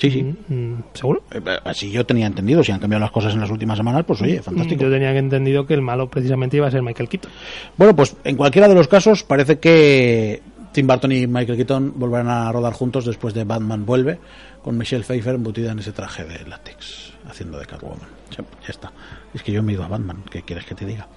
Sí, 0.00 0.10
sí. 0.10 0.22
Mm, 0.22 0.82
seguro 0.94 1.22
Eh, 1.30 1.40
Así 1.64 1.90
yo 1.90 2.04
tenía 2.06 2.26
entendido. 2.26 2.64
Si 2.64 2.72
han 2.72 2.78
cambiado 2.80 3.00
las 3.00 3.10
cosas 3.10 3.34
en 3.34 3.40
las 3.40 3.50
últimas 3.50 3.76
semanas, 3.76 4.04
pues 4.06 4.20
oye, 4.22 4.40
fantástico. 4.42 4.82
yo 4.84 4.90
tenía 4.90 5.12
que 5.12 5.18
entendido 5.18 5.66
que 5.66 5.74
el 5.74 5.82
malo 5.82 6.08
precisamente 6.08 6.56
iba 6.56 6.66
a 6.66 6.70
ser 6.70 6.82
Michael 6.82 7.08
Keaton 7.08 7.30
Bueno, 7.76 7.94
pues 7.94 8.16
en 8.24 8.36
cualquiera 8.36 8.68
de 8.68 8.74
los 8.74 8.88
casos 8.88 9.22
parece 9.24 9.58
que 9.58 10.42
Tim 10.72 10.86
Burton 10.86 11.12
y 11.12 11.26
Michael 11.26 11.56
Keaton 11.56 11.92
volverán 11.96 12.28
a 12.28 12.50
rodar 12.52 12.72
juntos 12.72 13.04
después 13.04 13.34
de 13.34 13.44
Batman 13.44 13.84
Vuelve, 13.84 14.18
con 14.62 14.78
Michelle 14.78 15.04
Pfeiffer 15.04 15.34
embutida 15.34 15.72
en 15.72 15.80
ese 15.80 15.92
traje 15.92 16.24
de 16.24 16.46
látex, 16.46 17.12
haciendo 17.28 17.58
de 17.58 17.66
Catwoman. 17.66 18.08
Ya, 18.30 18.44
ya 18.62 18.68
está. 18.68 18.92
Es 19.34 19.42
que 19.42 19.52
yo 19.52 19.62
me 19.62 19.72
he 19.72 19.74
ido 19.74 19.84
a 19.84 19.88
Batman, 19.88 20.22
¿qué 20.30 20.42
quieres 20.42 20.64
que 20.64 20.74
te 20.74 20.86
diga? 20.86 21.08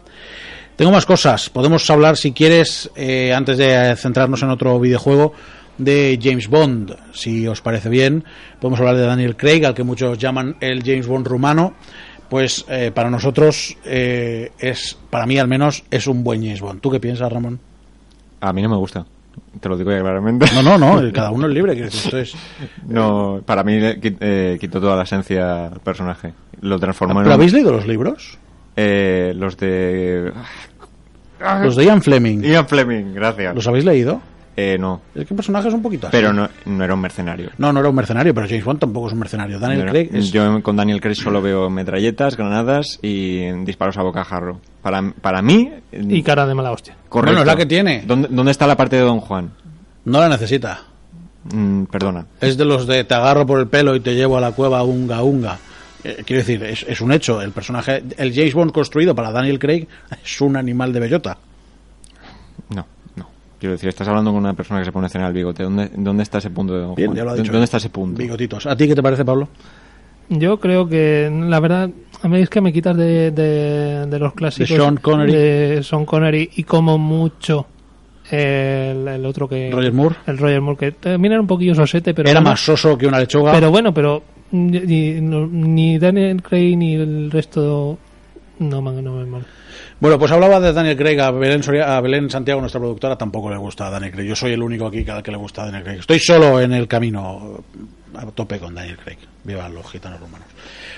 Tengo 0.76 0.92
más 0.92 1.06
cosas. 1.06 1.50
Podemos 1.52 1.88
hablar, 1.92 2.18
si 2.18 2.32
quieres, 2.32 2.90
eh, 2.96 3.32
antes 3.32 3.58
de 3.60 3.96
centrarnos 3.96 4.42
en 4.42 4.50
otro 4.50 4.80
videojuego, 4.80 5.34
de 5.78 6.20
James 6.22 6.48
Bond, 6.48 6.96
si 7.14 7.48
os 7.48 7.62
parece 7.62 7.90
bien. 7.90 8.24
Podemos 8.60 8.80
hablar 8.80 8.96
de 8.98 9.06
Daniel 9.06 9.36
Craig, 9.36 9.66
al 9.66 9.74
que 9.74 9.84
muchos 9.84 10.18
llaman 10.18 10.56
el 10.62 10.84
James 10.84 11.08
Bond 11.08 11.28
rumano. 11.28 11.74
Pues 12.30 12.66
eh, 12.70 12.92
para 12.94 13.10
nosotros 13.12 13.78
eh, 13.86 14.52
es, 14.58 14.98
para 15.10 15.26
mí 15.26 15.38
al 15.38 15.48
menos, 15.48 15.84
es 15.92 16.08
un 16.08 16.24
buen 16.24 16.42
James 16.42 16.62
Bond. 16.62 16.82
¿Tú 16.82 16.90
qué 16.90 17.00
piensas, 17.00 17.32
Ramón? 17.32 17.60
A 18.42 18.52
mí 18.54 18.62
no 18.62 18.70
me 18.70 18.78
gusta. 18.78 19.06
Te 19.60 19.70
lo 19.70 19.78
digo 19.78 19.92
ya 19.92 20.00
claramente. 20.00 20.46
No, 20.56 20.62
no, 20.64 20.78
no, 20.78 21.12
cada 21.14 21.32
uno 21.32 21.48
es 21.48 21.54
libre. 21.54 21.80
Esto 21.86 22.18
es, 22.18 22.34
No, 22.88 23.42
para 23.46 23.64
mí 23.64 23.74
eh, 23.76 24.00
qui- 24.02 24.60
quitó 24.60 24.80
toda 24.82 24.96
la 24.96 25.04
esencia 25.04 25.68
al 25.68 25.80
personaje. 25.82 26.34
lo 26.62 26.80
transformó 26.80 27.20
en 27.20 27.26
¿Pero 27.26 27.36
un- 27.36 27.40
habéis 27.42 27.54
leído 27.54 27.72
los 27.72 27.86
libros? 27.88 28.38
eh, 28.76 29.34
los 29.36 29.56
de 29.58 30.32
Los 31.62 31.76
de 31.76 31.86
Ian 31.86 32.02
Fleming. 32.02 32.42
Ian 32.42 32.68
Fleming, 32.68 33.14
gracias. 33.14 33.54
¿Los 33.54 33.68
habéis 33.68 33.86
leído? 33.86 34.22
Eh, 34.56 34.78
no, 34.80 35.02
Es 35.16 35.26
que 35.26 35.34
el 35.34 35.36
personaje 35.36 35.68
es 35.68 35.74
un 35.74 35.82
poquito 35.82 36.08
así. 36.08 36.12
pero 36.16 36.32
no, 36.32 36.48
no 36.66 36.84
era 36.84 36.94
un 36.94 37.02
mercenario. 37.02 37.50
No, 37.58 37.74
no 37.74 37.80
era 37.80 37.90
un 37.90 37.96
mercenario, 37.96 38.34
pero 38.36 38.48
James 38.48 38.64
Bond 38.64 38.80
tampoco 38.80 39.08
es 39.08 39.14
un 39.14 39.20
mercenario. 39.20 39.58
Daniel 39.60 39.80
No 39.80 39.84
era- 39.86 39.92
Craig 39.92 40.10
es... 40.14 40.32
Yo 40.32 40.62
con 40.62 40.76
Daniel 40.76 41.02
Craig 41.02 41.16
solo 41.16 41.42
veo 41.42 41.70
metralletas, 41.72 42.38
granadas 42.38 43.00
y 43.02 43.52
disparos 43.64 43.98
a 43.98 44.04
bocajarro. 44.04 44.60
Para, 44.84 45.02
para 45.22 45.42
mí, 45.42 45.72
Y 45.92 46.22
cara 46.22 46.46
de 46.46 46.54
mala 46.54 46.72
hostia. 46.72 46.96
correcto. 47.10 47.32
Bueno, 47.38 47.42
es 47.42 47.48
la 47.48 47.56
que 47.56 47.66
tiene. 47.66 48.04
¿Dónde, 48.06 48.28
dónde 48.30 48.52
está 48.52 48.68
la 48.68 48.78
parte 48.78 48.96
de 48.98 49.02
Don 49.02 49.20
Juan? 49.22 49.52
No 50.06 50.20
la 50.20 50.30
necesita. 50.30 50.82
Mm, 51.52 51.86
perdona. 51.86 52.26
Es 52.40 52.56
de 52.58 52.66
los 52.66 52.86
de 52.86 53.04
te 53.06 53.14
agarro 53.16 53.46
por 53.48 53.60
el 53.60 53.68
pelo 53.68 53.96
y 53.96 54.02
te 54.02 54.14
llevo 54.14 54.38
a 54.38 54.42
la 54.42 54.52
cueva 54.52 54.84
unga 54.84 55.24
unga. 55.24 55.58
Eh, 56.04 56.22
quiero 56.26 56.42
decir, 56.42 56.62
es, 56.64 56.86
es 56.88 57.02
un 57.02 57.12
hecho. 57.12 57.42
El 57.42 57.52
personaje, 57.52 58.04
el 58.18 58.34
James 58.36 58.54
Bond 58.54 58.72
construido 58.72 59.16
para 59.16 59.32
Daniel 59.32 59.58
Craig 59.58 59.88
es 60.24 60.42
un 60.42 60.58
animal 60.58 60.94
de 60.94 61.00
bellota. 61.00 61.38
No, 62.70 62.76
no. 62.76 62.86
Quiero 63.64 63.76
decir, 63.76 63.88
estás 63.88 64.06
hablando 64.10 64.32
con 64.34 64.42
una 64.42 64.54
persona 64.56 64.82
que 64.82 64.86
se 64.88 64.92
pone 64.92 65.06
a 65.06 65.10
cenar 65.10 65.30
el 65.30 65.34
bigote. 65.36 65.64
¿Dónde, 65.64 65.90
dónde 65.96 66.24
está 66.24 66.40
ese 66.40 66.50
punto 66.50 66.74
de 66.74 66.80
Bien, 66.98 67.08
Juan? 67.12 67.16
ya 67.16 67.24
lo 67.24 67.30
ha 67.30 67.32
¿Dónde- 67.32 67.44
dicho. 67.44 67.52
¿Dónde 67.54 67.64
está 67.64 67.78
ese 67.78 67.90
punto? 67.90 68.18
Bigotitos. 68.22 68.66
¿A 68.66 68.76
ti 68.76 68.90
qué 68.90 68.94
te 68.94 69.02
parece, 69.02 69.24
Pablo? 69.24 69.48
Yo 70.28 70.60
creo 70.60 70.86
que, 70.90 71.32
la 71.48 71.62
verdad, 71.62 71.90
a 72.22 72.28
mí 72.28 72.42
es 72.42 72.50
que 72.50 72.60
me 72.60 72.74
quitas 72.74 72.98
de, 72.98 73.32
de, 73.32 74.06
de 74.06 74.20
los 74.20 74.34
clásicos. 74.34 74.68
De 74.70 74.76
Sean 74.76 74.98
Connery. 74.98 75.32
de 75.32 75.82
Sean 75.82 76.04
Connery 76.04 76.50
y 76.58 76.64
como 76.66 76.98
mucho 76.98 77.66
el, 78.30 79.08
el 79.08 79.26
otro 79.26 79.48
que... 79.48 79.70
Roger 79.72 79.94
Moore. 79.94 80.16
El 80.28 80.38
Roger 80.40 80.60
Moore, 80.60 80.78
que 80.78 80.92
también 80.92 81.32
era 81.32 81.40
un 81.40 81.48
poquillo 81.48 81.74
sosete, 81.74 82.14
pero... 82.14 82.30
Era 82.30 82.42
bueno, 82.42 82.50
más 82.50 82.60
soso 82.60 82.98
que 82.98 83.08
una 83.08 83.18
lechuga. 83.20 83.54
Pero 83.54 83.72
bueno, 83.72 83.94
pero 83.94 84.24
ni, 84.52 85.22
ni 85.22 85.98
Daniel 86.00 86.42
Craig 86.44 86.76
ni 86.76 86.96
el 86.96 87.32
resto... 87.32 87.98
No, 88.60 88.82
me. 88.82 88.92
Bueno, 90.00 90.20
pues 90.20 90.32
hablaba 90.32 90.60
de 90.60 90.74
Daniel 90.74 90.96
Craig 90.98 91.20
a 91.20 91.32
Belén, 91.32 91.64
Soria- 91.64 91.98
a 91.98 92.02
Belén 92.02 92.30
Santiago, 92.30 92.60
nuestra 92.62 92.80
productora, 92.80 93.18
tampoco 93.18 93.50
le 93.50 93.58
gusta 93.58 93.90
Daniel 93.90 94.12
Craig. 94.12 94.28
Yo 94.28 94.36
soy 94.36 94.54
el 94.54 94.62
único 94.62 94.86
aquí 94.88 95.04
que 95.04 95.32
le 95.32 95.38
gusta 95.38 95.66
Daniel 95.66 95.84
Craig. 95.84 96.00
Estoy 96.00 96.20
solo 96.20 96.60
en 96.62 96.74
el 96.74 96.88
camino 96.88 97.64
a 98.16 98.26
tope 98.28 98.60
con 98.60 98.76
Daniel 98.76 98.98
Craig. 98.98 99.18
Viva 99.44 99.68
los 99.70 99.90
gitanos 99.90 100.20
romanos. 100.20 100.48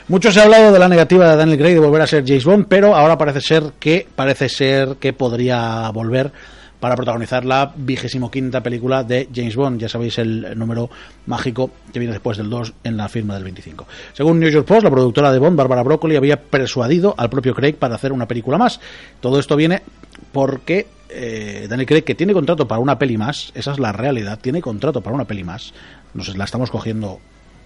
Mucho 0.08 0.32
se 0.32 0.40
ha 0.40 0.44
hablado 0.44 0.72
de 0.72 0.80
la 0.80 0.88
negativa 0.90 1.32
de 1.32 1.38
Daniel 1.38 1.58
Craig 1.58 1.74
de 1.74 1.80
volver 1.80 2.02
a 2.02 2.08
ser 2.08 2.24
James 2.28 2.44
Bond, 2.46 2.66
pero 2.68 2.96
ahora 2.96 3.18
parece 3.18 3.42
ser 3.42 3.64
que 3.80 4.06
parece 4.16 4.50
ser 4.50 4.98
que 5.00 5.14
podría 5.14 5.90
volver 5.92 6.32
para 6.80 6.96
protagonizar 6.96 7.46
la 7.46 7.74
vigésimo 7.76 8.30
quinta 8.30 8.62
película 8.62 9.04
de 9.04 9.30
James 9.34 9.56
Bond. 9.56 9.80
Ya 9.80 9.90
sabéis 9.90 10.18
el 10.18 10.58
número 10.58 10.90
mágico 11.26 11.72
que 11.92 12.00
viene 12.00 12.14
después 12.14 12.38
del 12.38 12.50
2 12.50 12.74
en 12.84 12.98
la 12.98 13.10
firma 13.10 13.36
del 13.36 13.44
25. 13.44 13.88
Según 14.14 14.40
New 14.40 14.50
York 14.50 14.68
Post, 14.68 14.84
la 14.84 14.92
productora 14.92 15.32
de 15.32 15.40
Bond, 15.40 15.58
Barbara 15.58 15.84
Broccoli, 15.84 16.16
había 16.16 16.42
persuadido 16.42 17.16
al 17.18 17.30
propio 17.30 17.54
Craig 17.54 17.74
para 17.74 17.96
hacer 17.96 18.12
una 18.12 18.28
película 18.28 18.58
más. 18.58 18.80
Todo 19.20 19.40
esto 19.40 19.56
viene 19.56 19.82
porque 20.32 20.88
eh, 21.10 21.68
Daniel 21.70 21.88
Craig, 21.88 22.04
que 22.04 22.16
tiene 22.16 22.34
contrato 22.34 22.68
para 22.68 22.80
una 22.80 23.00
peli 23.00 23.18
más, 23.18 23.52
esa 23.56 23.72
es 23.72 23.80
la 23.80 23.92
realidad, 23.92 24.40
tiene 24.42 24.62
contrato 24.62 25.02
para 25.02 25.16
una 25.16 25.26
peli 25.26 25.44
más. 25.44 25.74
Nos 26.14 26.36
la 26.36 26.46
estamos 26.46 26.72
cogiendo 26.72 27.20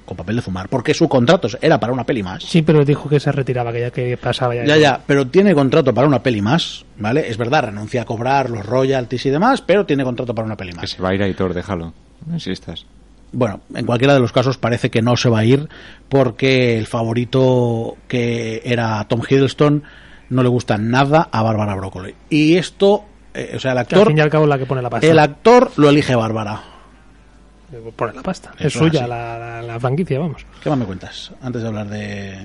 con 0.09 0.17
papel 0.17 0.35
de 0.37 0.41
fumar, 0.41 0.67
porque 0.67 0.93
su 0.93 1.07
contrato 1.07 1.47
era 1.61 1.79
para 1.79 1.93
una 1.93 2.03
peli 2.03 2.21
más. 2.23 2.43
Sí, 2.43 2.61
pero 2.61 2.83
dijo 2.83 3.07
que 3.07 3.19
se 3.19 3.31
retiraba, 3.31 3.71
que 3.71 3.79
ya 3.79 3.91
que 3.91 4.17
pasaba 4.17 4.55
ya. 4.55 4.65
Ya, 4.65 4.75
ya, 4.77 5.01
pero 5.05 5.27
tiene 5.27 5.53
contrato 5.53 5.93
para 5.93 6.07
una 6.07 6.21
peli 6.21 6.41
más, 6.41 6.83
¿vale? 6.97 7.29
Es 7.29 7.37
verdad, 7.37 7.63
renuncia 7.65 8.01
a 8.01 8.05
cobrar 8.05 8.49
los 8.49 8.65
royalties 8.65 9.25
y 9.27 9.29
demás, 9.29 9.61
pero 9.61 9.85
tiene 9.85 10.03
contrato 10.03 10.35
para 10.35 10.45
una 10.45 10.57
peli 10.57 10.71
Que 10.71 10.77
más. 10.77 10.89
se 10.89 11.01
va 11.01 11.09
a 11.09 11.15
ir 11.15 11.23
Aitor, 11.23 11.53
déjalo. 11.53 11.93
No 12.25 12.33
insistas. 12.33 12.85
Bueno, 13.31 13.61
en 13.75 13.85
cualquiera 13.85 14.15
de 14.15 14.19
los 14.19 14.31
casos 14.31 14.57
parece 14.57 14.89
que 14.89 15.01
no 15.03 15.15
se 15.15 15.29
va 15.29 15.39
a 15.39 15.45
ir 15.45 15.69
porque 16.09 16.77
el 16.79 16.87
favorito 16.87 17.95
que 18.07 18.61
era 18.65 19.03
Tom 19.07 19.21
Hiddleston 19.29 19.83
no 20.29 20.43
le 20.43 20.49
gusta 20.49 20.77
nada 20.79 21.29
a 21.31 21.43
Bárbara 21.43 21.75
Broccoli. 21.75 22.15
Y 22.29 22.55
esto, 22.55 23.03
eh, 23.35 23.53
o 23.55 23.59
sea, 23.59 23.71
el 23.73 23.85
Que 23.85 23.95
al 23.95 23.99
actor, 24.01 24.07
fin 24.07 24.17
y 24.17 24.21
al 24.21 24.29
cabo 24.31 24.45
es 24.45 24.49
la 24.49 24.57
que 24.57 24.65
pone 24.65 24.81
la 24.81 24.89
pasta. 24.89 25.05
el 25.07 25.19
actor 25.19 25.71
lo 25.77 25.89
elige 25.89 26.15
Bárbara. 26.15 26.59
Pone 27.95 28.13
la 28.13 28.21
pasta. 28.23 28.51
Eso 28.57 28.67
es 28.67 28.73
suya 28.73 29.07
la, 29.07 29.37
la- 29.37 29.61
la 29.61 29.79
franquicia, 29.79 30.19
vamos. 30.19 30.45
¿Qué 30.63 30.69
más 30.69 30.77
me 30.79 30.85
cuentas 30.85 31.31
antes 31.41 31.61
de 31.61 31.67
hablar 31.67 31.87
de, 31.89 32.37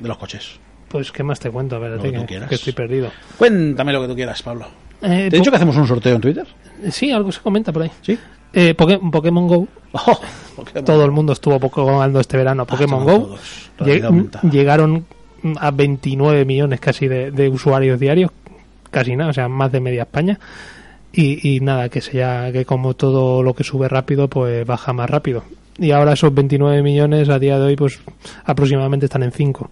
de 0.00 0.08
los 0.08 0.16
coches? 0.18 0.58
Pues, 0.88 1.12
¿qué 1.12 1.22
más 1.22 1.38
te 1.38 1.50
cuento? 1.50 1.76
A 1.76 1.78
ver, 1.78 1.92
Lo 1.92 2.02
que 2.02 2.10
tú 2.12 2.26
quieras. 2.26 2.48
que 2.48 2.54
estoy 2.56 2.72
perdido. 2.72 3.10
Cuéntame 3.38 3.92
lo 3.92 4.00
que 4.02 4.08
tú 4.08 4.14
quieras, 4.14 4.42
Pablo. 4.42 4.66
Eh, 5.02 5.28
¿Te 5.30 5.36
he 5.36 5.38
dicho 5.38 5.50
que 5.50 5.56
hacemos 5.56 5.76
un 5.76 5.86
sorteo 5.86 6.14
en 6.16 6.20
Twitter? 6.20 6.46
Sí, 6.90 7.10
algo 7.12 7.30
se 7.30 7.40
comenta 7.40 7.72
por 7.72 7.82
ahí. 7.82 7.90
¿Sí? 8.02 8.18
Eh, 8.52 8.74
Poké- 8.76 8.98
Pokémon 9.10 9.46
Go. 9.46 9.68
Oh, 9.92 10.20
Pokémon. 10.56 10.84
Todo 10.84 11.04
el 11.04 11.10
mundo 11.10 11.32
estuvo 11.32 11.58
poco 11.60 11.84
jugando 11.84 12.20
este 12.20 12.36
verano 12.36 12.62
a 12.62 12.66
Pokémon 12.66 13.02
estaban 13.02 14.00
Go. 14.00 14.06
aumentada. 14.06 14.48
llegaron 14.50 15.04
a 15.58 15.70
29 15.72 16.44
millones 16.44 16.78
casi 16.80 17.08
de, 17.08 17.30
de 17.32 17.48
usuarios 17.48 17.98
diarios. 18.00 18.30
Casi 18.90 19.14
nada, 19.16 19.30
o 19.30 19.32
sea, 19.32 19.48
más 19.48 19.70
de 19.72 19.80
media 19.80 20.02
España. 20.02 20.38
Y, 21.12 21.56
y 21.56 21.60
nada, 21.60 21.88
que 21.88 22.00
sea 22.00 22.50
que 22.52 22.64
como 22.64 22.94
todo 22.94 23.42
lo 23.42 23.54
que 23.54 23.64
sube 23.64 23.88
rápido, 23.88 24.28
pues 24.28 24.66
baja 24.66 24.92
más 24.92 25.10
rápido. 25.10 25.42
Y 25.78 25.92
ahora 25.92 26.12
esos 26.12 26.32
29 26.32 26.82
millones 26.82 27.28
a 27.28 27.38
día 27.38 27.58
de 27.58 27.64
hoy, 27.64 27.76
pues 27.76 27.98
aproximadamente 28.44 29.06
están 29.06 29.22
en 29.22 29.32
5. 29.32 29.70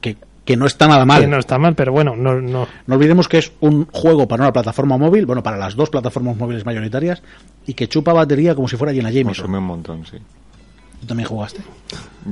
Que, 0.00 0.16
que 0.44 0.56
no 0.56 0.66
está 0.66 0.86
nada 0.86 1.04
mal. 1.04 1.22
Que 1.22 1.26
no 1.26 1.38
está 1.38 1.58
mal, 1.58 1.74
pero 1.74 1.92
bueno, 1.92 2.14
no, 2.14 2.40
no, 2.40 2.68
No 2.86 2.94
olvidemos 2.94 3.26
que 3.26 3.38
es 3.38 3.52
un 3.60 3.86
juego 3.86 4.28
para 4.28 4.44
una 4.44 4.52
plataforma 4.52 4.98
móvil, 4.98 5.26
bueno, 5.26 5.42
para 5.42 5.56
las 5.56 5.74
dos 5.74 5.90
plataformas 5.90 6.36
móviles 6.36 6.66
mayoritarias, 6.66 7.22
y 7.66 7.74
que 7.74 7.88
chupa 7.88 8.12
batería 8.12 8.54
como 8.54 8.68
si 8.68 8.76
fuera 8.76 8.92
Gina 8.92 9.10
Jameson. 9.10 9.44
Consume 9.44 9.58
un 9.58 9.64
montón, 9.64 10.06
sí. 10.06 10.18
¿Tú 11.00 11.06
también 11.06 11.28
jugaste? 11.28 11.60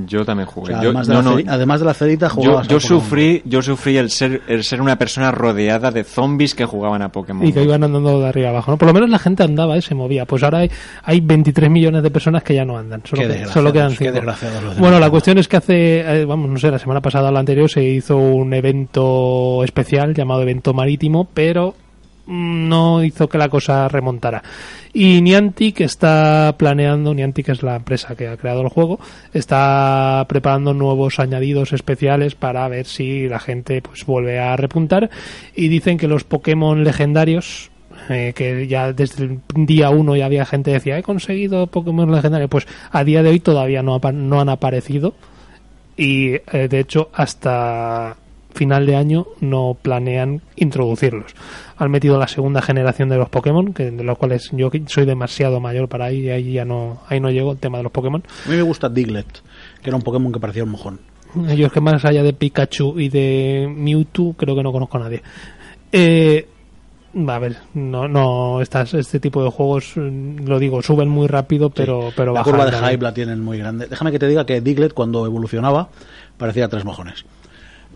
Yo 0.07 0.25
también 0.25 0.49
O 0.49 0.51
jugué. 0.51 0.73
sea, 0.73 0.81
Yo- 0.81 0.89
además, 0.89 1.07
de 1.07 1.13
no, 1.13 1.21
la 1.21 1.41
no, 1.43 1.51
además 1.53 1.79
de 1.79 1.85
la 1.85 1.93
cerita, 1.93 2.27
yo, 2.27 2.33
jugabas 2.33 2.67
yo 2.67 2.75
a 2.77 2.79
Pokémon. 2.81 3.01
sufrí, 3.01 3.41
yo 3.45 3.61
sufrí 3.61 3.95
el 3.97 4.09
ser, 4.09 4.41
el 4.47 4.63
ser 4.65 4.81
una 4.81 4.97
persona 4.97 5.31
rodeada 5.31 5.91
de 5.91 6.03
zombies 6.03 6.53
que 6.53 6.65
jugaban 6.65 7.01
a 7.01 7.09
Pokémon. 7.09 7.47
y 7.47 7.53
que 7.53 7.63
iban 7.63 7.81
andando 7.83 8.19
de 8.19 8.27
arriba 8.27 8.49
abajo. 8.49 8.71
¿no? 8.71 8.77
Por 8.77 8.87
lo 8.89 8.93
menos 8.93 9.09
la 9.09 9.19
gente 9.19 9.43
andaba, 9.43 9.77
¿eh? 9.77 9.81
se 9.81 9.95
movía. 9.95 10.25
Pues 10.25 10.43
ahora 10.43 10.57
hay, 10.59 10.71
hay 11.03 11.21
23 11.21 11.69
millones 11.69 12.03
de 12.03 12.11
personas 12.11 12.43
que 12.43 12.53
ya 12.55 12.65
no 12.65 12.77
andan. 12.77 13.01
Solo, 13.05 13.21
Qué 13.21 13.27
que- 13.29 13.45
solo 13.45 13.71
quedan 13.71 13.91
qué 13.91 13.97
5. 13.99 14.11
desgraciados 14.11 14.63
los 14.63 14.75
de 14.75 14.81
Bueno, 14.81 14.99
la 14.99 15.09
cuestión 15.09 15.37
es 15.37 15.47
que 15.47 15.57
hace, 15.57 15.99
eh, 16.21 16.25
vamos, 16.25 16.49
no 16.49 16.57
sé, 16.57 16.69
la 16.71 16.79
semana 16.79 16.99
pasada 17.01 17.29
o 17.29 17.31
la 17.31 17.39
anterior 17.39 17.69
se 17.69 17.81
hizo 17.83 18.17
un 18.17 18.53
evento 18.53 19.63
especial 19.63 20.13
llamado 20.13 20.41
evento 20.41 20.73
marítimo, 20.73 21.25
pero 21.33 21.73
no 22.27 23.03
hizo 23.03 23.29
que 23.29 23.37
la 23.37 23.49
cosa 23.49 23.87
remontara. 23.87 24.43
Y 24.93 25.21
Niantic 25.21 25.81
está 25.81 26.55
planeando, 26.57 27.13
Niantic 27.13 27.49
es 27.49 27.63
la 27.63 27.75
empresa 27.75 28.15
que 28.15 28.27
ha 28.27 28.37
creado 28.37 28.61
el 28.61 28.69
juego, 28.69 28.99
está 29.33 30.25
preparando 30.27 30.73
nuevos 30.73 31.19
añadidos 31.19 31.73
especiales 31.73 32.35
para 32.35 32.67
ver 32.67 32.85
si 32.85 33.27
la 33.27 33.39
gente 33.39 33.81
pues 33.81 34.05
vuelve 34.05 34.39
a 34.39 34.55
repuntar 34.55 35.09
y 35.55 35.67
dicen 35.67 35.97
que 35.97 36.07
los 36.07 36.23
Pokémon 36.23 36.83
legendarios 36.83 37.71
eh, 38.09 38.33
que 38.35 38.67
ya 38.67 38.93
desde 38.93 39.23
el 39.25 39.39
día 39.53 39.89
uno 39.89 40.15
ya 40.15 40.25
había 40.25 40.45
gente 40.45 40.71
que 40.71 40.75
decía 40.75 40.97
he 40.97 41.03
conseguido 41.03 41.67
Pokémon 41.67 42.11
legendarios 42.11 42.49
pues 42.49 42.67
a 42.91 43.03
día 43.03 43.23
de 43.23 43.29
hoy 43.29 43.39
todavía 43.39 43.81
no, 43.81 43.99
no 43.99 44.41
han 44.41 44.49
aparecido 44.49 45.15
y 45.97 46.33
eh, 46.33 46.67
de 46.69 46.79
hecho 46.79 47.09
hasta 47.13 48.17
final 48.55 48.85
de 48.85 48.95
año 48.95 49.27
no 49.41 49.77
planean 49.79 50.41
introducirlos. 50.55 51.33
Han 51.77 51.91
metido 51.91 52.17
la 52.17 52.27
segunda 52.27 52.61
generación 52.61 53.09
de 53.09 53.17
los 53.17 53.29
Pokémon, 53.29 53.73
que 53.73 53.91
de 53.91 54.03
los 54.03 54.17
cuales 54.17 54.49
yo 54.51 54.71
soy 54.87 55.05
demasiado 55.05 55.59
mayor 55.59 55.87
para 55.87 56.05
ahí 56.05 56.21
y 56.21 56.29
ahí 56.29 56.53
ya 56.53 56.65
no, 56.65 57.01
ahí 57.07 57.19
no 57.19 57.29
llego 57.29 57.51
el 57.51 57.57
tema 57.57 57.77
de 57.77 57.83
los 57.83 57.91
Pokémon. 57.91 58.23
A 58.45 58.49
mí 58.49 58.55
me 58.55 58.63
gusta 58.63 58.89
Diglett, 58.89 59.41
que 59.81 59.89
era 59.89 59.97
un 59.97 60.03
Pokémon 60.03 60.31
que 60.31 60.39
parecía 60.39 60.63
un 60.63 60.71
mojón. 60.71 60.99
Yo 61.55 61.67
es 61.67 61.71
que 61.71 61.81
más 61.81 62.03
allá 62.05 62.23
de 62.23 62.33
Pikachu 62.33 62.99
y 62.99 63.09
de 63.09 63.67
Mewtwo 63.69 64.33
creo 64.33 64.55
que 64.55 64.63
no 64.63 64.71
conozco 64.71 64.97
a 64.97 65.01
nadie. 65.01 65.21
Eh, 65.91 66.47
a 67.27 67.39
ver, 67.39 67.57
no, 67.73 68.07
no, 68.07 68.61
estas, 68.61 68.93
este 68.93 69.19
tipo 69.19 69.43
de 69.43 69.49
juegos, 69.49 69.93
mm, 69.95 70.45
lo 70.45 70.59
digo, 70.59 70.81
suben 70.81 71.09
muy 71.09 71.27
rápido, 71.27 71.69
pero, 71.69 72.11
pero 72.15 72.33
la 72.33 72.39
bajan 72.39 72.53
curva 72.53 72.71
de 72.71 72.77
hype 72.77 73.03
la 73.03 73.13
tienen 73.13 73.41
muy 73.41 73.57
grande. 73.57 73.87
Déjame 73.87 74.11
que 74.11 74.19
te 74.19 74.27
diga 74.27 74.45
que 74.45 74.61
Diglett 74.61 74.93
cuando 74.93 75.25
evolucionaba 75.25 75.89
parecía 76.37 76.67
tres 76.67 76.85
mojones. 76.85 77.25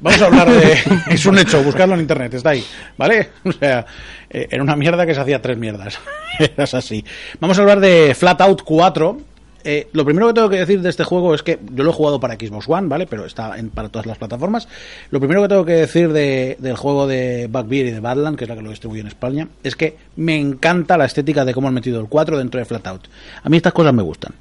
Vamos 0.01 0.21
a 0.21 0.25
hablar 0.27 0.49
de... 0.49 0.77
es 1.13 1.25
un 1.25 1.37
hecho, 1.37 1.61
buscarlo 1.63 1.95
en 1.95 2.01
internet, 2.01 2.33
está 2.33 2.51
ahí, 2.51 2.63
¿vale? 2.97 3.29
O 3.43 3.51
sea, 3.51 3.85
eh, 4.29 4.47
era 4.49 4.63
una 4.63 4.75
mierda 4.75 5.05
que 5.05 5.13
se 5.13 5.19
hacía 5.21 5.41
tres 5.41 5.57
mierdas. 5.57 5.99
Eras 6.39 6.73
así. 6.73 7.03
Vamos 7.39 7.57
a 7.57 7.61
hablar 7.61 7.79
de 7.81 8.15
Flatout 8.15 8.61
4. 8.63 9.21
Eh, 9.65 9.89
lo 9.91 10.05
primero 10.05 10.27
que 10.27 10.33
tengo 10.35 10.49
que 10.49 10.57
decir 10.59 10.81
de 10.81 10.89
este 10.89 11.03
juego 11.03 11.35
es 11.35 11.43
que 11.43 11.59
yo 11.73 11.83
lo 11.83 11.89
he 11.89 11.93
jugado 11.93 12.17
para 12.17 12.35
Xbox 12.35 12.69
One, 12.69 12.87
¿vale? 12.87 13.07
Pero 13.07 13.25
está 13.25 13.57
en- 13.59 13.69
para 13.71 13.89
todas 13.89 14.05
las 14.05 14.17
plataformas. 14.17 14.69
Lo 15.11 15.19
primero 15.19 15.41
que 15.41 15.49
tengo 15.49 15.65
que 15.65 15.73
decir 15.73 16.13
de- 16.13 16.55
del 16.59 16.77
juego 16.77 17.05
de 17.07 17.47
Backbeer 17.51 17.87
y 17.87 17.91
de 17.91 17.99
Badland, 17.99 18.37
que 18.37 18.45
es 18.45 18.49
la 18.49 18.55
que 18.55 18.61
lo 18.61 18.69
distribuye 18.69 19.01
en 19.01 19.07
España, 19.07 19.49
es 19.63 19.75
que 19.75 19.97
me 20.15 20.37
encanta 20.39 20.97
la 20.97 21.03
estética 21.05 21.43
de 21.43 21.53
cómo 21.53 21.67
han 21.67 21.73
metido 21.73 21.99
el 21.99 22.07
4 22.07 22.37
dentro 22.37 22.57
de 22.57 22.63
Flatout. 22.65 23.07
A 23.43 23.49
mí 23.49 23.57
estas 23.57 23.73
cosas 23.73 23.93
me 23.93 24.01
gustan. 24.01 24.33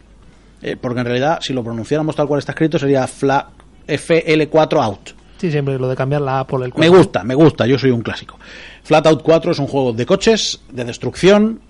Eh, 0.62 0.76
porque 0.80 1.00
en 1.00 1.06
realidad, 1.06 1.38
si 1.40 1.52
lo 1.52 1.64
pronunciáramos 1.64 2.14
tal 2.14 2.28
cual 2.28 2.38
está 2.38 2.52
escrito, 2.52 2.78
sería 2.78 3.04
fla, 3.08 3.48
FL4 3.88 4.80
Out. 4.84 5.17
Sí, 5.38 5.50
siempre 5.50 5.78
lo 5.78 5.88
de 5.88 5.96
cambiar 5.96 6.20
la 6.22 6.40
A 6.40 6.46
por 6.46 6.60
el 6.62 6.68
Me 6.68 6.72
cuatro. 6.74 6.96
gusta, 6.98 7.24
me 7.24 7.34
gusta, 7.34 7.66
yo 7.66 7.78
soy 7.78 7.90
un 7.90 8.02
clásico. 8.02 8.38
Flatout 8.82 9.22
4 9.22 9.52
es 9.52 9.58
un 9.58 9.66
juego 9.68 9.92
de 9.92 10.04
coches, 10.04 10.60
de 10.72 10.84
destrucción, 10.84 11.60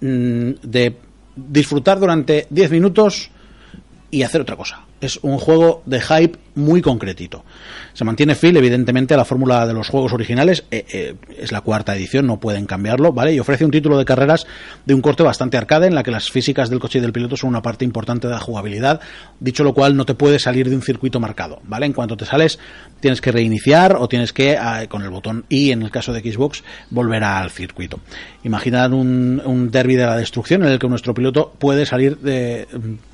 mm, 0.00 0.50
de 0.62 0.96
disfrutar 1.36 1.98
durante 1.98 2.46
10 2.50 2.70
minutos 2.70 3.30
y 4.10 4.22
hacer 4.22 4.40
otra 4.40 4.56
cosa. 4.56 4.84
Es 5.00 5.18
un 5.22 5.38
juego 5.38 5.82
de 5.86 6.00
hype 6.00 6.38
muy 6.58 6.82
concretito. 6.82 7.44
Se 7.94 8.04
mantiene 8.04 8.34
fiel, 8.34 8.56
evidentemente, 8.56 9.14
a 9.14 9.16
la 9.16 9.24
fórmula 9.24 9.66
de 9.66 9.72
los 9.72 9.88
juegos 9.88 10.12
originales. 10.12 10.64
eh, 10.70 10.84
eh, 10.92 11.14
es 11.38 11.52
la 11.52 11.60
cuarta 11.60 11.96
edición, 11.96 12.26
no 12.26 12.38
pueden 12.38 12.66
cambiarlo, 12.66 13.12
¿vale? 13.12 13.32
Y 13.32 13.40
ofrece 13.40 13.64
un 13.64 13.70
título 13.70 13.96
de 13.96 14.04
carreras 14.04 14.46
de 14.84 14.94
un 14.94 15.00
corte 15.00 15.22
bastante 15.22 15.56
arcade, 15.56 15.86
en 15.86 15.94
la 15.94 16.02
que 16.02 16.10
las 16.10 16.30
físicas 16.30 16.68
del 16.70 16.80
coche 16.80 16.98
y 16.98 17.02
del 17.02 17.12
piloto 17.12 17.36
son 17.36 17.50
una 17.50 17.62
parte 17.62 17.84
importante 17.84 18.26
de 18.26 18.34
la 18.34 18.40
jugabilidad. 18.40 19.00
Dicho 19.40 19.64
lo 19.64 19.72
cual, 19.72 19.96
no 19.96 20.04
te 20.04 20.14
puedes 20.14 20.42
salir 20.42 20.68
de 20.68 20.76
un 20.76 20.82
circuito 20.82 21.20
marcado, 21.20 21.60
¿vale? 21.64 21.86
En 21.86 21.92
cuanto 21.92 22.16
te 22.16 22.24
sales, 22.24 22.58
tienes 23.00 23.20
que 23.20 23.32
reiniciar 23.32 23.96
o 23.96 24.08
tienes 24.08 24.32
que, 24.32 24.56
ah, 24.56 24.84
con 24.88 25.02
el 25.02 25.10
botón 25.10 25.44
I, 25.48 25.70
en 25.70 25.82
el 25.82 25.90
caso 25.90 26.12
de 26.12 26.20
Xbox, 26.20 26.64
volver 26.90 27.24
al 27.24 27.50
circuito. 27.50 28.00
Imaginad 28.44 28.92
un, 28.92 29.40
un 29.44 29.70
derby 29.70 29.96
de 29.96 30.06
la 30.06 30.16
destrucción 30.16 30.64
en 30.64 30.72
el 30.72 30.78
que 30.78 30.88
nuestro 30.88 31.14
piloto 31.14 31.52
puede 31.58 31.86
salir 31.86 32.18
de, 32.18 32.66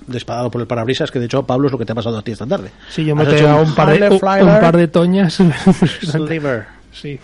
despadado 0.07 0.51
por 0.51 0.61
el 0.61 0.67
parabrisas, 0.67 1.11
que 1.11 1.19
de 1.19 1.27
hecho, 1.27 1.45
Pablo, 1.45 1.67
es 1.67 1.73
lo 1.73 1.79
que 1.79 1.85
te 1.85 1.93
ha 1.93 1.95
pasado 1.95 2.19
a 2.19 2.23
ti 2.23 2.33
esta 2.33 2.47
tarde. 2.47 2.71
Sí, 2.89 3.05
yo 3.05 3.15
me 3.15 3.25
Has 3.35 3.41
hecho 3.41 3.45
pegado 3.47 3.63
un 3.63 3.75
par 3.75 3.89
de, 3.99 4.09
un, 4.09 4.49
un 4.49 4.61
par 4.61 4.77
de 4.77 4.89
toñas. 4.89 5.35
Sliver. 6.03 6.67
sí, 6.93 7.19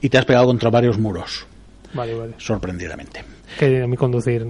y 0.00 0.08
te 0.08 0.18
has 0.18 0.24
pegado 0.24 0.46
contra 0.46 0.70
varios 0.70 0.98
muros, 0.98 1.46
vale, 1.94 2.14
vale. 2.14 2.34
sorprendidamente. 2.38 3.24
Que 3.58 3.82
a 3.82 3.86
mí 3.86 3.96
conducir 3.96 4.46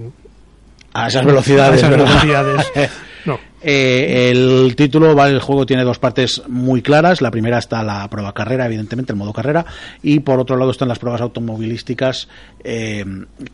A 0.93 1.07
esas 1.07 1.25
velocidades, 1.25 1.83
a 1.83 1.87
esas 1.87 1.89
¿verdad? 1.89 2.05
velocidades. 2.07 2.91
No. 3.25 3.37
Eh, 3.69 4.31
el 4.31 4.77
título, 4.77 5.13
vale, 5.13 5.33
el 5.33 5.41
juego 5.41 5.65
tiene 5.65 5.83
dos 5.83 5.99
partes 5.99 6.41
muy 6.47 6.81
claras. 6.81 7.21
La 7.21 7.31
primera 7.31 7.57
está 7.57 7.83
la 7.83 8.09
prueba 8.09 8.33
carrera, 8.33 8.65
evidentemente, 8.65 9.11
el 9.11 9.17
modo 9.17 9.33
carrera. 9.33 9.65
Y 10.01 10.21
por 10.21 10.39
otro 10.39 10.55
lado 10.55 10.71
están 10.71 10.87
las 10.87 10.99
pruebas 10.99 11.19
automovilísticas, 11.19 12.29
eh, 12.63 13.03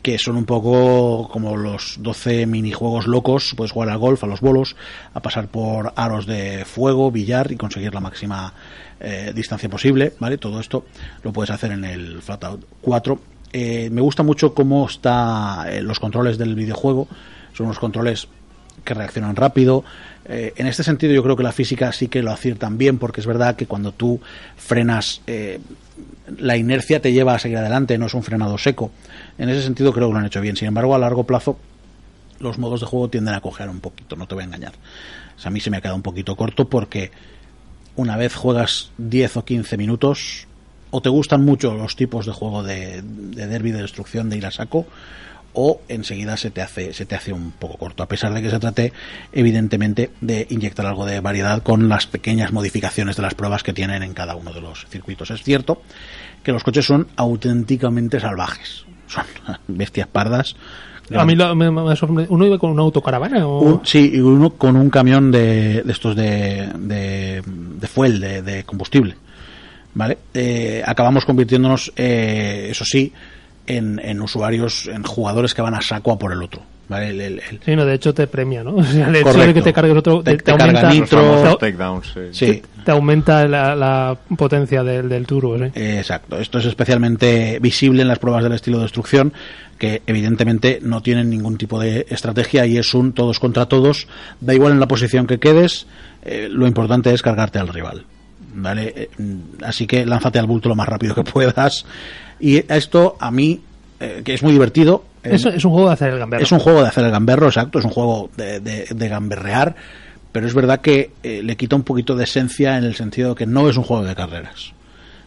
que 0.02 0.16
son 0.20 0.36
un 0.36 0.44
poco 0.44 1.28
como 1.32 1.56
los 1.56 1.96
12 1.98 2.46
minijuegos 2.46 3.08
locos. 3.08 3.54
Puedes 3.56 3.72
jugar 3.72 3.88
al 3.88 3.98
golf, 3.98 4.22
a 4.22 4.28
los 4.28 4.40
bolos, 4.40 4.76
a 5.14 5.18
pasar 5.18 5.48
por 5.48 5.92
aros 5.96 6.26
de 6.26 6.64
fuego, 6.64 7.10
billar 7.10 7.50
y 7.50 7.56
conseguir 7.56 7.92
la 7.92 7.98
máxima 7.98 8.54
eh, 9.00 9.32
distancia 9.34 9.68
posible. 9.68 10.12
¿vale? 10.20 10.38
Todo 10.38 10.60
esto 10.60 10.84
lo 11.24 11.32
puedes 11.32 11.50
hacer 11.50 11.72
en 11.72 11.84
el 11.84 12.22
Flatout 12.22 12.64
4. 12.82 13.18
Eh, 13.52 13.90
me 13.90 14.00
gusta 14.00 14.22
mucho 14.22 14.54
cómo 14.54 14.86
están 14.86 15.84
los 15.84 15.98
controles 15.98 16.38
del 16.38 16.54
videojuego. 16.54 17.08
Son 17.52 17.66
unos 17.66 17.80
controles 17.80 18.28
que 18.84 18.94
reaccionan 18.94 19.36
rápido. 19.36 19.84
Eh, 20.26 20.54
en 20.56 20.66
este 20.66 20.82
sentido 20.82 21.12
yo 21.12 21.22
creo 21.22 21.36
que 21.36 21.42
la 21.42 21.52
física 21.52 21.92
sí 21.92 22.08
que 22.08 22.22
lo 22.22 22.30
aciertan 22.30 22.78
bien 22.78 22.98
porque 22.98 23.20
es 23.20 23.26
verdad 23.26 23.56
que 23.56 23.66
cuando 23.66 23.92
tú 23.92 24.20
frenas 24.56 25.20
eh, 25.26 25.60
la 26.38 26.56
inercia 26.56 27.00
te 27.00 27.12
lleva 27.12 27.34
a 27.34 27.38
seguir 27.38 27.58
adelante, 27.58 27.98
no 27.98 28.06
es 28.06 28.14
un 28.14 28.22
frenado 28.22 28.58
seco. 28.58 28.90
En 29.38 29.48
ese 29.48 29.62
sentido 29.62 29.92
creo 29.92 30.08
que 30.08 30.14
lo 30.14 30.18
han 30.18 30.26
hecho 30.26 30.40
bien. 30.40 30.56
Sin 30.56 30.68
embargo, 30.68 30.94
a 30.94 30.98
largo 30.98 31.24
plazo 31.24 31.58
los 32.40 32.58
modos 32.58 32.80
de 32.80 32.86
juego 32.86 33.08
tienden 33.08 33.34
a 33.34 33.40
coger 33.40 33.68
un 33.68 33.80
poquito, 33.80 34.16
no 34.16 34.26
te 34.26 34.34
voy 34.34 34.42
a 34.42 34.46
engañar. 34.46 34.72
A 35.42 35.50
mí 35.50 35.60
se 35.60 35.70
me 35.70 35.76
ha 35.76 35.80
quedado 35.80 35.96
un 35.96 36.02
poquito 36.02 36.36
corto 36.36 36.68
porque 36.68 37.10
una 37.96 38.16
vez 38.16 38.34
juegas 38.34 38.90
10 38.98 39.36
o 39.38 39.44
15 39.44 39.76
minutos 39.76 40.46
o 40.90 41.00
te 41.00 41.08
gustan 41.08 41.44
mucho 41.44 41.74
los 41.74 41.96
tipos 41.96 42.26
de 42.26 42.32
juego 42.32 42.62
de, 42.62 43.02
de 43.02 43.46
derby 43.46 43.72
de 43.72 43.82
destrucción 43.82 44.30
de 44.30 44.36
ir 44.36 44.46
a 44.46 44.50
saco 44.50 44.86
o 45.54 45.80
enseguida 45.88 46.36
se 46.36 46.50
te 46.50 46.60
hace 46.62 46.92
se 46.92 47.06
te 47.06 47.14
hace 47.14 47.32
un 47.32 47.52
poco 47.52 47.78
corto 47.78 48.02
a 48.02 48.08
pesar 48.08 48.34
de 48.34 48.42
que 48.42 48.50
se 48.50 48.58
trate 48.58 48.92
evidentemente 49.32 50.10
de 50.20 50.46
inyectar 50.50 50.84
algo 50.86 51.06
de 51.06 51.20
variedad 51.20 51.62
con 51.62 51.88
las 51.88 52.06
pequeñas 52.06 52.52
modificaciones 52.52 53.16
de 53.16 53.22
las 53.22 53.34
pruebas 53.34 53.62
que 53.62 53.72
tienen 53.72 54.02
en 54.02 54.14
cada 54.14 54.36
uno 54.36 54.52
de 54.52 54.60
los 54.60 54.86
circuitos 54.88 55.30
es 55.30 55.42
cierto 55.42 55.80
que 56.42 56.52
los 56.52 56.62
coches 56.64 56.84
son 56.84 57.06
auténticamente 57.16 58.20
salvajes 58.20 58.84
son 59.06 59.24
bestias 59.68 60.08
pardas 60.08 60.56
A 61.14 61.24
mí 61.26 61.34
lo- 61.36 61.54
me, 61.54 61.70
me 61.70 61.94
sorprende- 61.96 62.26
¿Uno 62.30 62.46
iba 62.46 62.58
con 62.58 62.70
una 62.70 62.82
autocaravana? 62.82 63.46
O... 63.46 63.60
un- 63.60 63.80
sí, 63.86 64.10
y 64.14 64.20
uno 64.20 64.50
con 64.50 64.74
un 64.76 64.88
camión 64.90 65.30
de, 65.30 65.82
de 65.82 65.92
estos 65.92 66.16
de, 66.16 66.66
de, 66.78 67.42
de 67.46 67.86
fuel, 67.86 68.18
de, 68.20 68.40
de 68.40 68.64
combustible. 68.64 69.14
¿Vale? 69.92 70.16
Eh, 70.32 70.82
acabamos 70.84 71.26
convirtiéndonos, 71.26 71.92
eh, 71.94 72.68
eso 72.70 72.84
sí, 72.86 73.12
en, 73.66 74.00
en 74.02 74.20
usuarios, 74.20 74.86
en 74.88 75.02
jugadores 75.02 75.54
que 75.54 75.62
van 75.62 75.74
a 75.74 75.80
saco 75.80 76.12
a 76.12 76.18
por 76.18 76.32
el 76.32 76.42
otro. 76.42 76.62
¿Vale? 76.86 77.08
El- 77.10 77.20
el- 77.22 77.38
el- 77.50 77.60
Sí, 77.64 77.74
no, 77.74 77.86
de 77.86 77.94
hecho 77.94 78.12
te 78.12 78.26
premia, 78.26 78.62
¿no? 78.62 78.74
O 78.76 78.84
sea, 78.84 79.08
el 79.08 79.16
hecho 79.16 79.24
Correcto. 79.24 79.46
de 79.46 79.54
que 79.54 79.62
te 79.62 79.72
cargues 79.72 79.96
otro 79.96 80.22
Te- 80.22 80.32
te, 80.32 80.36
te 80.36 80.42
te 80.52 80.58
carga 80.58 80.80
aumenta, 80.82 80.90
nitro. 80.92 81.56
Te, 81.56 81.72
sí. 82.32 82.46
sí, 82.46 82.62
te 82.84 82.90
aumenta 82.90 83.48
la, 83.48 83.74
la 83.74 84.18
potencia 84.36 84.82
del, 84.84 85.08
del 85.08 85.26
turbo, 85.26 85.56
¿sí? 85.56 85.64
eh, 85.74 85.96
exacto. 85.98 86.38
Esto 86.38 86.58
es 86.58 86.66
especialmente 86.66 87.58
visible 87.58 88.02
en 88.02 88.08
las 88.08 88.18
pruebas 88.18 88.42
del 88.44 88.52
estilo 88.52 88.76
de 88.78 88.82
destrucción, 88.84 89.32
que 89.78 90.02
evidentemente 90.06 90.78
no 90.82 91.00
tienen 91.02 91.30
ningún 91.30 91.56
tipo 91.56 91.80
de 91.80 92.04
estrategia 92.10 92.66
y 92.66 92.76
es 92.76 92.92
un 92.92 93.14
todos 93.14 93.40
contra 93.40 93.64
todos. 93.64 94.06
Da 94.42 94.52
igual 94.52 94.72
en 94.74 94.80
la 94.80 94.86
posición 94.86 95.26
que 95.26 95.38
quedes, 95.38 95.86
eh, 96.22 96.48
lo 96.50 96.66
importante 96.66 97.14
es 97.14 97.22
cargarte 97.22 97.58
al 97.58 97.68
rival. 97.68 98.04
¿Vale? 98.56 98.92
Eh, 98.94 99.10
mm, 99.18 99.64
Así 99.64 99.86
que 99.86 100.04
lánzate 100.04 100.38
al 100.38 100.46
bulto 100.46 100.68
lo 100.68 100.76
más 100.76 100.86
rápido 100.86 101.14
que 101.14 101.24
puedas. 101.24 101.86
Y 102.40 102.64
esto 102.72 103.16
a 103.20 103.30
mí, 103.30 103.60
eh, 104.00 104.22
que 104.24 104.34
es 104.34 104.42
muy 104.42 104.52
divertido. 104.52 105.04
eh, 105.22 105.30
Es, 105.34 105.46
es 105.46 105.64
un 105.64 105.72
juego 105.72 105.88
de 105.88 105.94
hacer 105.94 106.12
el 106.12 106.18
gamberro. 106.18 106.42
es 106.42 106.52
un 106.52 106.58
juego 106.58 106.82
de 106.82 106.88
hacer 106.88 107.04
el 107.04 107.10
gamberro, 107.10 107.46
exacto, 107.46 107.78
es 107.78 107.84
un 107.84 107.90
juego 107.90 108.30
de, 108.36 108.60
de- 108.60 108.86
de 108.94 109.08
gamberrear, 109.08 109.74
pero 110.32 110.46
es 110.46 110.54
verdad 110.54 110.80
que 110.80 111.12
eh, 111.22 111.42
le 111.44 111.56
quita 111.56 111.76
un 111.76 111.82
poquito 111.84 112.16
de 112.16 112.24
esencia 112.24 112.76
en 112.76 112.84
el 112.84 112.94
sentido 112.96 113.30
de 113.30 113.34
que 113.36 113.46
no 113.46 113.68
es 113.68 113.76
un 113.76 113.84
juego 113.84 114.04
de 114.04 114.14
carreras. 114.14 114.72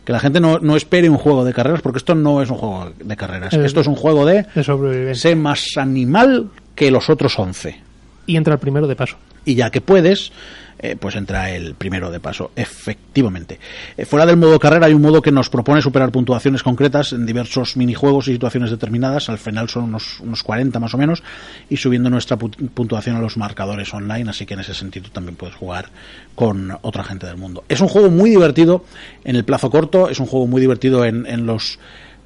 Que 0.06 0.14
la 0.14 0.20
gente 0.20 0.40
no, 0.40 0.60
no 0.60 0.76
espere 0.78 1.10
un 1.10 1.18
juego 1.18 1.44
de 1.44 1.54
carreras, 1.54 1.82
porque 1.82 1.98
esto 1.98 2.16
no 2.16 2.42
es 2.42 2.50
un 2.50 2.58
juego 2.58 2.92
de 2.98 3.16
carreras. 3.18 3.54
Es- 3.54 3.60
esto 3.66 3.82
es 3.82 3.88
un 3.88 3.96
juego 3.96 4.26
de 4.26 4.46
de 4.56 4.64
sobrevivencia. 4.64 5.30
sé 5.32 5.36
más 5.36 5.66
animal 5.78 6.50
que 6.76 6.92
los 6.92 7.10
otros 7.10 7.38
11. 7.40 7.82
Y 8.26 8.36
entra 8.38 8.54
el 8.54 8.60
primero 8.60 8.88
de 8.88 8.96
paso. 8.96 9.18
Y 9.48 9.56
ya 9.56 9.70
que 9.70 9.80
puedes, 9.82 10.32
eh, 10.80 10.96
pues 11.00 11.16
entra 11.16 11.50
el 11.52 11.74
primero 11.74 12.12
de 12.12 12.20
paso, 12.20 12.52
efectivamente. 12.56 13.60
Eh, 13.96 14.06
fuera 14.06 14.26
del 14.26 14.36
modo 14.38 14.60
carrera 14.60 14.88
hay 14.88 14.94
un 14.94 15.02
modo 15.02 15.22
que 15.22 15.32
nos 15.32 15.50
propone 15.50 15.82
superar 15.82 16.12
puntuaciones 16.12 16.64
concretas 16.64 17.14
en 17.14 17.26
diversos 17.26 17.78
minijuegos 17.78 18.28
y 18.28 18.34
situaciones 18.34 18.72
determinadas, 18.72 19.30
al 19.30 19.38
final 19.38 19.70
son 19.70 19.86
unos, 19.86 20.20
unos 20.20 20.44
40 20.44 20.80
más 20.80 20.94
o 20.94 20.98
menos, 20.98 21.24
y 21.70 21.78
subiendo 21.78 22.10
nuestra 22.10 22.38
pu- 22.38 22.70
puntuación 22.72 23.16
a 23.16 23.22
los 23.22 23.38
marcadores 23.38 23.94
online, 23.94 24.30
así 24.30 24.46
que 24.46 24.54
en 24.56 24.60
ese 24.60 24.74
sentido 24.74 25.10
también 25.12 25.36
puedes 25.38 25.56
jugar 25.56 25.90
con 26.36 26.78
otra 26.82 27.04
gente 27.06 27.26
del 27.26 27.38
mundo. 27.38 27.64
Es 27.70 27.80
un 27.80 27.88
juego 27.88 28.10
muy 28.10 28.30
divertido 28.30 28.84
en 29.24 29.38
el 29.38 29.46
plazo 29.46 29.70
corto, 29.70 30.10
es 30.10 30.20
un 30.20 30.26
juego 30.28 30.46
muy 30.46 30.60
divertido 30.62 31.06
en, 31.06 31.26
en 31.26 31.46
los 31.46 31.80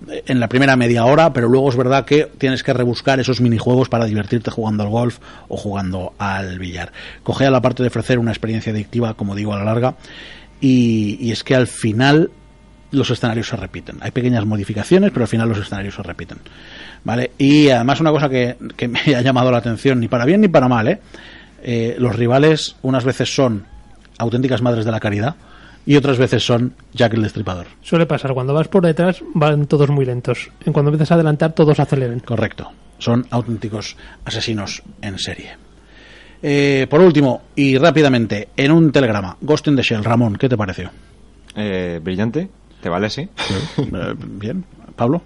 en 0.08 0.40
la 0.40 0.48
primera 0.48 0.76
media 0.76 1.06
hora, 1.06 1.34
pero 1.34 1.48
luego 1.48 1.70
es 1.70 1.76
verdad 1.76 2.06
que 2.06 2.30
tienes 2.38 2.64
que 2.64 2.74
rebuscar 2.74 3.20
esos 3.20 3.42
minijuegos 3.42 3.90
para 3.90 4.06
divertirte 4.06 4.52
jugando 4.52 4.84
al 4.84 4.90
golf 4.90 5.20
o 5.48 5.58
jugando 5.58 6.14
al 6.18 6.60
billar. 6.60 6.92
Coge 7.24 7.46
a 7.46 7.52
la 7.52 7.62
parte 7.62 7.84
de 7.84 7.88
ofrecer 7.88 8.20
una 8.20 8.32
experiencia 8.32 8.72
adictiva, 8.72 9.14
como 9.14 9.36
digo, 9.36 9.54
a 9.54 9.60
la 9.60 9.66
larga, 9.66 9.96
y, 10.60 11.18
y 11.20 11.32
es 11.32 11.44
que 11.44 11.56
al 11.56 11.68
final 11.68 12.32
los 12.92 13.10
escenarios 13.10 13.48
se 13.48 13.56
repiten. 13.56 13.98
Hay 14.02 14.12
pequeñas 14.12 14.46
modificaciones, 14.46 15.12
pero 15.12 15.24
al 15.24 15.30
final 15.30 15.48
los 15.50 15.58
escenarios 15.58 15.96
se 15.96 16.04
repiten. 16.04 16.40
¿Vale? 17.04 17.32
Y 17.38 17.70
además 17.70 18.00
una 18.00 18.12
cosa 18.12 18.30
que, 18.30 18.58
que 18.76 18.88
me 18.88 19.00
ha 19.16 19.22
llamado 19.22 19.52
la 19.52 19.58
atención, 19.58 20.00
ni 20.00 20.08
para 20.08 20.26
bien 20.26 20.42
ni 20.42 20.48
para 20.48 20.68
mal, 20.68 20.88
¿eh? 20.88 21.00
Eh, 21.64 21.96
los 22.00 22.16
rivales 22.16 22.76
unas 22.82 23.04
veces 23.04 23.34
son 23.34 23.66
auténticas 24.18 24.62
madres 24.62 24.84
de 24.84 24.92
la 24.92 25.00
caridad 25.00 25.36
y 25.86 25.96
otras 25.96 26.18
veces 26.18 26.44
son 26.46 26.74
Jack 26.94 27.14
el 27.14 27.24
Destripador. 27.24 27.68
Suele 27.82 28.06
pasar, 28.06 28.34
cuando 28.34 28.54
vas 28.54 28.68
por 28.68 28.86
detrás 28.86 29.24
van 29.34 29.66
todos 29.68 29.90
muy 29.90 30.06
lentos. 30.06 30.50
En 30.66 30.74
cuando 30.74 30.90
empiezas 30.90 31.12
a 31.12 31.16
adelantar 31.16 31.54
todos 31.54 31.80
aceleran. 31.80 32.20
Correcto. 32.20 32.72
Son 32.98 33.26
auténticos 33.32 33.96
asesinos 34.26 34.84
en 35.02 35.18
serie. 35.18 35.58
Eh, 36.44 36.88
por 36.90 37.02
último, 37.02 37.44
y 37.56 37.78
rápidamente, 37.78 38.50
en 38.58 38.72
un 38.72 38.92
telegrama, 38.92 39.38
Ghost 39.42 39.68
in 39.68 39.76
the 39.76 39.84
Shell, 39.84 40.04
Ramón, 40.04 40.36
¿qué 40.38 40.50
te 40.50 40.58
pareció? 40.58 40.90
Eh, 41.56 42.00
brillante, 42.04 42.50
¿te 42.82 42.90
vale 42.90 43.08
así? 43.08 43.28
Eh, 43.78 44.16
Bien, 44.18 44.64
Pablo. 44.96 45.22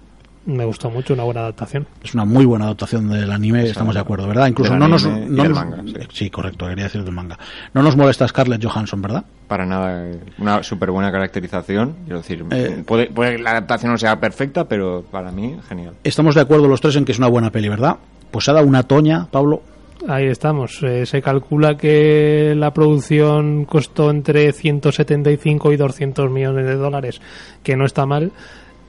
Me 0.46 0.64
gustó 0.64 0.88
mucho, 0.90 1.12
una 1.14 1.24
buena 1.24 1.40
adaptación. 1.40 1.86
Es 2.04 2.14
una 2.14 2.24
muy 2.24 2.44
buena 2.44 2.66
adaptación 2.66 3.08
del 3.10 3.30
anime, 3.32 3.64
estamos 3.64 3.94
de 3.94 4.00
acuerdo, 4.00 4.28
¿verdad? 4.28 4.46
Incluso 4.46 4.70
Del 4.70 4.78
no 4.78 4.86
nos, 4.88 5.04
no 5.04 5.26
nos- 5.44 5.48
manga, 5.50 5.82
sí. 5.84 5.94
sí, 6.12 6.30
correcto, 6.30 6.66
quería 6.68 6.84
decir 6.84 7.02
del 7.02 7.12
manga. 7.12 7.36
No 7.74 7.82
nos 7.82 7.96
molesta 7.96 8.28
Scarlett 8.28 8.64
Johansson, 8.64 9.02
¿verdad? 9.02 9.24
Para 9.48 9.66
nada, 9.66 10.08
una 10.38 10.62
súper 10.62 10.92
buena 10.92 11.10
caracterización. 11.10 11.96
Quiero 12.04 12.18
decir, 12.18 12.44
Eh, 12.52 12.82
puede, 12.86 13.10
puede 13.10 13.36
que 13.36 13.42
la 13.42 13.50
adaptación 13.50 13.90
no 13.92 13.98
sea 13.98 14.20
perfecta, 14.20 14.66
pero 14.68 15.04
para 15.10 15.32
mí, 15.32 15.56
genial. 15.68 15.94
Estamos 16.04 16.36
de 16.36 16.42
acuerdo 16.42 16.68
los 16.68 16.80
tres 16.80 16.94
en 16.96 17.04
que 17.04 17.10
es 17.12 17.18
una 17.18 17.28
buena 17.28 17.50
peli, 17.50 17.68
¿verdad? 17.68 17.96
Pues 18.30 18.48
ha 18.48 18.52
dado 18.52 18.66
una 18.66 18.84
toña, 18.84 19.26
Pablo. 19.30 19.62
Ahí 20.08 20.26
estamos. 20.26 20.80
Eh, 20.84 21.06
se 21.06 21.20
calcula 21.22 21.76
que 21.76 22.54
la 22.56 22.72
producción 22.72 23.64
costó 23.64 24.10
entre 24.10 24.52
175 24.52 25.72
y 25.72 25.76
200 25.76 26.30
millones 26.30 26.66
de 26.66 26.74
dólares, 26.76 27.20
que 27.64 27.76
no 27.76 27.84
está 27.84 28.06
mal. 28.06 28.30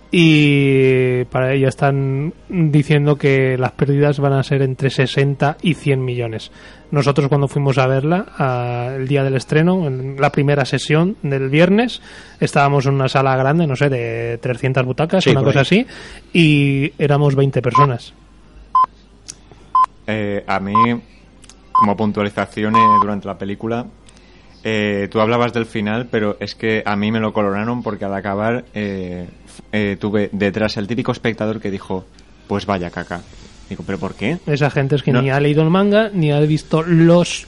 Y 0.10 1.26
para 1.26 1.54
ello 1.54 1.68
están 1.68 2.34
diciendo 2.48 3.18
que 3.18 3.58
las 3.58 3.74
pérdidas 3.74 4.20
van 4.20 4.34
a 4.34 4.44
ser 4.44 4.62
entre 4.62 4.90
60 4.90 5.58
y 5.62 5.74
100 5.74 6.04
millones. 6.04 6.50
Nosotros 6.92 7.28
cuando 7.28 7.50
fuimos 7.50 7.78
a 7.78 7.88
verla 7.88 8.26
a- 8.38 8.94
el 8.96 9.08
día 9.08 9.24
del 9.24 9.36
estreno, 9.36 9.86
en 9.86 10.16
la 10.20 10.32
primera 10.32 10.64
sesión 10.64 11.18
del 11.24 11.50
viernes, 11.50 12.02
estábamos 12.40 12.86
en 12.86 12.94
una 12.94 13.10
sala 13.10 13.36
grande, 13.36 13.68
no 13.68 13.76
sé, 13.76 13.90
de 13.90 14.38
300 14.42 14.86
butacas, 14.86 15.24
Sí, 15.26 15.32
una 15.32 15.44
cosa 15.44 15.60
ahí. 15.60 15.64
así, 15.64 15.86
y 16.32 16.94
éramos 16.98 17.36
20 17.36 17.62
personas. 17.62 18.14
Eh, 20.08 20.44
a 20.48 20.60
mí, 20.62 20.74
como 21.74 21.98
puntualizaciones 21.98 22.82
durante 23.02 23.28
la 23.28 23.38
película, 23.38 23.86
Eh, 24.70 25.08
tú 25.10 25.22
hablabas 25.22 25.54
del 25.54 25.66
final, 25.66 26.08
pero 26.12 26.36
es 26.42 26.54
que 26.56 26.82
a 26.86 26.96
mí 26.98 27.10
me 27.10 27.22
lo 27.22 27.32
coloraron 27.32 27.84
porque 27.84 28.04
al 28.04 28.14
acabar 28.14 28.66
eh, 28.74 29.30
eh, 29.72 29.98
tuve 30.00 30.30
detrás 30.32 30.78
el 30.78 30.88
típico 30.88 31.12
espectador 31.12 31.60
que 31.60 31.72
dijo, 31.72 32.06
pues 32.48 32.66
vaya 32.66 32.90
caca. 32.90 33.22
Digo, 33.70 33.84
¿pero 33.86 33.98
por 34.00 34.16
qué? 34.16 34.38
Esa 34.48 34.70
gente 34.70 34.96
es 34.96 35.04
que 35.04 35.12
No. 35.12 35.22
ni 35.22 35.30
ha 35.30 35.40
leído 35.40 35.62
el 35.62 35.70
manga, 35.70 36.10
ni 36.14 36.32
ha 36.32 36.40
visto 36.40 36.84
los 36.84 37.48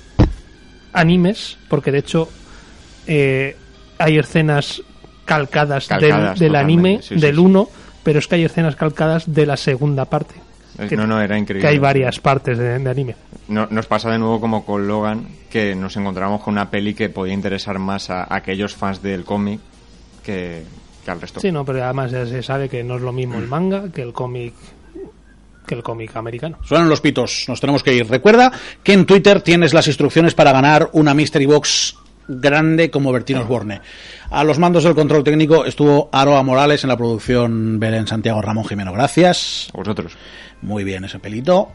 animes, 0.94 1.58
porque 1.70 1.92
de 1.92 2.00
hecho 2.00 2.30
eh, 3.08 3.56
hay 3.98 4.18
escenas 4.18 4.82
calcadas, 5.26 5.88
Calcadas, 5.88 6.40
del, 6.40 6.50
del 6.50 6.56
anime, 6.56 6.96
totalmente, 6.98 7.08
sí, 7.08 7.16
sí, 7.16 7.22
del 7.22 7.36
sí. 7.36 7.42
1, 7.42 7.70
pero 8.04 8.20
es 8.20 8.28
que 8.28 8.36
hay 8.36 8.44
escenas 8.46 8.76
calcadas 8.76 9.32
de 9.34 9.46
la 9.46 9.58
segunda 9.58 10.06
parte. 10.06 10.36
Que- 10.88 10.96
no, 10.96 11.06
no, 11.06 11.22
era 11.22 11.38
increíble. 11.38 11.62
Que 11.62 11.68
hay 11.74 11.78
varias 11.80 12.20
partes 12.20 12.58
de, 12.58 12.80
de 12.80 12.90
anime. 12.90 13.16
No- 13.50 13.68
nos 13.70 13.86
pasa 13.86 14.10
de 14.12 14.18
nuevo 14.18 14.40
como 14.40 14.66
con 14.66 14.88
Logan, 14.88 15.28
que 15.50 15.76
nos 15.76 15.96
encontramos 15.98 16.42
con 16.42 16.54
una 16.54 16.70
peli 16.72 16.94
que 16.94 17.10
podía 17.10 17.34
interesar 17.34 17.80
más 17.80 18.10
a, 18.10 18.34
aquellos 18.34 18.76
fans 18.76 19.02
del 19.02 19.26
cómic 19.26 19.60
que, 20.24 20.64
que 21.10 21.14
al 21.14 21.22
resto. 21.22 21.40
Sí, 21.40 21.52
no, 21.52 21.66
pero 21.66 21.84
además 21.84 22.12
ya 22.12 22.26
se 22.26 22.44
sabe 22.44 22.70
que 22.70 22.84
no 22.84 22.96
es 22.96 23.02
lo 23.02 23.12
mismo 23.12 23.38
el 23.40 23.48
manga 23.48 23.92
que 23.92 24.02
el 24.02 24.14
cómic 24.14 24.54
que 25.66 25.76
el 25.76 25.84
cómic 25.84 26.16
americano. 26.16 26.58
Suenan 26.64 26.90
los 26.90 27.00
pitos, 27.00 27.46
nos 27.48 27.60
tenemos 27.60 27.84
que 27.84 27.94
ir. 27.94 28.08
Recuerda 28.08 28.52
que 28.84 28.94
en 28.94 29.06
Twitter 29.06 29.42
tienes 29.42 29.74
las 29.74 29.88
instrucciones 29.88 30.34
para 30.34 30.52
ganar 30.52 30.90
una 30.94 31.14
Mystery 31.14 31.46
Box 31.46 31.96
grande 32.28 32.90
como 32.90 33.12
Bertino 33.12 33.42
Osborne. 33.42 33.82
A 34.32 34.44
los 34.44 34.58
mandos 34.58 34.84
del 34.84 34.96
control 34.96 35.24
técnico 35.24 35.66
estuvo 35.66 36.10
Aroa 36.12 36.42
Morales 36.44 36.84
en 36.84 36.90
la 36.90 36.98
producción 36.98 37.80
Belén 37.80 38.08
Santiago 38.08 38.42
Ramón 38.42 38.66
Jimeno. 38.66 38.94
Gracias. 38.94 39.70
A 39.74 39.78
vosotros. 39.78 40.18
Muy 40.62 40.84
bien 40.84 41.06
ese 41.06 41.20
pelito. 41.20 41.70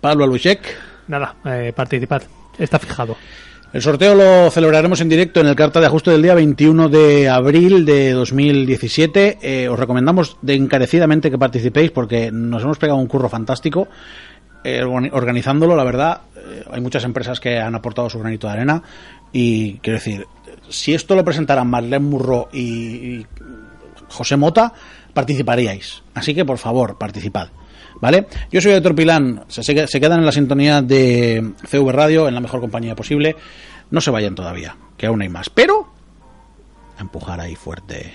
Pablo 0.00 0.24
Aluchek. 0.24 0.60
Nada, 1.08 1.36
eh, 1.46 1.72
participad. 1.74 2.22
Está 2.58 2.78
fijado. 2.78 3.16
El 3.72 3.82
sorteo 3.82 4.14
lo 4.14 4.50
celebraremos 4.50 5.00
en 5.02 5.10
directo 5.10 5.40
en 5.40 5.46
el 5.46 5.54
Carta 5.54 5.78
de 5.80 5.86
Ajuste 5.86 6.10
del 6.10 6.22
día 6.22 6.34
21 6.34 6.88
de 6.88 7.28
abril 7.28 7.84
de 7.84 8.12
2017. 8.12 9.38
Eh, 9.42 9.68
os 9.68 9.78
recomendamos 9.78 10.38
de 10.40 10.54
encarecidamente 10.54 11.30
que 11.30 11.36
participéis 11.38 11.90
porque 11.90 12.32
nos 12.32 12.62
hemos 12.62 12.78
pegado 12.78 12.98
un 12.98 13.06
curro 13.06 13.28
fantástico 13.28 13.86
eh, 14.64 14.82
organi- 14.82 15.10
organizándolo, 15.12 15.76
la 15.76 15.84
verdad. 15.84 16.22
eh, 16.36 16.64
hay 16.70 16.80
muchas 16.80 17.04
empresas 17.04 17.40
que 17.40 17.58
han 17.60 17.74
aportado 17.74 18.08
su 18.08 18.18
granito 18.18 18.46
de 18.46 18.52
arena 18.54 18.82
y 19.32 19.74
quiero 19.78 19.98
decir, 19.98 20.26
si 20.70 20.94
esto 20.94 21.14
lo 21.14 21.22
presentaran 21.24 21.68
Marlene 21.68 21.98
Murro 21.98 22.48
y 22.50 23.26
José 24.08 24.38
Mota, 24.38 24.72
participaríais. 25.12 26.02
Así 26.14 26.34
que 26.34 26.46
por 26.46 26.56
favor, 26.56 26.96
participad. 26.96 27.48
¿Vale? 28.00 28.26
Yo 28.50 28.60
soy 28.60 28.72
Héctor 28.72 28.94
Pilán, 28.94 29.44
se, 29.48 29.62
se 29.62 30.00
quedan 30.00 30.20
en 30.20 30.26
la 30.26 30.32
sintonía 30.32 30.82
de 30.82 31.52
CV 31.66 31.92
Radio, 31.92 32.28
en 32.28 32.34
la 32.34 32.40
mejor 32.40 32.60
compañía 32.60 32.94
posible. 32.94 33.36
No 33.90 34.00
se 34.00 34.10
vayan 34.10 34.34
todavía, 34.34 34.76
que 34.96 35.06
aún 35.06 35.22
hay 35.22 35.28
más. 35.28 35.50
Pero, 35.50 35.88
a 36.96 37.00
empujar 37.00 37.40
ahí 37.40 37.56
fuerte. 37.56 38.12